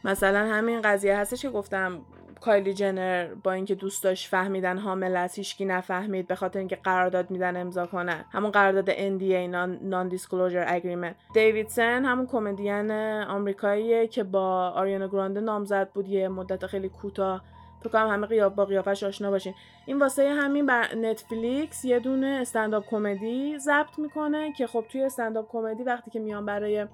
مثلا 0.05 0.39
همین 0.39 0.81
قضیه 0.81 1.17
هستش 1.17 1.43
که 1.43 1.51
گفتم 1.51 2.01
کایلی 2.41 2.75
جنر 2.75 3.35
با 3.35 3.53
اینکه 3.53 3.75
دوست 3.75 4.05
داشت 4.05 4.29
فهمیدن 4.29 4.79
حامل 4.79 5.17
است 5.17 5.39
هیچکی 5.39 5.65
نفهمید 5.65 6.27
به 6.27 6.35
خاطر 6.35 6.59
اینکه 6.59 6.77
قرارداد 6.77 7.31
میدن 7.31 7.57
امضا 7.57 7.87
کنن 7.87 8.25
همون 8.33 8.51
قرارداد 8.51 8.91
NDA 8.91 9.55
نان 9.83 10.09
دیسکلوزر 10.09 10.65
اگریمنت 10.69 11.17
دیویدسن 11.35 12.05
همون 12.05 12.27
کمدین 12.27 12.91
آمریکاییه 13.23 14.07
که 14.07 14.25
با 14.25 14.69
آریانا 14.69 15.09
گرانده 15.09 15.41
نامزد 15.41 15.91
بود 15.91 16.09
یه 16.09 16.29
مدت 16.29 16.67
خیلی 16.67 16.89
کوتاه. 16.89 17.43
فکر 17.81 17.89
کنم 17.89 18.09
همه 18.09 18.27
قیاب 18.27 18.55
با 18.55 18.65
قیافش 18.65 19.03
آشنا 19.03 19.31
باشین. 19.31 19.55
این 19.87 19.99
واسه 19.99 20.29
همین 20.29 20.67
برا 20.67 20.95
نتفلیکس 20.95 21.85
یه 21.85 21.99
دونه 21.99 22.27
استنداپ 22.27 22.87
کمدی 22.91 23.59
ضبط 23.59 23.99
می‌کنه 23.99 24.53
که 24.53 24.67
خب 24.67 24.85
توی 24.89 25.03
استنداپ 25.03 25.49
کمدی 25.53 25.83
وقتی 25.83 26.11
که 26.11 26.21
میان 26.21 26.47
برای 26.47 26.87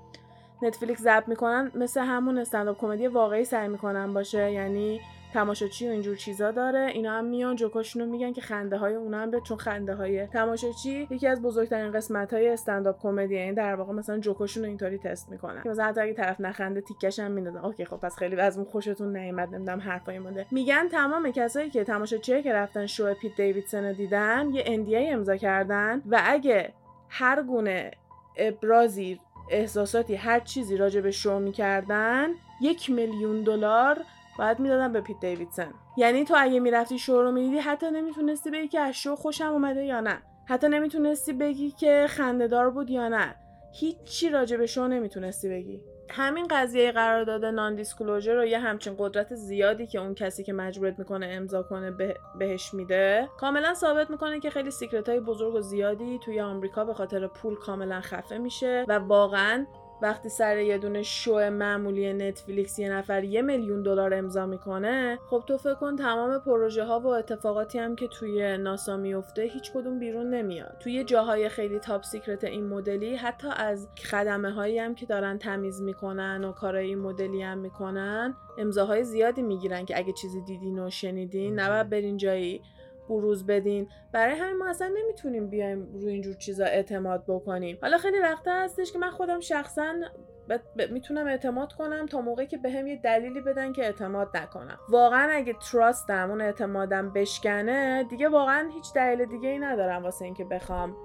نتفلیکس 0.63 1.01
ضبط 1.01 1.29
می‌کنن 1.29 1.73
مثل 1.75 2.01
همون 2.01 2.39
استنداپ 2.39 2.79
کمدی 2.79 3.07
واقعی 3.07 3.45
سعی 3.45 3.69
می‌کنن 3.69 4.13
باشه. 4.15 4.53
یعنی 4.53 5.01
تماشاچی 5.37 5.89
و 5.89 5.91
اینجور 5.91 6.17
چیزا 6.17 6.51
داره. 6.51 6.87
اینا 6.87 7.13
هم 7.13 7.25
میان 7.25 7.57
جوکاشونو 7.57 8.07
میگن 8.07 8.33
که 8.33 8.41
خنده 8.41 8.77
های 8.77 8.95
اونا 8.95 9.19
هم 9.19 9.31
به 9.31 9.41
چون 9.41 9.57
خنده 9.57 9.95
های 9.95 10.27
تماشاچی 10.27 11.09
یکی 11.11 11.27
از 11.27 11.43
بزرگترین 11.43 11.93
قسمت 11.93 12.33
های 12.33 12.49
استنداپ 12.49 13.03
کمدی. 13.03 13.35
یعنی 13.35 13.53
در 13.53 13.75
واقع 13.75 13.93
مثلا 13.93 14.19
جوکاشون 14.19 14.63
رو 14.63 14.69
اینطوری 14.69 14.99
تست 14.99 15.31
می‌کنن. 15.31 15.63
که 15.63 15.69
مثلا 15.69 15.85
حتی 15.85 16.01
اگه 16.01 16.13
طرف 16.13 16.41
نخنده 16.41 16.81
تیکش 16.81 17.19
هم 17.19 17.31
می‌دادن. 17.31 17.59
اوکی 17.59 17.85
خب 17.85 17.97
پس 17.97 18.17
خیلی 18.17 18.37
از 18.37 18.57
اون 18.57 18.67
خوشتون 18.67 19.17
نیومد 19.17 19.55
نمی‌دونم 19.55 19.81
حرفای 19.81 20.19
مونده. 20.19 20.47
میگن 20.51 20.89
تمام 20.89 21.31
کسایی 21.31 21.71
که 21.71 21.85
تماشاچی 21.85 22.43
که 22.43 22.53
رفتن 22.53 22.87
شو 22.87 23.15
پیت 23.15 23.37
دیویدسن 23.37 23.93
دیدن 23.93 24.51
یه 24.53 24.65
NDA 24.65 25.13
امضا 25.13 25.37
کردن 25.37 26.03
و 26.07 26.23
اگه 26.25 26.73
هر 27.09 27.43
گونه 27.43 27.91
ابرازی 28.37 29.21
احساساتی 29.51 30.15
هر 30.15 30.41
چیزی 30.41 30.77
راجع 30.77 31.01
به 31.01 31.11
شو 31.11 31.39
می‌کردن 31.39 32.29
یک 32.61 32.91
میلیون 32.91 33.43
دلار 33.43 33.99
باید 34.39 34.59
می‌دادن 34.59 34.93
به 34.93 35.01
پیت 35.01 35.21
دیویدسن. 35.21 35.75
یعنی 35.97 36.25
تو 36.25 36.35
اگه 36.39 36.61
می‌رفتی 36.61 36.99
شو 36.99 37.23
رو 37.23 37.33
می‌دیدی 37.33 37.59
حتی 37.59 37.91
نمی‌تونستی 37.91 38.51
بگی 38.51 38.69
که 38.69 38.81
از 38.81 38.95
شو 38.95 39.17
خوشم 39.17 39.53
اومده 39.53 39.85
یا 39.85 40.01
نه. 40.01 40.19
حتی 40.49 40.69
نمی‌تونستی 40.69 41.33
بگی 41.33 41.71
که 41.71 42.07
خندهدار 42.09 42.71
بود 42.71 42.91
یا 42.91 43.09
نه. 43.09 43.35
هیچی 43.75 44.31
راجع 44.31 44.57
به 44.57 44.67
شو 44.67 44.87
نمی‌تونستی 44.87 45.49
بگی. 45.49 45.81
همین 46.11 46.47
قضیه 46.51 46.93
قرارداد 46.93 47.45
نان 47.45 47.75
دیسکلوژر 47.75 48.35
رو 48.35 48.45
یه 48.45 48.59
همچین 48.59 48.95
قدرت 48.99 49.35
زیادی 49.35 49.87
که 49.87 50.01
اون 50.01 50.15
کسی 50.15 50.45
که 50.45 50.53
مجبورت 50.53 50.99
می‌کنه 50.99 51.27
امضا 51.27 51.63
کنه 51.63 51.95
بهش 52.39 52.75
میده 52.75 53.29
کاملا 53.39 53.75
ثابت 53.75 54.11
می‌کنه 54.11 54.41
که 54.41 54.51
خیلی 54.51 54.71
secret 54.71 55.09
های 55.09 55.21
بزرگ 55.21 55.55
و 55.55 55.61
زیادی 55.61 56.19
توی 56.25 56.41
آمریکا 56.41 56.85
به 56.85 56.95
خاطر 56.95 57.27
پول 57.27 57.55
کاملا 57.55 58.01
خفه 58.01 58.39
میشه 58.39 58.85
و 58.89 58.99
واقعا 58.99 59.67
وقتی 60.03 60.29
سر 60.29 60.59
یه 60.59 60.79
دونه 60.79 61.03
شو 61.03 61.51
معمولی 61.51 62.13
نتفلیکس 62.13 62.79
یه 62.79 62.93
نفر 62.93 63.25
یه 63.25 63.43
میلیون 63.43 63.83
دلار 63.83 64.15
امضا 64.15 64.47
می‌کنه 64.47 65.19
خب 65.31 65.45
تو 65.47 65.59
فکر 65.59 65.75
کن 65.75 65.97
تمام 65.97 66.39
پروژه 66.39 66.85
ها 66.85 67.01
و 67.01 67.07
اتفاقاتی 67.07 67.79
هم 67.79 67.97
که 67.97 68.07
توی 68.07 68.59
ناسا 68.59 68.97
میفته 68.97 69.43
هیچ 69.43 69.73
کدوم 69.73 69.99
بیرون 69.99 70.31
نمیاد. 70.31 70.77
توی 70.81 71.05
جاهای 71.05 71.49
خیلی 71.49 71.79
top 71.79 72.03
secret 72.03 72.45
این 72.45 72.67
مدلی 72.67 73.17
حتی 73.17 73.49
از 73.57 73.89
خدمه 74.11 74.51
هایی 74.51 74.79
هم 74.79 74.95
که 74.95 75.07
دارن 75.07 75.39
تمیز 75.39 75.83
می‌کنن 75.83 76.45
و 76.45 76.53
کارهای 76.53 76.87
این 76.87 76.99
مدلی 76.99 77.43
هم 77.43 77.59
می‌کنن 77.59 78.37
امضاهای 78.59 79.05
زیادی 79.05 79.43
می‌گیرن 79.43 79.85
که 79.85 79.99
اگه 79.99 80.13
چیزی 80.13 80.41
دیدین 80.41 80.79
و 80.79 80.91
شنیدین 80.91 81.61
نباید 81.61 81.91
برین 81.91 82.17
جایی 82.17 82.63
بروز 83.09 83.47
بدین. 83.47 83.89
برای 84.13 84.35
همین 84.35 84.57
ما 84.57 84.69
اصلا 84.69 84.93
نمی‌تونیم 85.03 85.49
بیایم 85.49 85.89
روی 85.93 86.13
اینجور 86.13 86.35
چیزا 86.35 86.65
اعتماد 86.65 87.25
بکنیم. 87.29 87.79
حالا 87.83 87.99
خیلی 87.99 88.21
وقتا 88.21 88.53
هستش 88.53 88.93
که 88.93 88.99
من 88.99 89.11
خودم 89.11 89.41
شخصا 89.41 89.95
ب... 90.49 90.83
می‌تونم 90.91 91.27
اعتماد 91.27 91.73
کنم 91.73 92.07
تا 92.07 92.21
موقعی 92.21 92.47
که 92.47 92.59
بهم 92.59 92.85
به 92.85 92.91
یه 92.91 92.97
دلیلی 92.97 93.41
بدن 93.41 93.73
که 93.73 93.85
اعتماد 93.85 94.37
نکنم. 94.37 94.79
واقعا 94.89 95.31
اگه 95.33 95.53
تراستم 95.53 96.31
اون 96.31 96.41
اعتمادم 96.41 97.13
بشکنه 97.13 98.05
دیگه 98.05 98.29
واقعا 98.29 98.71
هیچ 98.75 98.93
دلیل 98.95 99.25
دیگه 99.25 99.49
ای 99.49 99.59
ندارم 99.59 100.03
واسه 100.03 100.25
اینکه 100.25 100.45
بخوام 100.45 100.97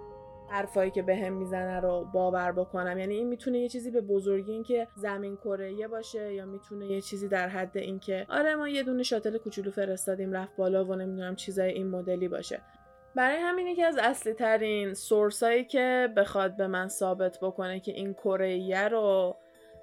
حرفایی 0.52 0.92
که 0.92 1.02
بهم 1.02 1.22
به 1.22 1.30
می‌زنه 1.30 1.80
رو 1.80 2.06
باور 2.14 2.52
بکنم. 2.52 3.00
یعنی 3.00 3.16
این 3.16 3.28
می‌تونه 3.28 3.60
یه 3.60 3.70
چیزی 3.70 3.92
به 3.92 4.02
بزرگی 4.02 4.52
اینکه 4.52 4.88
زمین 4.96 5.38
کره 5.38 5.88
باشه 5.88 6.34
یا 6.34 6.46
می‌تونه 6.46 6.86
یه 6.86 7.02
چیزی 7.02 7.28
در 7.28 7.48
حد 7.48 7.78
اینکه 7.78 8.26
آره 8.30 8.56
ما 8.56 8.70
یه 8.70 8.84
دونه 8.84 9.04
شاتل 9.04 9.38
کوچولو 9.38 9.72
فرستادیم 9.72 10.34
رفت 10.34 10.56
بالا 10.56 10.86
و 10.86 10.96
نمی‌دونم 10.96 11.36
چیزای 11.36 11.72
این 11.72 11.88
مدلی 11.88 12.28
باشه. 12.28 12.62
برای 13.16 13.38
همین 13.38 13.76
که 13.76 13.86
از 13.86 13.98
اصلی 13.98 14.34
ترین 14.34 14.94
سورسایی 14.94 15.66
که 15.66 16.10
بخواد 16.18 16.56
به 16.56 16.68
من 16.68 16.88
ثابت 16.88 17.38
بکنه 17.42 17.80
که 17.80 17.92
این 17.92 18.14
کره 18.14 18.88
رو 18.88 19.36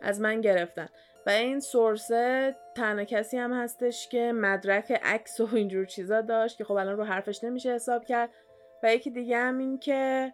از 0.02 0.20
من 0.20 0.40
گرفتن. 0.40 0.88
و 1.26 1.30
این 1.30 1.60
سورسه 1.60 2.56
تنها 2.76 3.04
کسی 3.04 3.38
هم 3.38 3.52
هستش 3.52 4.08
که 4.08 4.32
مدرک 4.32 5.00
عکس 5.02 5.40
و 5.40 5.48
اینجور 5.52 5.84
چیزا 5.84 6.20
داشت 6.20 6.58
که 6.58 6.64
خب 6.64 6.72
الان 6.72 6.96
رو 6.96 7.04
حرفش 7.04 7.44
نمیشه 7.44 7.74
حساب 7.74 8.04
کرد. 8.04 8.30
و 8.82 8.94
یکی 8.94 9.10
دیگه 9.10 9.36
هم 9.36 9.58
این 9.58 9.78
که 9.78 10.32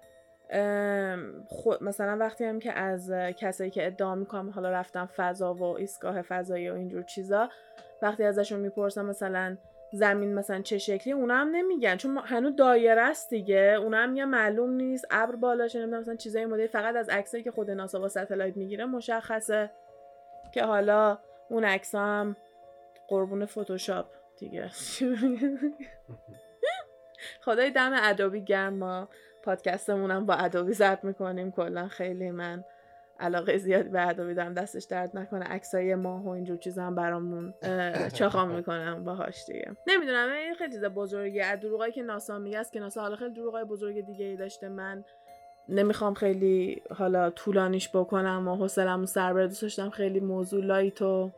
خود 1.48 1.82
مثلا 1.82 2.16
وقتی 2.16 2.44
هم 2.44 2.58
که 2.58 2.72
از 2.72 3.10
کسایی 3.10 3.70
که 3.70 3.86
ادعا 3.86 4.14
می‌کنم 4.14 4.50
حالا 4.50 4.70
رفتم 4.70 5.06
فضا 5.16 5.54
و 5.54 5.62
ایستگاه 5.62 6.22
فضایی 6.22 6.70
و 6.70 6.74
اینجور 6.74 7.02
چیزا 7.02 7.48
وقتی 8.02 8.24
ازشون 8.24 8.60
می‌پرسم 8.60 9.06
مثلا 9.06 9.56
زمین 9.92 10.34
مثلا 10.34 10.62
چه 10.62 10.78
شکلی 10.78 11.12
اونا 11.12 11.34
هم 11.34 11.48
نمیگن. 11.48 11.96
چون 11.96 12.18
هنوز 12.24 12.56
دایره 12.56 13.02
است 13.02 13.30
دیگه. 13.30 13.76
اونا 13.82 13.98
هم 13.98 14.16
یه 14.16 14.24
معلوم 14.24 14.70
نیست 14.70 15.06
ابر 15.10 15.36
بالاش 15.36 15.76
نمی‌دونم 15.76 16.00
مثلا 16.00 16.16
چیزای 16.16 16.46
مدل 16.46 16.66
فقط 16.66 16.96
از 16.96 17.08
عکسایی 17.08 17.42
که 17.42 17.50
خود 17.50 17.70
ناسا 17.70 17.98
با 17.98 18.08
ستلایت 18.08 18.56
می‌گیره 18.56 18.84
مشخصه 18.84 19.70
که 20.52 20.64
حالا 20.64 21.18
اون 21.48 21.64
عکس 21.64 21.94
هم 21.94 22.36
قربون 23.08 23.46
فتوشاپ 23.46 24.06
دیگه. 24.38 24.70
خدای 27.44 27.70
دم 27.70 27.92
ادابی 28.02 28.44
گرم 28.44 29.08
ما 29.46 29.54
پادکستمون 29.54 30.10
هم 30.10 30.26
با 30.26 30.34
ادابی 30.34 30.72
ضبط 30.72 31.04
می‌کنیم. 31.04 31.50
کلا 31.50 31.88
خیلی 31.88 32.30
من 32.30 32.64
علاقه 33.20 33.58
زیادی 33.58 33.88
به 33.88 34.08
ادابی 34.08 34.34
دارم. 34.34 34.54
دستش 34.54 34.84
درد 34.84 35.16
نکنه. 35.16 35.44
عکسای 35.44 35.94
ماه 35.94 36.24
و 36.24 36.28
اینجور 36.28 36.56
چیزا 36.56 36.82
هم 36.82 36.94
برامون 36.94 37.54
چاخام 38.12 38.50
می‌کنم 38.50 39.04
باهاش 39.04 39.44
دیگه. 39.46 39.76
نمی‌دونم 39.86 40.28
این 40.32 40.54
خیلی 40.54 40.72
چیز 40.72 40.84
بزرگه. 40.84 41.56
دروغایی 41.56 41.92
که 41.92 42.02
ناسا 42.02 42.38
میگه 42.38 42.58
است 42.58 42.72
که 42.72 42.80
ناسا 42.80 43.00
حالا 43.00 43.16
خیلی 43.16 43.34
دروغای 43.34 43.64
بزرگ 43.64 44.06
دیگه 44.06 44.26
ای 44.26 44.36
داشته. 44.36 44.68
من 44.68 45.04
نمی‌خوام 45.68 46.14
خیلی 46.14 46.82
حالا 46.90 47.30
طولانیش 47.30 47.88
بکنم 47.88 48.48
و 48.48 48.54
حوصله‌مو 48.54 49.06
سر 49.06 49.32
بره. 49.32 49.46
دوست 49.46 49.88
خیلی 49.90 50.20
موضوع 50.20 50.64
لایت 50.64 51.02
و 51.02 51.30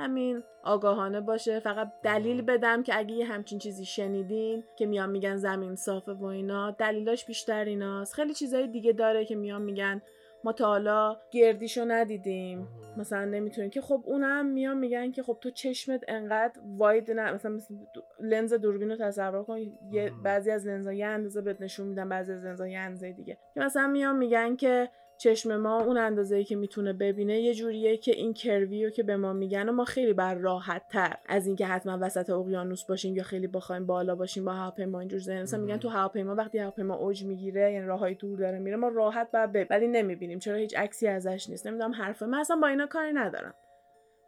همین 0.00 0.42
آگاهانه 0.64 1.20
باشه. 1.20 1.60
فقط 1.60 1.92
دلیل 2.02 2.42
بدم 2.42 2.82
که 2.82 2.98
اگه 2.98 3.14
یه 3.14 3.26
همچین 3.26 3.58
چیزی 3.58 3.84
شنیدین 3.84 4.64
که 4.76 4.86
میان 4.86 5.10
میگن 5.10 5.36
زمین 5.36 5.76
صافه 5.76 6.12
و 6.12 6.24
اینا 6.24 6.70
دلیلاش 6.70 7.24
بیشتر 7.24 7.64
ایناست. 7.64 8.14
خیلی 8.14 8.34
چیزهای 8.34 8.66
دیگه 8.66 8.92
داره 8.92 9.24
که 9.24 9.36
میان 9.36 9.62
میگن 9.62 10.02
ما 10.44 10.52
تا 10.52 10.66
حالا 10.66 11.16
گردیشو 11.30 11.84
ندیدیم. 11.84 12.68
مثلا 12.96 13.24
نمی‌تونیم. 13.24 13.70
که 13.70 13.80
خب 13.80 14.02
اونم 14.06 14.46
میان 14.46 14.78
میگن 14.78 15.10
که 15.10 15.22
خب 15.22 15.38
تو 15.40 15.50
چشمت 15.50 16.04
انقدر 16.08 16.60
واید 16.78 17.10
نه. 17.10 17.32
مثلا 17.32 17.50
مثل 17.50 17.74
لنز 18.20 18.52
دوربین 18.54 18.90
رو 18.90 18.96
تصور 18.96 19.42
کن. 19.42 19.58
یه 19.92 20.12
بعضی 20.24 20.50
از 20.50 20.66
لنزها 20.66 20.92
یه 20.92 21.06
اندازه 21.06 21.40
بهت 21.40 21.60
نشون 21.60 21.86
میدن 21.86 22.08
بعضی 22.08 22.32
از 22.32 22.44
لنزها 22.44 22.68
یه 22.68 22.78
اندازه 22.78 23.12
دیگه. 23.12 23.38
که 23.54 23.60
مثلا 23.60 23.86
میان 23.86 24.16
میگن 24.16 24.56
که 24.56 24.88
چشم 25.22 25.56
ما 25.56 25.82
اون 25.82 25.96
اندازه 25.96 26.44
که 26.44 26.56
می‌تونه 26.56 26.92
ببینه 26.92 27.40
یه 27.40 27.54
جوریه 27.54 27.96
که 27.96 28.12
این 28.12 28.34
کرویو 28.34 28.90
که 28.90 29.02
به 29.02 29.16
ما 29.16 29.32
میگن 29.32 29.68
و 29.68 29.72
ما 29.72 29.84
خیلی 29.84 30.12
بر 30.12 30.34
راحت 30.34 30.88
تر 30.88 31.16
از 31.28 31.46
اینکه 31.46 31.66
حتما 31.66 31.98
وسط 32.00 32.30
اقیانوس 32.30 32.84
باشیم 32.84 33.16
یا 33.16 33.22
خیلی 33.22 33.46
بخوایم 33.46 33.86
بالا 33.86 34.14
باشیم 34.14 34.44
با 34.44 34.52
هواپیما 34.52 35.00
اینجور 35.00 35.20
زنه 35.20 35.42
مثلا 35.42 35.60
میگن 35.60 35.76
تو 35.76 35.88
هواپیما 35.88 36.34
وقتی 36.34 36.58
هواپیما 36.58 36.94
اوج 36.94 37.24
می‌گیره 37.24 37.72
یعنی 37.72 37.86
راههای 37.86 38.14
دور 38.14 38.38
داره 38.38 38.58
میره 38.58 38.76
ما 38.76 38.88
راحت 38.88 39.30
بر 39.30 39.46
بب 39.46 39.66
ولی 39.70 39.88
نمی‌بینیم. 39.88 40.38
چرا 40.38 40.56
هیچ 40.56 40.78
عکسی 40.78 41.06
ازش 41.08 41.50
نیست. 41.50 41.66
نمی‌دونم 41.66 41.92
حرفه. 41.92 42.26
من 42.26 42.38
اصلا 42.38 42.56
با 42.56 42.66
اینا 42.66 42.86
کاری 42.86 43.12
ندارم. 43.12 43.54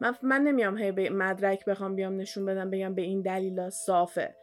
من 0.00 0.14
من 0.22 0.40
نمیام 0.42 0.78
هی 0.78 0.92
به 0.92 1.10
مدرک 1.10 1.64
بخوام 1.64 1.94
بیام 1.94 2.16
نشون 2.16 2.46
بدم 2.46 2.70
بگم 2.70 2.94
به 2.94 3.02
این 3.02 3.22
دلیلا 3.22 3.70
صافه. 3.70 4.34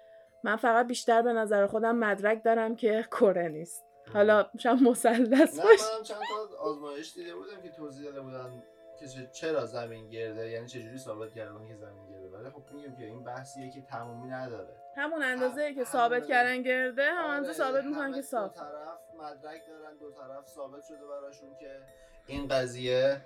من 0.43 0.55
فقط 0.55 0.87
بیشتر 0.87 1.21
به 1.21 1.33
نظر 1.33 1.67
خودم 1.67 1.95
مدرک 1.95 2.43
دارم 2.43 2.75
که 2.75 3.05
کره 3.11 3.47
نیست. 3.47 3.88
حالا 4.13 4.45
شاید 4.57 4.83
مسلس 4.83 5.59
باشه 5.59 5.83
نه 5.83 5.97
من 5.97 6.03
چند 6.03 6.17
تا 6.17 6.57
آزمایش 6.59 7.13
دیده 7.13 7.35
بودم 7.35 7.61
که 7.61 7.69
توضیح 7.69 8.05
داده 8.05 8.21
بودن 8.21 8.63
که 8.99 9.05
چرا 9.31 9.65
زمین 9.65 10.09
گرده 10.09 10.49
یعنی 10.49 10.67
چجوری 10.67 10.97
ثابت 10.97 11.33
کردن 11.33 11.67
که 11.67 11.75
زمین 11.75 12.09
گرده. 12.09 12.37
ولی 12.37 12.49
خب 12.49 12.61
میگم 12.73 12.95
که 12.95 13.05
این 13.05 13.23
بحثیه 13.23 13.69
که 13.69 13.81
تمامی 13.81 14.29
نداره. 14.29 14.75
همون 14.97 15.23
اندازه 15.23 15.73
که 15.73 15.83
ثابت 15.83 16.27
کردن 16.27 16.61
گرده 16.61 17.11
هم 17.11 17.29
اندازه 17.29 17.53
ثابت 17.53 17.83
می‌کنن 17.83 18.13
که 18.13 18.21
صاف 18.21 18.53
دو 18.53 18.59
طرف 18.59 18.99
مدرک 19.17 19.61
دارن 19.67 19.97
دو 19.99 20.11
طرف 20.11 20.47
ثابت 20.47 20.83
شده 20.83 21.05
براشون 21.07 21.49
که 21.59 21.79
این 22.27 22.47
قضیه 22.47 23.21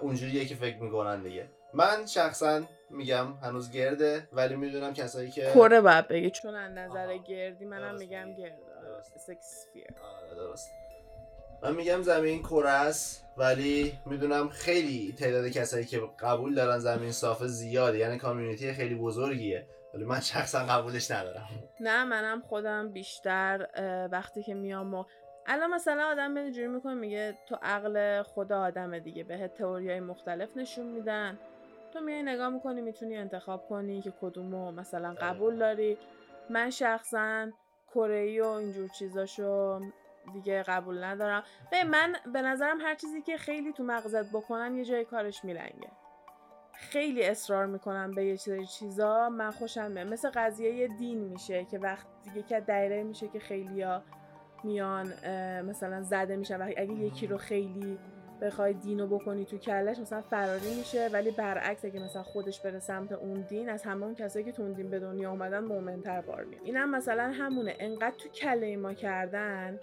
اونجوریه 0.00 0.44
که 0.44 0.54
فکر 0.54 0.82
می‌کنن 0.82 1.22
دیگه. 1.22 1.48
من 1.74 2.06
شخصا 2.06 2.62
میگم 2.90 3.32
هنوز 3.42 3.70
گرده 3.70 4.28
ولی 4.32 4.56
می‌دونم 4.56 4.94
کسایی 4.94 5.30
که 5.30 5.50
کره 5.54 5.80
باید 5.80 6.08
بگی 6.08 6.30
چون 6.30 6.54
از 6.54 6.72
نظر 6.72 7.16
گردی 7.16 7.64
منم 7.64 7.94
میگم 7.94 8.34
گرده. 8.34 8.71
آره 10.02 10.34
درست. 10.34 10.70
من 11.62 11.74
میگم 11.74 12.02
زمین 12.02 12.42
کره 12.42 12.70
است 12.70 13.24
ولی 13.36 13.98
می‌دونم 14.06 14.48
خیلی 14.48 15.14
تعداد 15.18 15.48
کسایی 15.48 15.84
که 15.84 16.00
قبول 16.20 16.54
دارن 16.54 16.78
زمین 16.78 17.12
صافه 17.12 17.46
زیاده. 17.46 17.98
یعنی 17.98 18.18
کامیونیتی 18.18 18.72
خیلی 18.72 18.94
بزرگیه. 18.94 19.66
ولی 19.94 20.04
من 20.04 20.20
شخصا 20.20 20.58
قبولش 20.58 21.10
ندارم. 21.10 21.48
نه 21.80 22.04
منم 22.04 22.40
خودم 22.40 22.92
بیشتر 22.92 23.66
وقتی 24.12 24.42
که 24.42 24.54
میام 24.54 24.94
و 24.94 25.04
الان 25.46 25.70
مثلا 25.70 26.06
آدم 26.06 26.34
به 26.34 26.50
جوری 26.50 26.68
می‌کنه 26.68 26.94
میگه 26.94 27.38
تو 27.48 27.58
عقل 27.62 28.22
خدا 28.22 28.60
آدمه 28.60 29.00
دیگه. 29.00 29.24
به 29.24 29.48
تئوریای 29.48 30.00
مختلف 30.00 30.56
نشون 30.56 30.86
میدن. 30.86 31.38
تو 31.92 32.00
میای 32.00 32.22
نگاه 32.22 32.48
می‌کنی 32.48 32.80
می‌تونی 32.80 33.16
انتخاب 33.16 33.68
کنی 33.68 34.02
که 34.02 34.12
کدومو 34.20 34.72
مثلا. 34.72 35.14
قبول 35.20 35.58
داری. 35.58 35.98
من 36.50 36.70
شخصا 36.70 37.46
کره 37.94 38.42
و 38.42 38.46
اینجور 38.46 38.88
چیزاشو 38.88 39.80
دیگه 40.32 40.62
قبول 40.62 41.04
ندارم. 41.04 41.42
به 41.70 41.84
من 41.84 42.16
به 42.32 42.42
نظرم 42.42 42.80
هر 42.80 42.94
چیزی 42.94 43.22
که 43.22 43.36
خیلی 43.36 43.72
تو 43.72 43.84
مغزت 43.84 44.30
بکنن 44.30 44.76
یه 44.76 44.84
جای 44.84 45.04
کارش 45.04 45.44
میلنگه. 45.44 45.90
خیلی 46.74 47.24
اصرار 47.24 47.66
می‌کنن 47.66 48.10
به 48.10 48.24
یه 48.24 48.36
سری 48.36 48.66
چیزا 48.66 49.28
من 49.28 49.50
خوشم 49.50 49.90
میاد. 49.90 50.06
مثل 50.06 50.30
قضیه 50.30 50.88
دین 50.88 51.18
میشه 51.18 51.64
که 51.64 51.78
وقت 51.78 52.06
دیگه 52.24 52.42
که 52.42 52.60
دایره 52.60 53.02
میشه 53.02 53.28
که 53.28 53.38
خیلیا 53.38 54.02
میان 54.64 55.06
مثلا 55.62 56.02
زده 56.02 56.36
میشن. 56.36 56.62
و 56.62 56.62
اگه 56.62 56.92
یکی 56.92 57.26
رو 57.26 57.38
خیلی 57.38 57.98
بخوای 58.42 58.72
دینو 58.72 59.06
بکنی 59.06 59.44
تو 59.44 59.58
کلش 59.58 59.98
مثلا 59.98 60.20
فراری 60.20 60.74
میشه. 60.74 61.08
ولی 61.12 61.30
برعکس 61.30 61.84
اگه 61.84 62.00
مثلا 62.00 62.22
خودش 62.22 62.60
بره 62.60 62.80
سمت 62.80 63.12
اون 63.12 63.40
دین 63.40 63.68
از 63.68 63.82
همه 63.82 64.04
اون 64.04 64.14
کسایی 64.14 64.44
که 64.44 64.52
تو 64.52 64.62
اون 64.62 64.72
دین 64.72 64.90
به 64.90 64.98
دنیا 64.98 65.30
اومدن 65.30 65.64
مومنتر 65.64 66.20
بار 66.20 66.44
میاد. 66.44 66.62
اینم 66.64 66.90
مثلا 66.90 67.32
همونه. 67.34 67.76
انقدر 67.78 68.16
تو 68.16 68.28
کله 68.28 68.76
ما 68.76 68.94
کردن. 68.94 69.78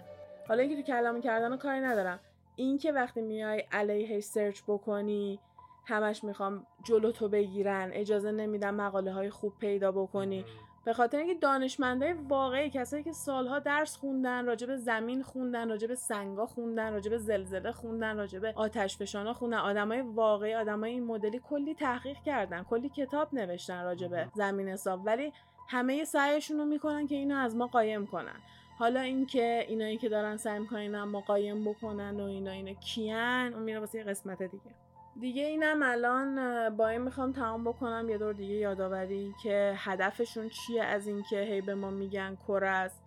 حالا 0.48 0.62
اینکه 0.62 0.76
تو 0.76 0.82
کلامو 0.82 1.20
کردن 1.20 1.50
رو 1.50 1.56
کاری 1.56 1.80
ندارم. 1.80 2.20
این 2.56 2.78
که 2.78 2.92
وقتی 2.92 3.20
میای 3.20 3.64
علیه 3.72 4.20
سرچ 4.20 4.60
بکنی 4.68 5.40
همش 5.86 6.24
می‌خوام 6.24 6.66
جلو 6.84 7.12
تو 7.12 7.28
بگیرن 7.28 7.90
اجازه 7.92 8.30
نمیدم 8.30 8.74
مقاله 8.74 9.12
های 9.12 9.30
خوب 9.30 9.52
پیدا 9.58 9.92
بکنی. 9.92 10.44
به 10.84 10.92
خاطر 10.92 11.18
اینکه 11.18 11.34
دانشمندای 11.34 12.12
واقعی 12.12 12.70
کسایی 12.70 13.02
که 13.02 13.12
سالها 13.12 13.58
درس 13.58 13.96
خوندن 13.96 14.46
راجع 14.46 14.66
به 14.66 14.76
زمین 14.76 15.22
خوندن 15.22 15.68
راجع 15.68 15.86
به 15.86 15.94
سنگا 15.94 16.46
خوندن 16.46 16.92
راجع 16.92 17.10
به 17.10 17.18
زلزله 17.18 17.72
خوندن 17.72 18.16
راجع 18.16 18.38
به 18.38 18.52
آتش 18.56 18.96
فشانا 18.96 19.32
خوندن 19.32 19.58
آدمای 19.58 20.00
واقعی 20.00 20.54
آدمای 20.54 20.90
این 20.90 21.04
مدلی 21.04 21.40
کلی 21.48 21.74
تحقیق 21.74 22.22
کردن 22.22 22.62
کلی 22.62 22.88
کتاب 22.88 23.34
نوشتن 23.34 23.82
راجع 23.82 24.08
به 24.08 24.28
زمین 24.34 24.68
حساب. 24.68 25.00
ولی 25.06 25.32
همه 25.68 26.04
سعیشون 26.04 26.58
رو 26.58 26.64
می‌کنن 26.64 27.06
که 27.06 27.14
اینو 27.14 27.36
از 27.36 27.56
ما 27.56 27.66
قایم 27.66 28.06
کنن. 28.06 28.40
حالا 28.78 29.00
اینکه 29.00 29.64
اینایی 29.68 29.98
که 29.98 30.08
دارن 30.08 30.36
سعی 30.36 30.58
می‌کنن 30.58 31.02
ما 31.02 31.20
قایم 31.20 31.64
بکنن 31.64 32.20
و 32.20 32.24
اینا 32.24 32.50
اینا 32.50 32.72
کیان 32.72 33.54
اون 33.54 33.62
میره 33.62 33.78
واسه 33.78 33.98
یه 33.98 34.04
قسمت 34.04 34.42
دیگه. 34.42 34.74
دیگه 35.20 35.42
اینم 35.42 35.82
الان 35.82 36.36
با 36.76 36.88
این 36.88 37.02
می‌خوام 37.02 37.32
تمام 37.32 37.64
بکنم. 37.64 38.08
یه 38.08 38.18
دور 38.18 38.32
دیگه 38.32 38.54
یادآوری 38.54 39.34
که 39.42 39.74
هدفشون 39.76 40.48
چیه؟ 40.48 40.84
از 40.84 41.06
اینکه 41.06 41.40
هی 41.40 41.60
به 41.60 41.74
ما 41.74 41.90
میگن 41.90 42.36
کره 42.48 42.68
است. 42.68 43.02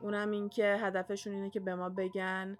اونم 0.00 0.30
این 0.30 0.48
که 0.48 0.76
هدفشون 0.80 1.32
اینه 1.32 1.50
که 1.50 1.60
به 1.60 1.74
ما 1.74 1.88
بگن 1.88 2.56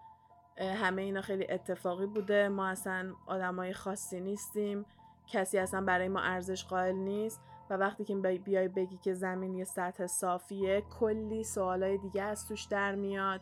همه 0.59 1.03
اینا 1.03 1.21
خیلی 1.21 1.47
اتفاقی 1.51 2.07
بوده. 2.07 2.49
ما 2.49 2.67
اصلا 2.67 3.13
آدمای 3.27 3.73
خاصی 3.73 4.21
نیستیم. 4.21 4.85
کسی 5.27 5.59
اصلا 5.59 5.81
برای 5.81 6.09
ما 6.09 6.21
ارزش 6.21 6.65
قائل 6.65 6.95
نیست. 6.95 7.41
و 7.71 7.75
وقتی 7.75 8.05
که 8.05 8.15
بیای 8.17 8.69
بگی 8.69 8.97
که 8.97 9.15
زمین 9.15 9.55
یه 9.55 9.65
سطح 9.65 10.07
صافیه 10.07 10.83
کلی 11.01 11.45
سوالای 11.45 11.99
دیگه 11.99 12.23
از 12.23 12.49
توش 12.49 12.65
در 12.65 12.95
میاد 12.95 13.41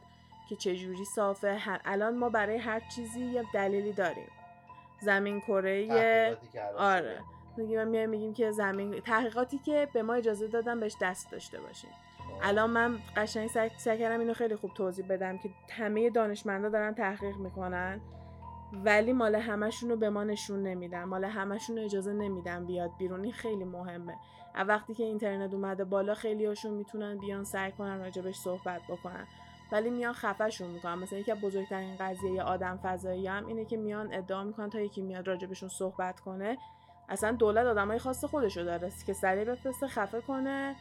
که 0.49 0.57
چجوری 0.57 1.05
صافه. 1.05 1.81
الان 1.85 2.17
ما 2.17 2.29
برای 2.29 2.57
هر 2.57 2.81
چیزی 2.81 3.21
یه 3.21 3.45
دلیلی 3.55 3.93
داریم. 3.93 4.29
زمین 5.01 5.41
کره 5.41 5.89
آره. 6.77 7.21
میگیم 7.57 7.89
میایم 7.89 8.11
میگیم 8.11 8.35
که 8.35 8.51
زمین 8.51 9.01
تحقیقاتی 9.01 9.59
که 9.59 9.89
به 9.95 10.03
ما 10.03 10.15
اجازه 10.15 10.47
دادن 10.47 10.81
بهش 10.81 10.97
دست 11.01 11.31
داشته 11.31 11.61
باشیم. 11.61 11.91
الان 12.43 12.71
من 12.71 12.99
قشنگ 13.17 13.49
سعی 13.77 13.99
کردم 13.99 14.21
اینو 14.21 14.35
خیلی 14.35 14.57
خوب 14.57 14.75
توضیح 14.75 15.07
بدم 15.09 15.39
که 15.39 15.51
همه 15.71 16.11
دانشمندا 16.11 16.69
دارن 16.69 16.95
تحقیق 16.95 17.37
می‌کنن 17.37 18.01
ولی 18.73 19.13
مال 19.13 19.35
همشون 19.35 19.91
رو 19.91 19.97
به 19.97 20.11
ما 20.11 20.25
نشون 20.25 20.63
نمیدن 20.63 21.05
مال 21.05 21.25
همشون 21.25 21.79
رو 21.79 21.85
اجازه 21.85 22.13
نمیدن 22.13 22.67
بیاد 22.67 22.91
بیرون. 22.99 23.23
این 23.23 23.33
خیلی 23.33 23.65
مهمه. 23.65 24.15
وقتی 24.69 24.95
که 24.95 25.05
اینترنت 25.05 25.55
اومده 25.55 25.85
بالا 25.85 26.15
خیلی 26.15 26.47
هاشون 26.47 26.75
می‌تونن 26.75 27.19
بیان 27.19 27.45
سعی 27.45 27.73
کنن 27.73 27.99
راجبش 27.99 28.37
صحبت 28.37 28.81
بکنن. 28.89 29.27
ولی 29.73 29.91
میان 29.91 30.13
خفهشون 30.13 30.71
می‌کنن. 30.71 30.95
مثلا 30.95 31.19
یکی 31.19 31.35
بزرگترین 31.35 31.97
قضیه 31.97 32.43
آدم 32.43 32.81
فضایی 32.83 33.27
هم 33.27 33.47
اینه 33.47 33.65
که 33.65 33.77
میان 33.77 34.15
ادعا 34.15 34.45
می‌کنن 34.45 34.71
تا 34.71 34.81
یکی 34.81 35.03
میاد 35.03 35.27
راجبشون 35.27 35.69
صحبت 35.69 36.21
کنه. 36.21 36.59
اصلا 37.09 37.33
دولت 37.33 37.67
آدمای 37.67 37.99
خاص 37.99 38.25
خودشو 38.25 38.63
داره. 38.63 38.93
که 39.07 39.13
سریع 39.13 39.45
بفرسته 39.45 39.87
خفه 39.87 40.21
کنه. 40.21 40.77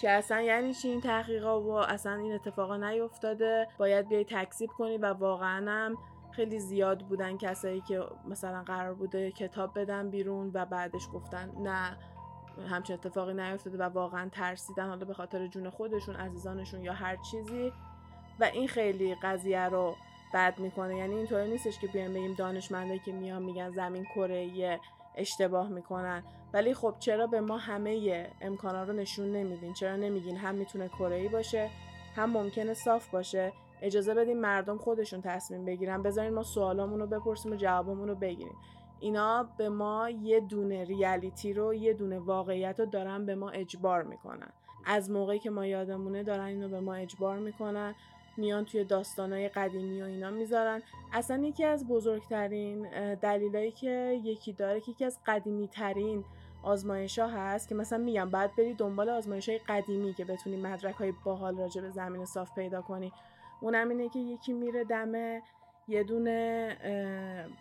که 0.00 0.10
اصلا 0.10 0.40
یعنی 0.40 0.74
چی 0.74 0.88
این 0.88 1.00
تحقیقا 1.00 1.60
و 1.60 1.72
اصلا 1.72 2.14
این 2.14 2.32
اتفاقا 2.32 2.76
نیفتاده. 2.76 3.68
باید 3.78 4.08
بیای 4.08 4.24
تکذیب 4.24 4.70
کنی 4.70 4.98
و 4.98 5.12
واقعا 5.12 5.70
هم 5.70 5.98
خیلی 6.30 6.58
زیاد 6.58 7.02
بودن 7.02 7.36
کسایی 7.36 7.80
که 7.80 8.02
مثلا 8.28 8.62
قرار 8.62 8.94
بوده 8.94 9.30
کتاب 9.30 9.78
بدن 9.78 10.10
بیرون 10.10 10.50
و 10.54 10.64
بعدش 10.64 11.08
گفتن 11.14 11.52
نه 11.58 11.96
همچین 12.70 12.94
اتفاقی 12.94 13.34
نیفتاده 13.34 13.78
و 13.78 13.82
واقعا 13.82 14.28
ترسیدن. 14.28 14.88
حالا 14.88 15.04
به 15.04 15.14
خاطر 15.14 15.46
جون 15.46 15.70
خودشون 15.70 16.16
عزیزانشون 16.16 16.80
یا 16.80 16.92
هر 16.92 17.16
چیزی. 17.16 17.72
و 18.40 18.44
این 18.44 18.68
خیلی 18.68 19.14
قضیه 19.14 19.68
رو 19.68 19.96
بد 20.34 20.58
می‌کنه. 20.58 20.96
یعنی 20.96 21.14
اینطوری 21.14 21.50
نیستش 21.50 21.78
که 21.78 21.86
بیایم 21.86 22.12
بگیم 22.12 22.34
دانشمنده 22.34 22.98
که 22.98 23.12
میان 23.12 23.42
میگن 23.42 23.70
زمین 23.70 24.04
کره 24.04 24.80
اشتباه 25.14 25.68
می‌کنن. 25.68 26.24
ولی 26.52 26.74
خب 26.74 26.94
چرا 26.98 27.26
به 27.26 27.40
ما 27.40 27.56
همه 27.56 28.26
امکانا 28.40 28.82
رو 28.82 28.92
نشون 28.92 29.32
نمیدین؟ 29.32 29.72
چرا 29.72 29.96
نمیگین 29.96 30.36
هم 30.36 30.54
می‌تونه 30.54 30.88
کره 30.88 31.28
باشه 31.28 31.70
هم 32.16 32.30
ممکنه 32.30 32.74
صاف 32.74 33.10
باشه؟ 33.10 33.52
اجازه 33.82 34.14
بدیم 34.14 34.40
مردم 34.40 34.78
خودشون 34.78 35.20
تصمیم 35.22 35.64
بگیرن. 35.64 36.02
بذارین 36.02 36.34
ما 36.34 36.42
سوالامون 36.42 37.06
بپرسیم 37.06 37.52
و 37.52 37.56
جوابمون 37.56 38.08
رو 38.08 38.14
بگیریم. 38.14 38.56
اینا 39.00 39.48
به 39.58 39.68
ما 39.68 40.10
یه 40.10 40.40
دونه 40.40 40.84
ریالیتی 40.84 41.52
رو 41.52 41.74
یه 41.74 41.94
دونه 41.94 42.18
واقعیت 42.18 42.80
رو 42.80 42.86
دارن 42.86 43.26
به 43.26 43.34
ما 43.34 43.50
اجبار 43.50 44.02
می‌کنن. 44.02 44.50
از 44.86 45.10
موقعی 45.10 45.38
که 45.38 45.50
ما 45.50 45.66
یادمونه 45.66 46.22
دارن 46.22 46.44
اینو 46.44 46.68
به 46.68 46.80
ما 46.80 46.94
اجبار 46.94 47.38
می‌کنن. 47.38 47.94
میان 48.40 48.64
توی 48.64 48.84
داستانهای 48.84 49.48
قدیمی 49.48 50.02
و 50.02 50.04
اینا 50.04 50.30
می‌ذارن. 50.30 50.82
اصلا 51.12 51.36
یکی 51.36 51.64
از 51.64 51.88
بزرگترین 51.88 52.88
دلیلایی 53.14 53.72
که 53.72 54.20
یکی 54.24 54.52
داره 54.52 54.80
که 54.80 54.90
یکی 54.90 55.04
از 55.04 55.18
قدیمی 55.26 55.68
ترین 55.68 56.24
آزمایش 56.62 57.18
ها 57.18 57.26
هست 57.26 57.68
که 57.68 57.74
مثلا 57.74 57.98
میگم 57.98 58.30
بعد 58.30 58.56
بری 58.56 58.74
دنبال 58.74 59.10
آزمایش 59.10 59.48
های 59.48 59.58
قدیمی 59.58 60.14
که 60.14 60.24
بتونی 60.24 60.56
مدرک 60.56 60.94
های 60.94 61.12
باحال 61.24 61.58
راجع 61.58 61.80
به 61.80 61.90
زمین 61.90 62.24
صاف 62.24 62.54
پیدا 62.54 62.82
کنی. 62.82 63.12
اونم 63.60 63.88
اینه 63.88 64.08
که 64.08 64.18
یکی 64.18 64.52
میره 64.52 64.84
دم 64.84 65.40
یه 65.88 66.02
دونه 66.02 66.76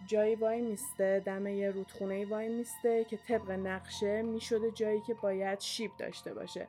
جایی 0.07 0.35
وای 0.35 0.61
میسته 0.61 1.23
دم 1.25 1.47
یه 1.47 1.71
رودخونه 1.71 2.25
وای 2.25 2.49
میسته 2.49 3.03
که 3.03 3.17
طبق 3.17 3.51
نقشه 3.51 4.21
می‌شده 4.21 4.71
جایی 4.71 5.01
که 5.01 5.13
باید 5.13 5.59
شیب 5.59 5.91
داشته 5.97 6.33
باشه. 6.33 6.67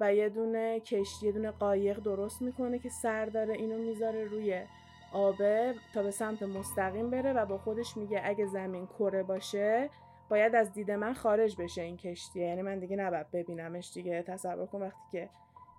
و 0.00 0.14
یه 0.14 0.28
دونه 0.28 0.80
کشتی 0.80 1.26
یه 1.26 1.32
دونه 1.32 1.50
قایق 1.50 1.98
درست 1.98 2.42
می‌کنه 2.42 2.78
که 2.78 2.88
سر 2.88 3.26
داره 3.26 3.54
اینو 3.54 3.78
می‌ذاره 3.78 4.24
روی 4.24 4.62
آبه 5.12 5.74
تا 5.94 6.02
به 6.02 6.10
سمت 6.10 6.42
مستقیم 6.42 7.10
بره 7.10 7.32
و 7.32 7.46
با 7.46 7.58
خودش 7.58 7.96
میگه 7.96 8.20
اگه 8.24 8.46
زمین 8.46 8.86
کره 8.86 9.22
باشه 9.22 9.90
باید 10.28 10.54
از 10.54 10.72
دید 10.72 10.90
من 10.90 11.12
خارج 11.12 11.56
بشه 11.58 11.82
این 11.82 11.96
کشتی. 11.96 12.40
یعنی 12.40 12.62
من 12.62 12.78
دیگه 12.78 12.96
نباید 12.96 13.30
ببینمش 13.30 13.92
دیگه. 13.94 14.22
تصور 14.22 14.66
کن 14.66 14.82
وقتی 14.82 15.02
که 15.12 15.28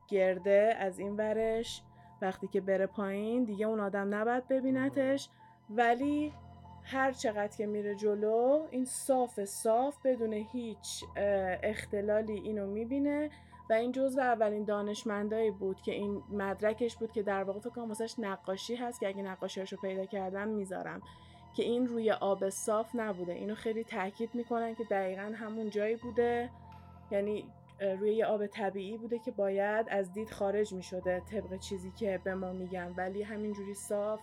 گرده 0.07 0.75
از 0.79 0.99
این 0.99 1.15
ورش 1.15 1.81
وقتی 2.21 2.47
که 2.47 2.61
بره 2.61 2.85
پایین 2.85 3.43
دیگه 3.43 3.65
اون 3.65 3.79
آدم 3.79 4.15
نباید 4.15 4.47
ببینتش. 4.47 5.29
ولی 5.69 6.33
هر 6.83 7.11
چقدر 7.11 7.57
که 7.57 7.65
میره 7.65 7.95
جلو 7.95 8.67
این 8.71 8.85
صاف 8.85 9.45
صاف 9.45 10.05
بدون 10.05 10.33
هیچ 10.33 11.03
اختلالی 11.63 12.33
اینو 12.33 12.67
می‌بینه. 12.67 13.29
و 13.69 13.73
این 13.73 13.91
جزو 13.91 14.21
اولین 14.21 14.63
دانشمندایی 14.63 15.51
بود 15.51 15.81
که 15.81 15.91
این 15.91 16.23
مدرکش 16.31 16.95
بود 16.95 17.11
که 17.11 17.23
در 17.23 17.43
واقع 17.43 17.59
فکر 17.59 17.69
کنم 17.69 17.93
نقاشی 18.17 18.75
هست 18.75 18.99
که 18.99 19.07
اگه 19.07 19.21
نقاشیاشو 19.21 19.77
پیدا 19.77 20.05
کردم 20.05 20.47
می‌ذارم. 20.47 21.01
که 21.55 21.63
این 21.63 21.87
روی 21.87 22.11
آب 22.11 22.49
صاف 22.49 22.95
نبوده. 22.95 23.33
اینو 23.33 23.55
خیلی 23.55 23.83
تاکید 23.83 24.29
می‌کنن 24.33 24.75
که 24.75 24.83
دقیقا 24.83 25.33
همون 25.35 25.69
جایی 25.69 25.95
بوده. 25.95 26.49
یعنی 27.11 27.45
روی 27.99 28.23
آب 28.23 28.47
طبیعی 28.47 28.97
بوده 28.97 29.19
که 29.19 29.31
باید 29.31 29.85
از 29.89 30.13
دید 30.13 30.29
خارج 30.29 30.73
می‌شده 30.73 31.19
طبق 31.19 31.59
چیزی 31.59 31.91
که 31.91 32.21
به 32.23 32.35
ما 32.35 32.53
میگن. 32.53 32.93
ولی 32.97 33.23
همینجوری 33.23 33.73
صاف 33.73 34.19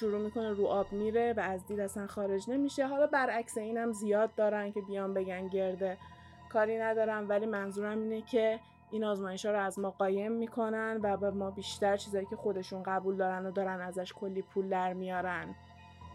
شروع 0.00 0.20
می‌کنه 0.20 0.52
رو 0.52 0.66
آب 0.66 0.92
میره 0.92 1.34
و 1.36 1.40
از 1.40 1.66
دید 1.66 1.80
اصلا 1.80 2.06
خارج 2.06 2.50
نمیشه. 2.50 2.86
حالا 2.86 3.06
برعکس 3.06 3.58
اینم 3.58 3.92
زیاد 3.92 4.34
دارن 4.34 4.72
که 4.72 4.80
بیان 4.80 5.14
بگن 5.14 5.48
گرده. 5.48 5.98
کاری 6.48 6.78
ندارم 6.78 7.28
ولی 7.28 7.46
منظورم 7.46 7.98
اینه 7.98 8.22
که 8.22 8.60
این 8.90 9.04
آزمایش 9.04 9.46
ها 9.46 9.52
رو 9.52 9.58
از 9.58 9.78
ما 9.78 9.90
قایم 9.90 10.32
می‌کنن 10.32 11.00
و 11.02 11.16
به 11.16 11.30
ما 11.30 11.50
بیشتر 11.50 11.96
چیزایی 11.96 12.26
که 12.26 12.36
خودشون 12.36 12.82
قبول 12.82 13.16
دارن 13.16 13.46
و 13.46 13.50
دارن 13.50 13.80
ازش 13.80 14.12
کلی 14.12 14.42
پول 14.42 14.68
در 14.68 14.92
میارن 14.92 15.54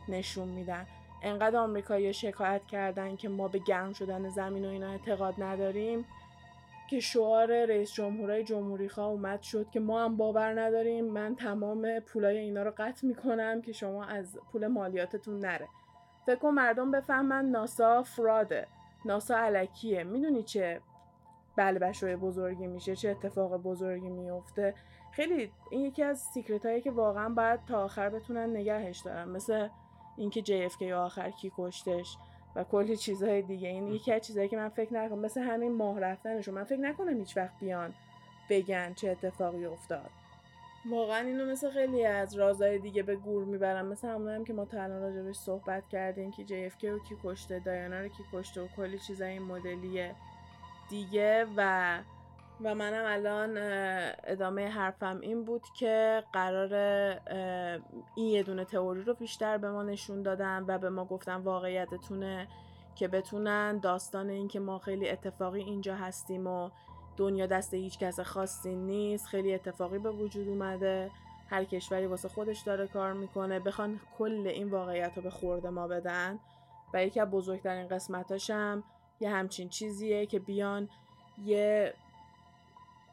نشون 0.07 0.47
میدن. 0.47 0.85
انقدر 1.23 1.57
آمریکایی 1.57 2.13
شکایت 2.13 2.65
کردن 2.65 3.15
که 3.15 3.29
ما 3.29 3.47
به 3.47 3.59
گرم 3.59 3.93
شدن 3.93 4.29
زمین 4.29 4.65
و 4.65 4.69
اینا 4.69 4.91
اعتقاد 4.91 5.43
نداریم 5.43 6.05
که 6.89 6.99
شعار 6.99 7.65
رئیس 7.65 7.93
جمهورای 7.93 8.43
جمهوری 8.43 8.89
خواه 8.89 9.07
اومد 9.07 9.41
شد 9.41 9.69
که 9.69 9.79
ما 9.79 10.03
هم 10.03 10.17
باور 10.17 10.61
نداریم 10.61 11.05
من 11.05 11.35
تمام 11.35 11.99
پولای 11.99 12.37
اینا 12.37 12.63
رو 12.63 12.73
قطع 12.77 13.07
می‌کنم 13.07 13.61
که 13.61 13.71
شما 13.71 14.03
از 14.03 14.37
پول 14.51 14.67
مالیاتتون 14.67 15.39
نره. 15.39 15.67
فکر 16.25 16.49
مردم 16.49 16.91
بفهمن 16.91 17.45
ناسا 17.45 18.03
فراده. 18.03 18.67
ناسا 19.05 19.37
علکیه. 19.37 20.03
می‌دونی 20.03 20.43
چه 20.43 20.81
بلبشوی 21.55 22.15
بزرگی 22.15 22.67
میشه 22.67 22.95
چه 22.95 23.09
اتفاق 23.09 23.57
بزرگی 23.57 24.09
میفته 24.09 24.73
خیلی 25.11 25.51
این 25.69 25.81
یکی 25.81 26.03
از 26.03 26.19
سیکرت 26.19 26.65
هایی 26.65 26.81
که 26.81 26.91
واقعا 26.91 27.29
باید 27.29 27.59
تا 27.65 27.83
آخر 27.83 28.09
بتونن 28.09 28.55
نگهش 28.55 28.99
دارن 28.99 29.29
مثل 29.29 29.67
اینکه 30.17 30.69
JFK 30.69 30.83
آخر 30.83 31.29
کی 31.29 31.51
کشتش 31.57 32.17
و 32.55 32.63
کلی 32.63 32.97
چیزهای 32.97 33.41
دیگه. 33.41 33.67
این 33.67 33.87
یکی 33.87 34.13
از 34.13 34.21
چیزهایی 34.21 34.49
که 34.49 34.57
من 34.57 34.69
فکر 34.69 34.93
نکنم 34.93 35.19
مثل 35.19 35.41
همین 35.41 35.75
ماه 35.75 35.99
رفتنشون. 35.99 36.53
من 36.53 36.63
فکر 36.63 36.79
نکنم 36.79 37.17
هیچ 37.17 37.37
وقت 37.37 37.59
بیان 37.59 37.93
بگن 38.49 38.93
چه 38.93 39.09
اتفاقی 39.09 39.65
افتاد. 39.65 40.09
واقعا 40.89 41.19
اینو 41.19 41.45
مثل 41.45 41.69
خیلی 41.69 42.05
از 42.05 42.35
رازهای 42.35 42.79
دیگه 42.79 43.03
به 43.03 43.15
گور 43.15 43.45
می‌برم. 43.45 43.85
مثل 43.85 44.07
همون 44.07 44.29
هم 44.29 44.43
که 44.43 44.53
ما 44.53 44.65
تا 44.65 44.83
الان 44.83 45.01
راجبش 45.01 45.35
صحبت 45.35 45.87
کردیم 45.89 46.31
که 46.31 46.45
JFK 46.45 46.83
رو 46.83 46.99
کی 46.99 47.17
کشته 47.23 47.59
دایانا 47.59 47.99
رو 47.99 48.07
کی 48.07 48.23
کشته 48.33 48.61
و 48.61 48.67
کلی 48.67 48.99
چیزای 48.99 49.31
این 49.31 49.41
مدلیه 49.41 50.15
دیگه 50.89 51.45
و 51.57 51.99
و 52.63 52.75
منم 52.75 53.03
الان 53.05 53.57
ادامه 54.23 54.67
حرفم 54.67 55.19
این 55.21 55.45
بود 55.45 55.63
که 55.75 56.23
قرار 56.33 56.73
این 58.15 58.27
یه 58.27 58.43
دونه 58.43 58.65
تئوری 58.65 59.03
رو 59.03 59.13
بیشتر 59.13 59.57
به 59.57 59.71
ما 59.71 59.83
نشون 59.83 60.21
دادن 60.21 60.65
و 60.67 60.77
به 60.77 60.89
ما 60.89 61.05
گفتن 61.05 61.35
واقعیتتونه 61.35 62.47
که 62.95 63.07
بتونن 63.07 63.77
داستان 63.77 64.29
این 64.29 64.47
که 64.47 64.59
ما 64.59 64.79
خیلی 64.79 65.09
اتفاقی 65.09 65.61
اینجا 65.61 65.95
هستیم 65.95 66.47
و 66.47 66.69
دنیا 67.17 67.45
دست 67.45 67.73
هیچ 67.73 67.99
کس 67.99 68.19
خاصی 68.19 68.75
نیست. 68.75 69.27
خیلی 69.27 69.53
اتفاقی 69.53 69.97
به 69.97 70.11
وجود 70.11 70.47
اومده. 70.47 71.11
هر 71.49 71.63
کشوری 71.63 72.05
واسه 72.05 72.27
خودش 72.29 72.59
داره 72.61 72.87
کار 72.87 73.13
می‌کنه. 73.13 73.59
بخوان 73.59 73.99
کل 74.17 74.47
این 74.47 74.69
واقعیت 74.69 75.11
رو 75.15 75.21
به 75.21 75.29
خورده 75.29 75.69
ما 75.69 75.87
بدن. 75.87 76.39
و 76.93 77.05
یکی 77.05 77.19
از 77.19 77.29
بزرگترین 77.29 77.87
قسمتاشم 77.87 78.83
یه 79.19 79.29
همچین 79.29 79.69
چیزیه 79.69 80.25
که 80.25 80.39
بیان 80.39 80.89
یه 81.45 81.93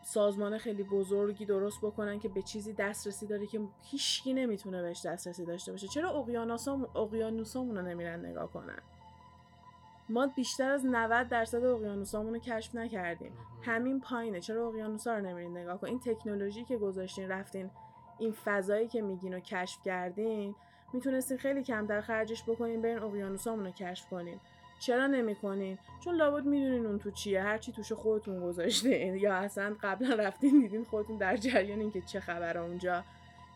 سازمان 0.04 0.58
خیلی 0.58 0.82
بزرگی 0.82 1.44
درست 1.44 1.78
بکنن 1.82 2.18
که 2.18 2.28
به 2.28 2.42
چیزی 2.42 2.72
دسترسی 2.72 3.26
داره 3.26 3.46
که 3.46 3.60
هیچکی 3.82 4.32
نمی‌تونه 4.32 4.82
بهش 4.82 5.06
دسترسی 5.06 5.44
داشته 5.44 5.72
باشه. 5.72 5.88
چرا 5.88 6.10
اقیانوسامون 6.94 7.76
رو 7.76 7.82
نمیرن 7.82 8.26
نگاه 8.26 8.52
کنن؟ 8.52 8.78
ما 10.08 10.26
بیشتر 10.26 10.70
از 10.70 10.86
90 10.86 11.28
درصد 11.28 11.64
اقیانوسامون 11.64 12.34
رو 12.34 12.40
کشف 12.40 12.74
نکردیم. 12.74 13.32
همین 13.62 14.00
پایینه. 14.00 14.40
چرا 14.40 14.68
اقیانوسا 14.68 15.14
رو 15.14 15.26
نمیرین 15.26 15.56
نگاه 15.56 15.80
کن. 15.80 15.86
این 15.86 16.00
تکنولوژی 16.00 16.64
که 16.64 16.76
گذاشتین 16.76 17.28
رفتین 17.28 17.70
این 18.18 18.32
فضایی 18.44 18.88
که 18.88 19.02
میگین 19.02 19.32
رو 19.32 19.40
کشف 19.40 19.82
کردین 19.82 20.54
می‌تونستین 20.92 21.38
خیلی 21.38 21.62
کمتر 21.62 22.00
خرجش 22.00 22.42
بکنین 22.42 22.82
برین 22.82 22.98
اقیانوسامون 22.98 23.64
رو 23.64 23.70
کشف 23.70 24.08
کنین. 24.08 24.40
چرا 24.80 25.06
نمی‌کنین؟ 25.06 25.78
چون 26.04 26.14
لابد 26.14 26.44
می‌دونین 26.44 26.86
اون 26.86 26.98
تو 26.98 27.10
چیه. 27.10 27.42
هرچی 27.42 27.72
توش 27.72 27.92
خودتون 27.92 28.40
گذاشتین. 28.40 29.14
یا 29.16 29.34
اصلا 29.34 29.76
قبلا 29.82 30.14
رفتین 30.14 30.60
دیدین 30.60 30.84
خودتون 30.84 31.16
در 31.16 31.36
جریان 31.36 31.80
اینکه 31.80 32.00
چه 32.00 32.20
خبره 32.20 32.60
اونجا. 32.60 33.04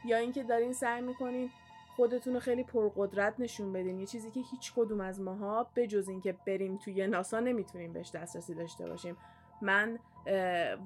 یا 0.04 0.16
اینکه 0.16 0.42
دارین 0.42 0.72
سعی 0.72 1.02
می‌کنین 1.02 1.50
خودتون 1.96 2.34
رو 2.34 2.40
خیلی 2.40 2.64
پرقدرت 2.64 3.34
نشون 3.38 3.72
بدین. 3.72 4.00
یه 4.00 4.06
چیزی 4.06 4.30
که 4.30 4.40
هیچ 4.40 4.72
کدوم 4.76 5.00
از 5.00 5.20
ماها 5.20 5.66
بجز 5.76 6.08
اینکه 6.08 6.36
بریم 6.46 6.76
توی 6.76 7.06
ناسا 7.06 7.40
نمی‌تونیم 7.40 7.92
بهش 7.92 8.10
دسترسی 8.10 8.54
داشته 8.54 8.86
باشیم. 8.86 9.16
من 9.62 9.98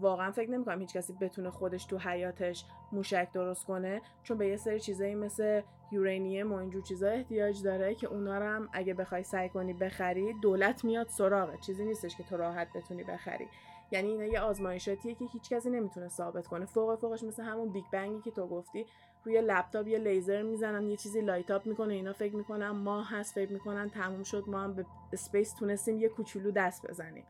واقعا 0.00 0.30
فکر 0.30 0.50
نمی‌کنم 0.50 0.80
هیچ 0.80 0.92
کسی 0.92 1.12
بتونه 1.12 1.50
خودش 1.50 1.84
تو 1.84 1.98
حیاتش 1.98 2.64
موشک 2.92 3.32
درست 3.32 3.66
کنه 3.66 4.02
چون 4.22 4.38
به 4.38 4.48
یه 4.48 4.56
سری 4.56 4.80
چیزایی 4.80 5.14
مثل 5.14 5.60
uranium 5.92 6.52
و 6.52 6.56
اینجور 6.56 6.82
چیزا 6.82 7.08
احتیاج 7.08 7.62
داره 7.62 7.94
که 7.94 8.06
اونا 8.06 8.34
هم 8.34 8.68
اگه 8.72 8.94
بخوای 8.94 9.22
سعی 9.22 9.48
کنی 9.48 9.72
بخری 9.72 10.34
دولت 10.42 10.84
میاد 10.84 11.08
سراغت 11.08 11.58
چیزی 11.66 11.84
نیستش 11.84 12.16
که 12.16 12.22
تو 12.22 12.36
راحت 12.36 12.68
بتونی 12.72 13.04
بخری. 13.04 13.48
یعنی 13.90 14.08
اینا 14.08 14.24
یه 14.24 14.40
آزمایشاتیه 14.40 15.14
که 15.14 15.24
هیچ 15.24 15.50
کسی 15.50 15.70
نمی‌تونه 15.70 16.08
ثابت 16.08 16.46
کنه. 16.46 16.66
فوق 16.66 16.98
فوقش 16.98 17.24
مثل 17.24 17.42
همون 17.42 17.72
بیگ 17.72 17.84
بنگی 17.92 18.20
که 18.20 18.30
تو 18.30 18.46
گفتی. 18.46 18.86
روی 19.26 19.40
لپتاپ 19.40 19.86
یه 19.86 19.98
لیزر 19.98 20.42
می‌زنن 20.42 20.86
یه 20.86 20.96
چیزی 20.96 21.20
light 21.20 21.50
up 21.50 21.66
می‌کنه 21.66 21.94
اینا 21.94 22.12
فکر 22.12 22.36
می‌کنن 22.36 22.68
ماه 22.68 23.02
هست 23.02 23.34
فکر 23.34 23.52
می‌کنن 23.52 23.90
تموم 23.90 24.22
شد 24.22 24.44
ما 24.46 24.60
هم 24.60 24.74
به 24.74 24.86
space 25.12 25.54
تونستیم 25.54 25.98
یه 25.98 26.08
کوچولو 26.08 26.50
دست 26.50 26.86
بزنیم. 26.86 27.24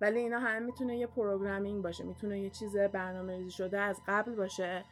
ولی 0.00 0.18
اینا 0.18 0.38
هم 0.38 0.62
می‌تونه 0.62 0.96
یه 0.96 1.06
programming 1.06 1.82
باشه 1.82 2.04
می‌تونه 2.04 2.40
یه 2.40 2.50
چیز 2.50 2.76
برنامه 2.76 3.36
ریزی 3.36 3.50
شده 3.50 3.80
از 3.80 4.00
قبل 4.06 4.34
باشه 4.34 4.84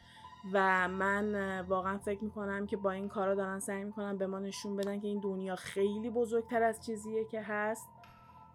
و 0.53 0.87
من 0.87 1.59
واقعا 1.61 1.97
فکر 1.97 2.23
می‌کنم 2.23 2.67
که 2.67 2.77
با 2.77 2.91
این 2.91 3.07
کارا 3.09 3.35
دارن 3.35 3.59
سعی 3.59 3.83
می‌کنن 3.83 4.17
به 4.17 4.27
ما 4.27 4.39
نشون 4.39 4.75
بدن 4.75 4.99
که 4.99 5.07
این 5.07 5.19
دنیا 5.19 5.55
خیلی 5.55 6.09
بزرگتر 6.09 6.63
از 6.63 6.85
چیزیه 6.85 7.25
که 7.25 7.41
هست 7.41 7.87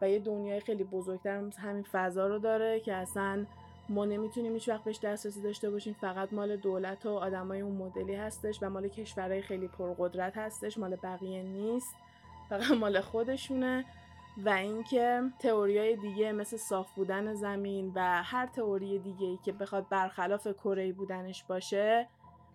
و 0.01 0.11
یه 0.11 0.19
دنیای 0.19 0.61
خیلی 0.61 0.85
بزرگتر 0.85 1.37
همین 1.59 1.83
فضا 1.83 2.27
رو 2.27 2.39
داره 2.39 2.81
که 2.81 2.95
اصلا 2.95 3.47
ما 3.91 4.05
نمی‌تونیم 4.05 4.53
هیچ 4.53 4.69
وقت 4.69 4.85
بهش 4.85 4.99
دسترسی 4.99 5.43
داشته 5.43 5.71
باشیم. 5.71 5.97
فقط 6.01 6.33
مال 6.33 6.57
دولت 6.57 7.07
و 7.07 7.11
آدمای 7.11 7.61
اون 7.61 7.77
مدلی 7.77 8.15
هستش 8.15 8.63
و 8.63 8.71
مال 8.71 8.89
کشورهای 8.89 9.43
خیلی 9.43 9.69
پرقدرت 9.69 10.37
هستش. 10.37 10.79
مال 10.79 10.97
بقیه 10.97 11.43
نیست. 11.43 11.95
فقط 12.49 12.71
مال 12.71 13.01
خودشونه. 13.01 13.85
و 14.45 14.49
اینکه 14.49 15.23
تئوریای 15.39 15.97
دیگه 15.97 16.33
مثل 16.33 16.57
صاف 16.57 16.95
بودن 16.95 17.35
زمین 17.35 17.93
و 17.95 18.23
هر 18.23 18.47
تئوری 18.47 18.99
دیگه 18.99 19.27
ای 19.27 19.39
که 19.45 19.53
بخواد 19.53 19.89
برخلاف 19.89 20.49
کره 20.49 20.93
بودنش 20.93 21.45
باشه 21.45 22.09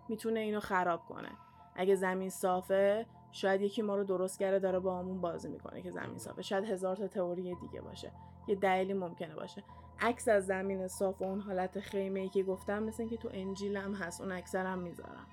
می‌تونه 0.09 0.39
اینو 0.39 0.59
خراب 0.59 1.05
کنه. 1.09 1.29
اگه 1.75 1.95
زمین 1.95 2.29
صافه 2.29 3.05
شاید 3.31 3.61
یکی 3.61 3.81
ما 3.81 3.95
رو 3.95 4.03
درست 4.03 4.39
کرده 4.39 4.59
داره 4.59 4.79
با 4.79 4.99
همون 4.99 5.21
بازی 5.21 5.49
می‌کنه 5.49 5.81
که 5.81 5.91
زمین 5.91 6.17
صافه. 6.17 6.41
شاید 6.41 6.65
هزار 6.65 6.95
تا 6.95 7.07
تئوری 7.07 7.55
دیگه 7.55 7.81
باشه. 7.81 8.11
یه 8.47 8.55
دلیلی 8.55 8.93
ممکنه 8.93 9.35
باشه. 9.35 9.63
عکس 9.99 10.27
از 10.27 10.45
زمین 10.45 10.87
صاف 10.87 11.21
و 11.21 11.25
اون 11.25 11.41
حالت 11.41 11.79
خیمه 11.79 12.19
ای 12.19 12.29
که 12.29 12.43
گفتم 12.43 12.83
مثل 12.83 13.01
اینکه 13.01 13.17
تو 13.17 13.29
انجیلم 13.33 13.93
هست 13.93 14.21
اون 14.21 14.31
اکثرم 14.31 14.79
می‌ذارم. 14.79 15.27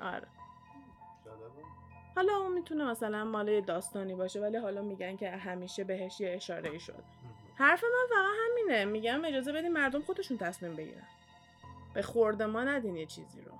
آره. 0.00 0.28
حالا 2.16 2.36
اون 2.36 2.52
می‌تونه 2.52 2.90
مثلا 2.90 3.24
مال 3.24 3.60
داستانی 3.60 4.14
باشه 4.14 4.40
ولی 4.40 4.56
حالا 4.56 4.82
میگن 4.82 5.16
که 5.16 5.30
همیشه 5.30 5.84
بهش 5.84 6.20
یه 6.20 6.30
اشاره 6.30 6.70
ای 6.70 6.80
شد 6.80 7.04
حرف 7.54 7.84
من 7.84 8.16
فقط 8.16 8.34
همینه. 8.50 8.84
میگم 8.84 9.24
اجازه 9.24 9.52
بدین 9.52 9.72
مردم 9.72 10.02
خودشون 10.02 10.38
تصمیم 10.38 10.76
بگیرن. 10.76 11.06
به 11.94 12.02
خورد 12.02 12.42
ما 12.42 12.64
ندین 12.64 12.96
یه 12.96 13.06
چیزی 13.06 13.40
رو. 13.40 13.52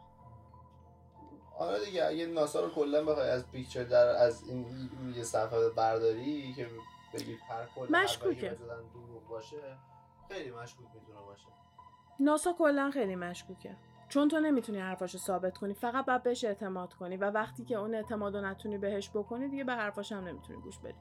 آره 1.59 1.85
دیگه 1.85 2.05
اگه 2.05 2.27
ناسا 2.27 2.61
رو 2.61 2.71
کلا 2.71 3.05
بخوای 3.05 3.31
از 3.31 3.51
پیکچر 3.51 3.85
در 3.85 4.07
از 4.07 4.49
این 4.49 4.91
یه 5.17 5.23
صفحه 5.23 5.69
برداری 5.69 6.53
که 6.53 6.67
بگید 7.15 7.39
هر 7.49 7.67
کل 7.75 7.87
مشکوکه. 7.91 8.57
باشه. 9.29 9.57
خیلی 10.29 10.51
مشکوک 10.51 10.87
می‌تونه 10.95 11.21
باشه. 11.27 11.47
ناسا 12.21 12.53
کلا 12.53 12.91
خیلی 12.91 13.17
مشکوکه. 13.17 13.77
چون 14.09 14.29
تو 14.29 14.41
نمی‌تونی 14.41 14.79
حرفاشو 14.79 15.19
ثابت 15.19 15.59
کنی 15.59 15.75
فقط 15.75 16.05
باید 16.05 16.23
بهش 16.23 16.45
اعتماد 16.45 16.95
کنی 16.95 17.17
و 17.17 17.31
وقتی 17.31 17.65
که 17.65 17.75
اون 17.75 17.95
اعتماد 17.95 18.37
رو 18.37 18.43
نتونی 18.43 18.79
بهش 18.79 19.11
بکنی 19.11 19.49
دیگه 19.49 19.65
به 19.65 19.73
حرفاش 19.73 20.13
هم 20.13 20.25
نمی‌تونی 20.25 20.61
گوش 20.61 20.79
بدی. 20.79 20.95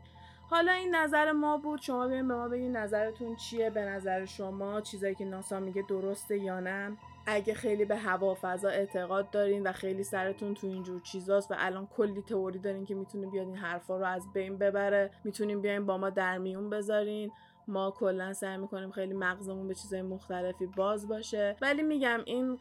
حالا 0.49 0.71
این 0.71 0.95
نظر 0.95 1.31
ما 1.31 1.57
بود. 1.57 1.81
شما 1.81 2.07
بیاین 2.07 2.27
به 2.27 2.35
ما 2.35 2.49
بگین 2.49 2.77
نظرتون 2.77 3.35
چیه؟ 3.35 3.69
به 3.69 3.85
نظر 3.85 4.25
شما 4.25 4.81
چیزایی 4.81 5.15
که 5.15 5.25
ناسا 5.25 5.59
میگه 5.59 5.81
درسته 5.81 6.37
یا 6.37 6.59
نه؟ 6.59 6.97
اگه 7.27 7.53
خیلی 7.53 7.85
به 7.85 7.97
هوا 7.97 8.31
و 8.31 8.35
فضا 8.35 8.69
اعتقاد 8.69 9.29
دارین 9.29 9.67
و 9.67 9.71
خیلی 9.71 10.03
سرتون 10.03 10.53
تو 10.53 10.67
اینجور 10.67 11.01
چیزاست 11.01 11.51
و 11.51 11.55
الان 11.57 11.87
کلی 11.87 12.21
تئوری 12.21 12.59
دارین 12.59 12.85
که 12.85 12.95
می‌تونه 12.95 13.27
بیاد 13.27 13.47
این 13.47 13.57
حرفا 13.57 13.97
رو 13.97 14.05
از 14.05 14.33
بین 14.33 14.57
ببره 14.57 15.11
می‌تونین 15.23 15.61
بیاین 15.61 15.85
با 15.85 15.97
ما 15.97 16.09
در 16.09 16.37
میون 16.37 16.69
بذارین. 16.69 17.31
ما 17.67 17.91
کلا 17.91 18.33
سعی 18.33 18.57
می‌کنیم 18.57 18.91
خیلی 18.91 19.13
مغزمون 19.13 19.67
به 19.67 19.75
چیزهای 19.75 20.01
مختلفی 20.01 20.65
باز 20.65 21.07
باشه. 21.07 21.55
ولی 21.61 21.81
میگم 21.81 22.19
این 22.25 22.59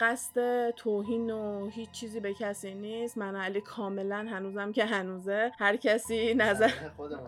قصد 0.00 0.70
توهین 0.70 1.30
و 1.30 1.68
هیچ 1.70 1.90
چیزی 1.90 2.20
به 2.20 2.34
کسی 2.34 2.74
نیست. 2.74 3.18
من 3.18 3.36
علی 3.36 3.60
کاملا 3.60 4.16
هنوزم 4.16 4.72
که 4.72 4.84
هنوزه. 4.84 5.52
هر 5.58 5.76
کسی 5.76 6.34
نظر 6.34 6.70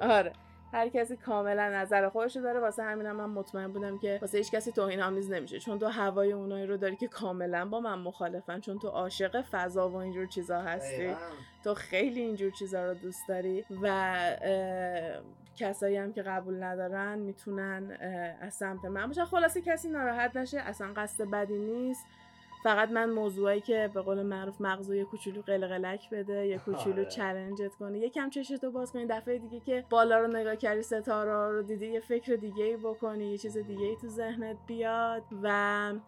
آره. 0.00 0.32
هر 0.76 0.88
کسی 0.88 1.16
کاملا 1.16 1.68
نظر 1.68 2.08
خودش 2.08 2.36
داره. 2.36 2.60
واسه 2.60 2.82
همینم 2.82 3.16
من 3.16 3.30
مطمئن 3.30 3.72
بودم 3.72 3.98
که 3.98 4.18
واسه 4.22 4.38
هیچ 4.38 4.50
کسی 4.50 4.72
توهین 4.72 5.02
آمیز 5.02 5.30
نمیشه. 5.30 5.58
چون 5.58 5.78
تو 5.78 5.86
هوای 5.86 6.32
اونایی 6.32 6.66
رو 6.66 6.76
داری 6.76 6.96
که 6.96 7.08
کاملا 7.08 7.64
با 7.64 7.80
من 7.80 7.98
مخالفن. 7.98 8.60
چون 8.60 8.78
تو 8.78 8.88
عاشق 8.88 9.40
فضا 9.40 9.88
و 9.88 9.96
اینجور 9.96 10.26
چیزا 10.26 10.60
هستی. 10.60 11.16
تو 11.64 11.74
خیلی 11.74 12.20
اینجور 12.20 12.50
چیزا 12.50 12.84
رو 12.84 12.94
دوست 12.94 13.28
داری 13.28 13.64
و 13.82 14.14
کسایی 15.56 15.96
هم 15.96 16.12
که 16.12 16.22
قبول 16.22 16.62
ندارن 16.62 17.18
می‌تونن 17.18 17.92
از 18.40 18.54
سمت 18.54 18.84
من 18.84 19.06
باشن. 19.06 19.24
خلاصه 19.24 19.60
کسی 19.60 19.88
ناراحت 19.88 20.36
نشه 20.36 20.58
اصلا 20.58 20.92
قصد 20.96 21.24
بدی 21.24 21.58
نیست. 21.58 22.06
فقط 22.62 22.90
من 22.90 23.10
موضوعی 23.10 23.60
که 23.60 23.90
به 23.94 24.02
قول 24.02 24.22
معروف 24.22 24.60
مغزو 24.60 24.94
یه 24.94 25.04
کوچولو 25.04 25.42
قلقلک 25.42 26.10
بده 26.10 26.46
یه 26.46 26.58
کوچولو 26.58 27.00
آره. 27.00 27.04
چلنجت 27.04 27.74
کنه. 27.74 27.98
یکم 27.98 28.30
چشتو 28.30 28.70
باز 28.70 28.92
کنی 28.92 29.06
دفعه 29.06 29.38
دیگه 29.38 29.60
که 29.60 29.84
بالا 29.90 30.18
رو 30.18 30.26
نگاه 30.26 30.56
کردی 30.56 30.82
ستاره 30.82 31.48
رو 31.52 31.62
دیدی 31.62 31.86
یه 31.86 32.00
فکر 32.00 32.34
دیگه 32.34 32.64
ای 32.64 32.76
بکنی 32.76 33.30
یه 33.30 33.38
چیز 33.38 33.56
دیگه 33.58 33.86
ای 33.86 33.96
تو 33.96 34.08
ذهنت 34.08 34.56
بیاد 34.66 35.22
و 35.42 35.48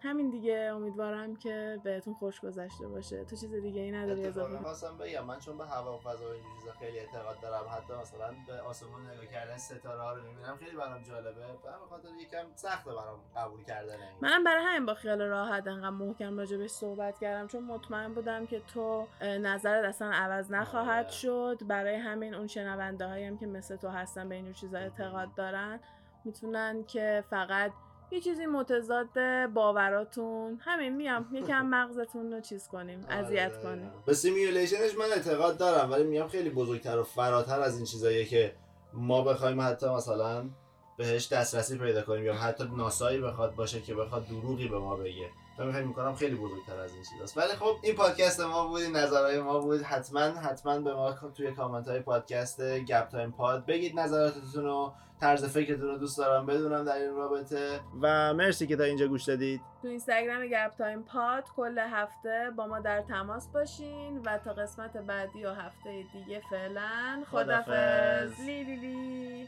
همین 0.01 0.29
دیگه 0.29 0.71
امیدوارم 0.75 1.35
که 1.35 1.79
بهتون 1.83 2.13
خوش 2.13 2.41
گذشته 2.41 2.87
باشه. 2.87 3.23
تو 3.25 3.35
چیز 3.35 3.53
دیگه 3.53 3.81
ای 3.81 3.91
نداری 3.91 4.25
اضافه؟ 4.25 4.57
خواستم 4.57 4.97
بگم 4.97 5.25
من 5.25 5.39
چون 5.39 5.57
به 5.57 5.65
هوا 5.65 5.95
و 5.95 5.99
فضا 5.99 6.25
و 6.25 6.31
این 6.31 6.43
چیزا 6.59 6.71
خیلی 6.71 6.99
اعتقاد 6.99 7.39
دارم 7.41 7.65
حتی 7.77 7.93
مثلا 8.01 8.33
به 8.47 8.61
آسمون 8.61 9.01
نگاه 9.01 9.25
کردن 9.25 9.57
ستاره 9.57 10.01
ها 10.01 10.13
رو 10.13 10.23
می‌بینم 10.23 10.55
خیلی 10.57 10.77
برام 10.77 11.03
جالبه. 11.03 11.39
به 11.63 11.85
خاطر 11.89 12.07
یکم 12.21 12.45
سخته 12.55 12.91
برام 12.91 13.19
قبول 13.35 13.63
کردن 13.63 13.95
منم 14.21 14.43
برای 14.43 14.63
همین 14.63 14.85
با 14.85 14.93
خیال 14.93 15.21
راحت 15.21 15.67
انقدر 15.67 15.89
محکم 15.89 16.38
راجبش 16.39 16.69
صحبت 16.69 17.19
کردم. 17.19 17.47
چون 17.47 17.63
مطمئن 17.63 18.13
بودم 18.13 18.45
که 18.45 18.61
تو 18.73 19.07
نظرت 19.21 19.85
اصلا 19.85 20.11
عوض 20.11 20.51
نخواهد 20.51 21.05
آره. 21.05 21.13
شد. 21.13 21.57
برای 21.67 21.95
همین 21.95 22.33
اون 22.33 22.47
شنونده 22.47 23.07
هایم 23.07 23.37
که 23.37 23.45
مثل 23.45 23.75
تو 23.75 23.87
هستن 23.87 24.29
به 24.29 24.35
این 24.35 24.53
چیزا 24.53 24.77
اعتقاد 24.77 25.29
دارن. 25.35 25.79
می‌تونن 26.25 26.83
که 26.83 27.23
فقط 27.29 27.71
یه 28.11 28.19
چیزی 28.19 28.45
متضاد 28.45 29.07
باوراتون 29.53 30.59
همین 30.61 30.95
میام 30.95 31.25
یکم 31.31 31.65
مغزتون 31.75 32.33
رو 32.33 32.41
چیز 32.41 32.67
کنیم 32.67 33.05
آره، 33.05 33.17
اذیت. 33.17 33.63
کنیم. 33.63 33.91
به 34.05 34.13
simulation 34.13 34.83
ش 34.83 34.97
من 34.97 35.05
اعتقاد 35.15 35.57
دارم 35.57 35.91
ولی 35.91 36.03
میگم 36.03 36.27
خیلی 36.27 36.49
بزرگتر 36.49 36.97
و 36.97 37.03
فراتر 37.03 37.59
از 37.59 37.75
این 37.75 37.85
چیزاییه 37.85 38.25
که 38.25 38.55
ما 38.93 39.21
بخوایم 39.21 39.61
حتی 39.61 39.89
مثلا 39.89 40.49
بهش 40.97 41.27
دسترسی 41.27 41.77
پیدا 41.77 42.01
کنیم 42.01 42.25
یا 42.25 42.33
حتی 42.33 42.63
ناسایی 42.77 43.21
بخواد 43.21 43.55
باشه 43.55 43.81
که 43.81 43.95
بخواد 43.95 44.27
دروغی 44.27 44.67
به 44.67 44.79
ما 44.79 44.95
بگه. 44.95 45.29
من 45.59 45.71
فکر 45.71 45.83
می‌کنم 45.83 46.15
خیلی 46.15 46.35
بزرگتر 46.35 46.79
از 46.79 46.93
این 46.93 47.03
چیزاست. 47.03 47.37
ولی 47.37 47.47
خب 47.47 47.75
این 47.81 47.95
پادکست 47.95 48.39
ما 48.39 48.67
بود 48.67 48.81
این 48.81 48.95
نظرهای 48.95 49.39
ما 49.39 49.59
بود. 49.59 49.81
حتما 49.81 50.19
حتما 50.19 50.79
به 50.79 50.93
ما 50.93 51.11
توی 51.11 51.51
کامنت 51.51 51.87
های 51.87 51.99
پادکست 51.99 52.61
گپ 52.61 53.07
تایم 53.07 53.31
پاد 53.31 53.65
بگید 53.65 53.99
نظراتتون 53.99 54.63
رو. 54.63 54.93
طرز 55.21 55.45
فکرتون 55.45 55.87
رو 55.87 55.97
دوست 55.97 56.17
دارم 56.17 56.45
بدونم 56.45 56.85
در 56.85 56.95
این 56.95 57.15
رابطه. 57.15 57.79
و 58.01 58.33
مرسی 58.33 58.67
که 58.67 58.75
تا 58.75 58.83
اینجا 58.83 59.07
گوش 59.07 59.23
دادید. 59.23 59.61
تو 59.81 59.87
اینستاگرام 59.87 60.47
گپ 60.47 60.75
تایم 60.77 61.03
پاد 61.03 61.43
کل 61.55 61.79
هفته 61.79 62.51
با 62.55 62.67
ما 62.67 62.79
در 62.79 63.01
تماس 63.01 63.47
باشین 63.47 64.21
و 64.25 64.37
تا 64.37 64.53
قسمت 64.53 64.97
بعدی 64.97 65.45
و 65.45 65.53
هفته 65.53 66.03
دیگه 66.13 66.41
فعلا 66.49 67.23
خدافظ. 67.31 67.65
خدافظ 67.65 68.39
لی 68.39 68.63
لی 68.63 68.75
لی. 68.75 69.47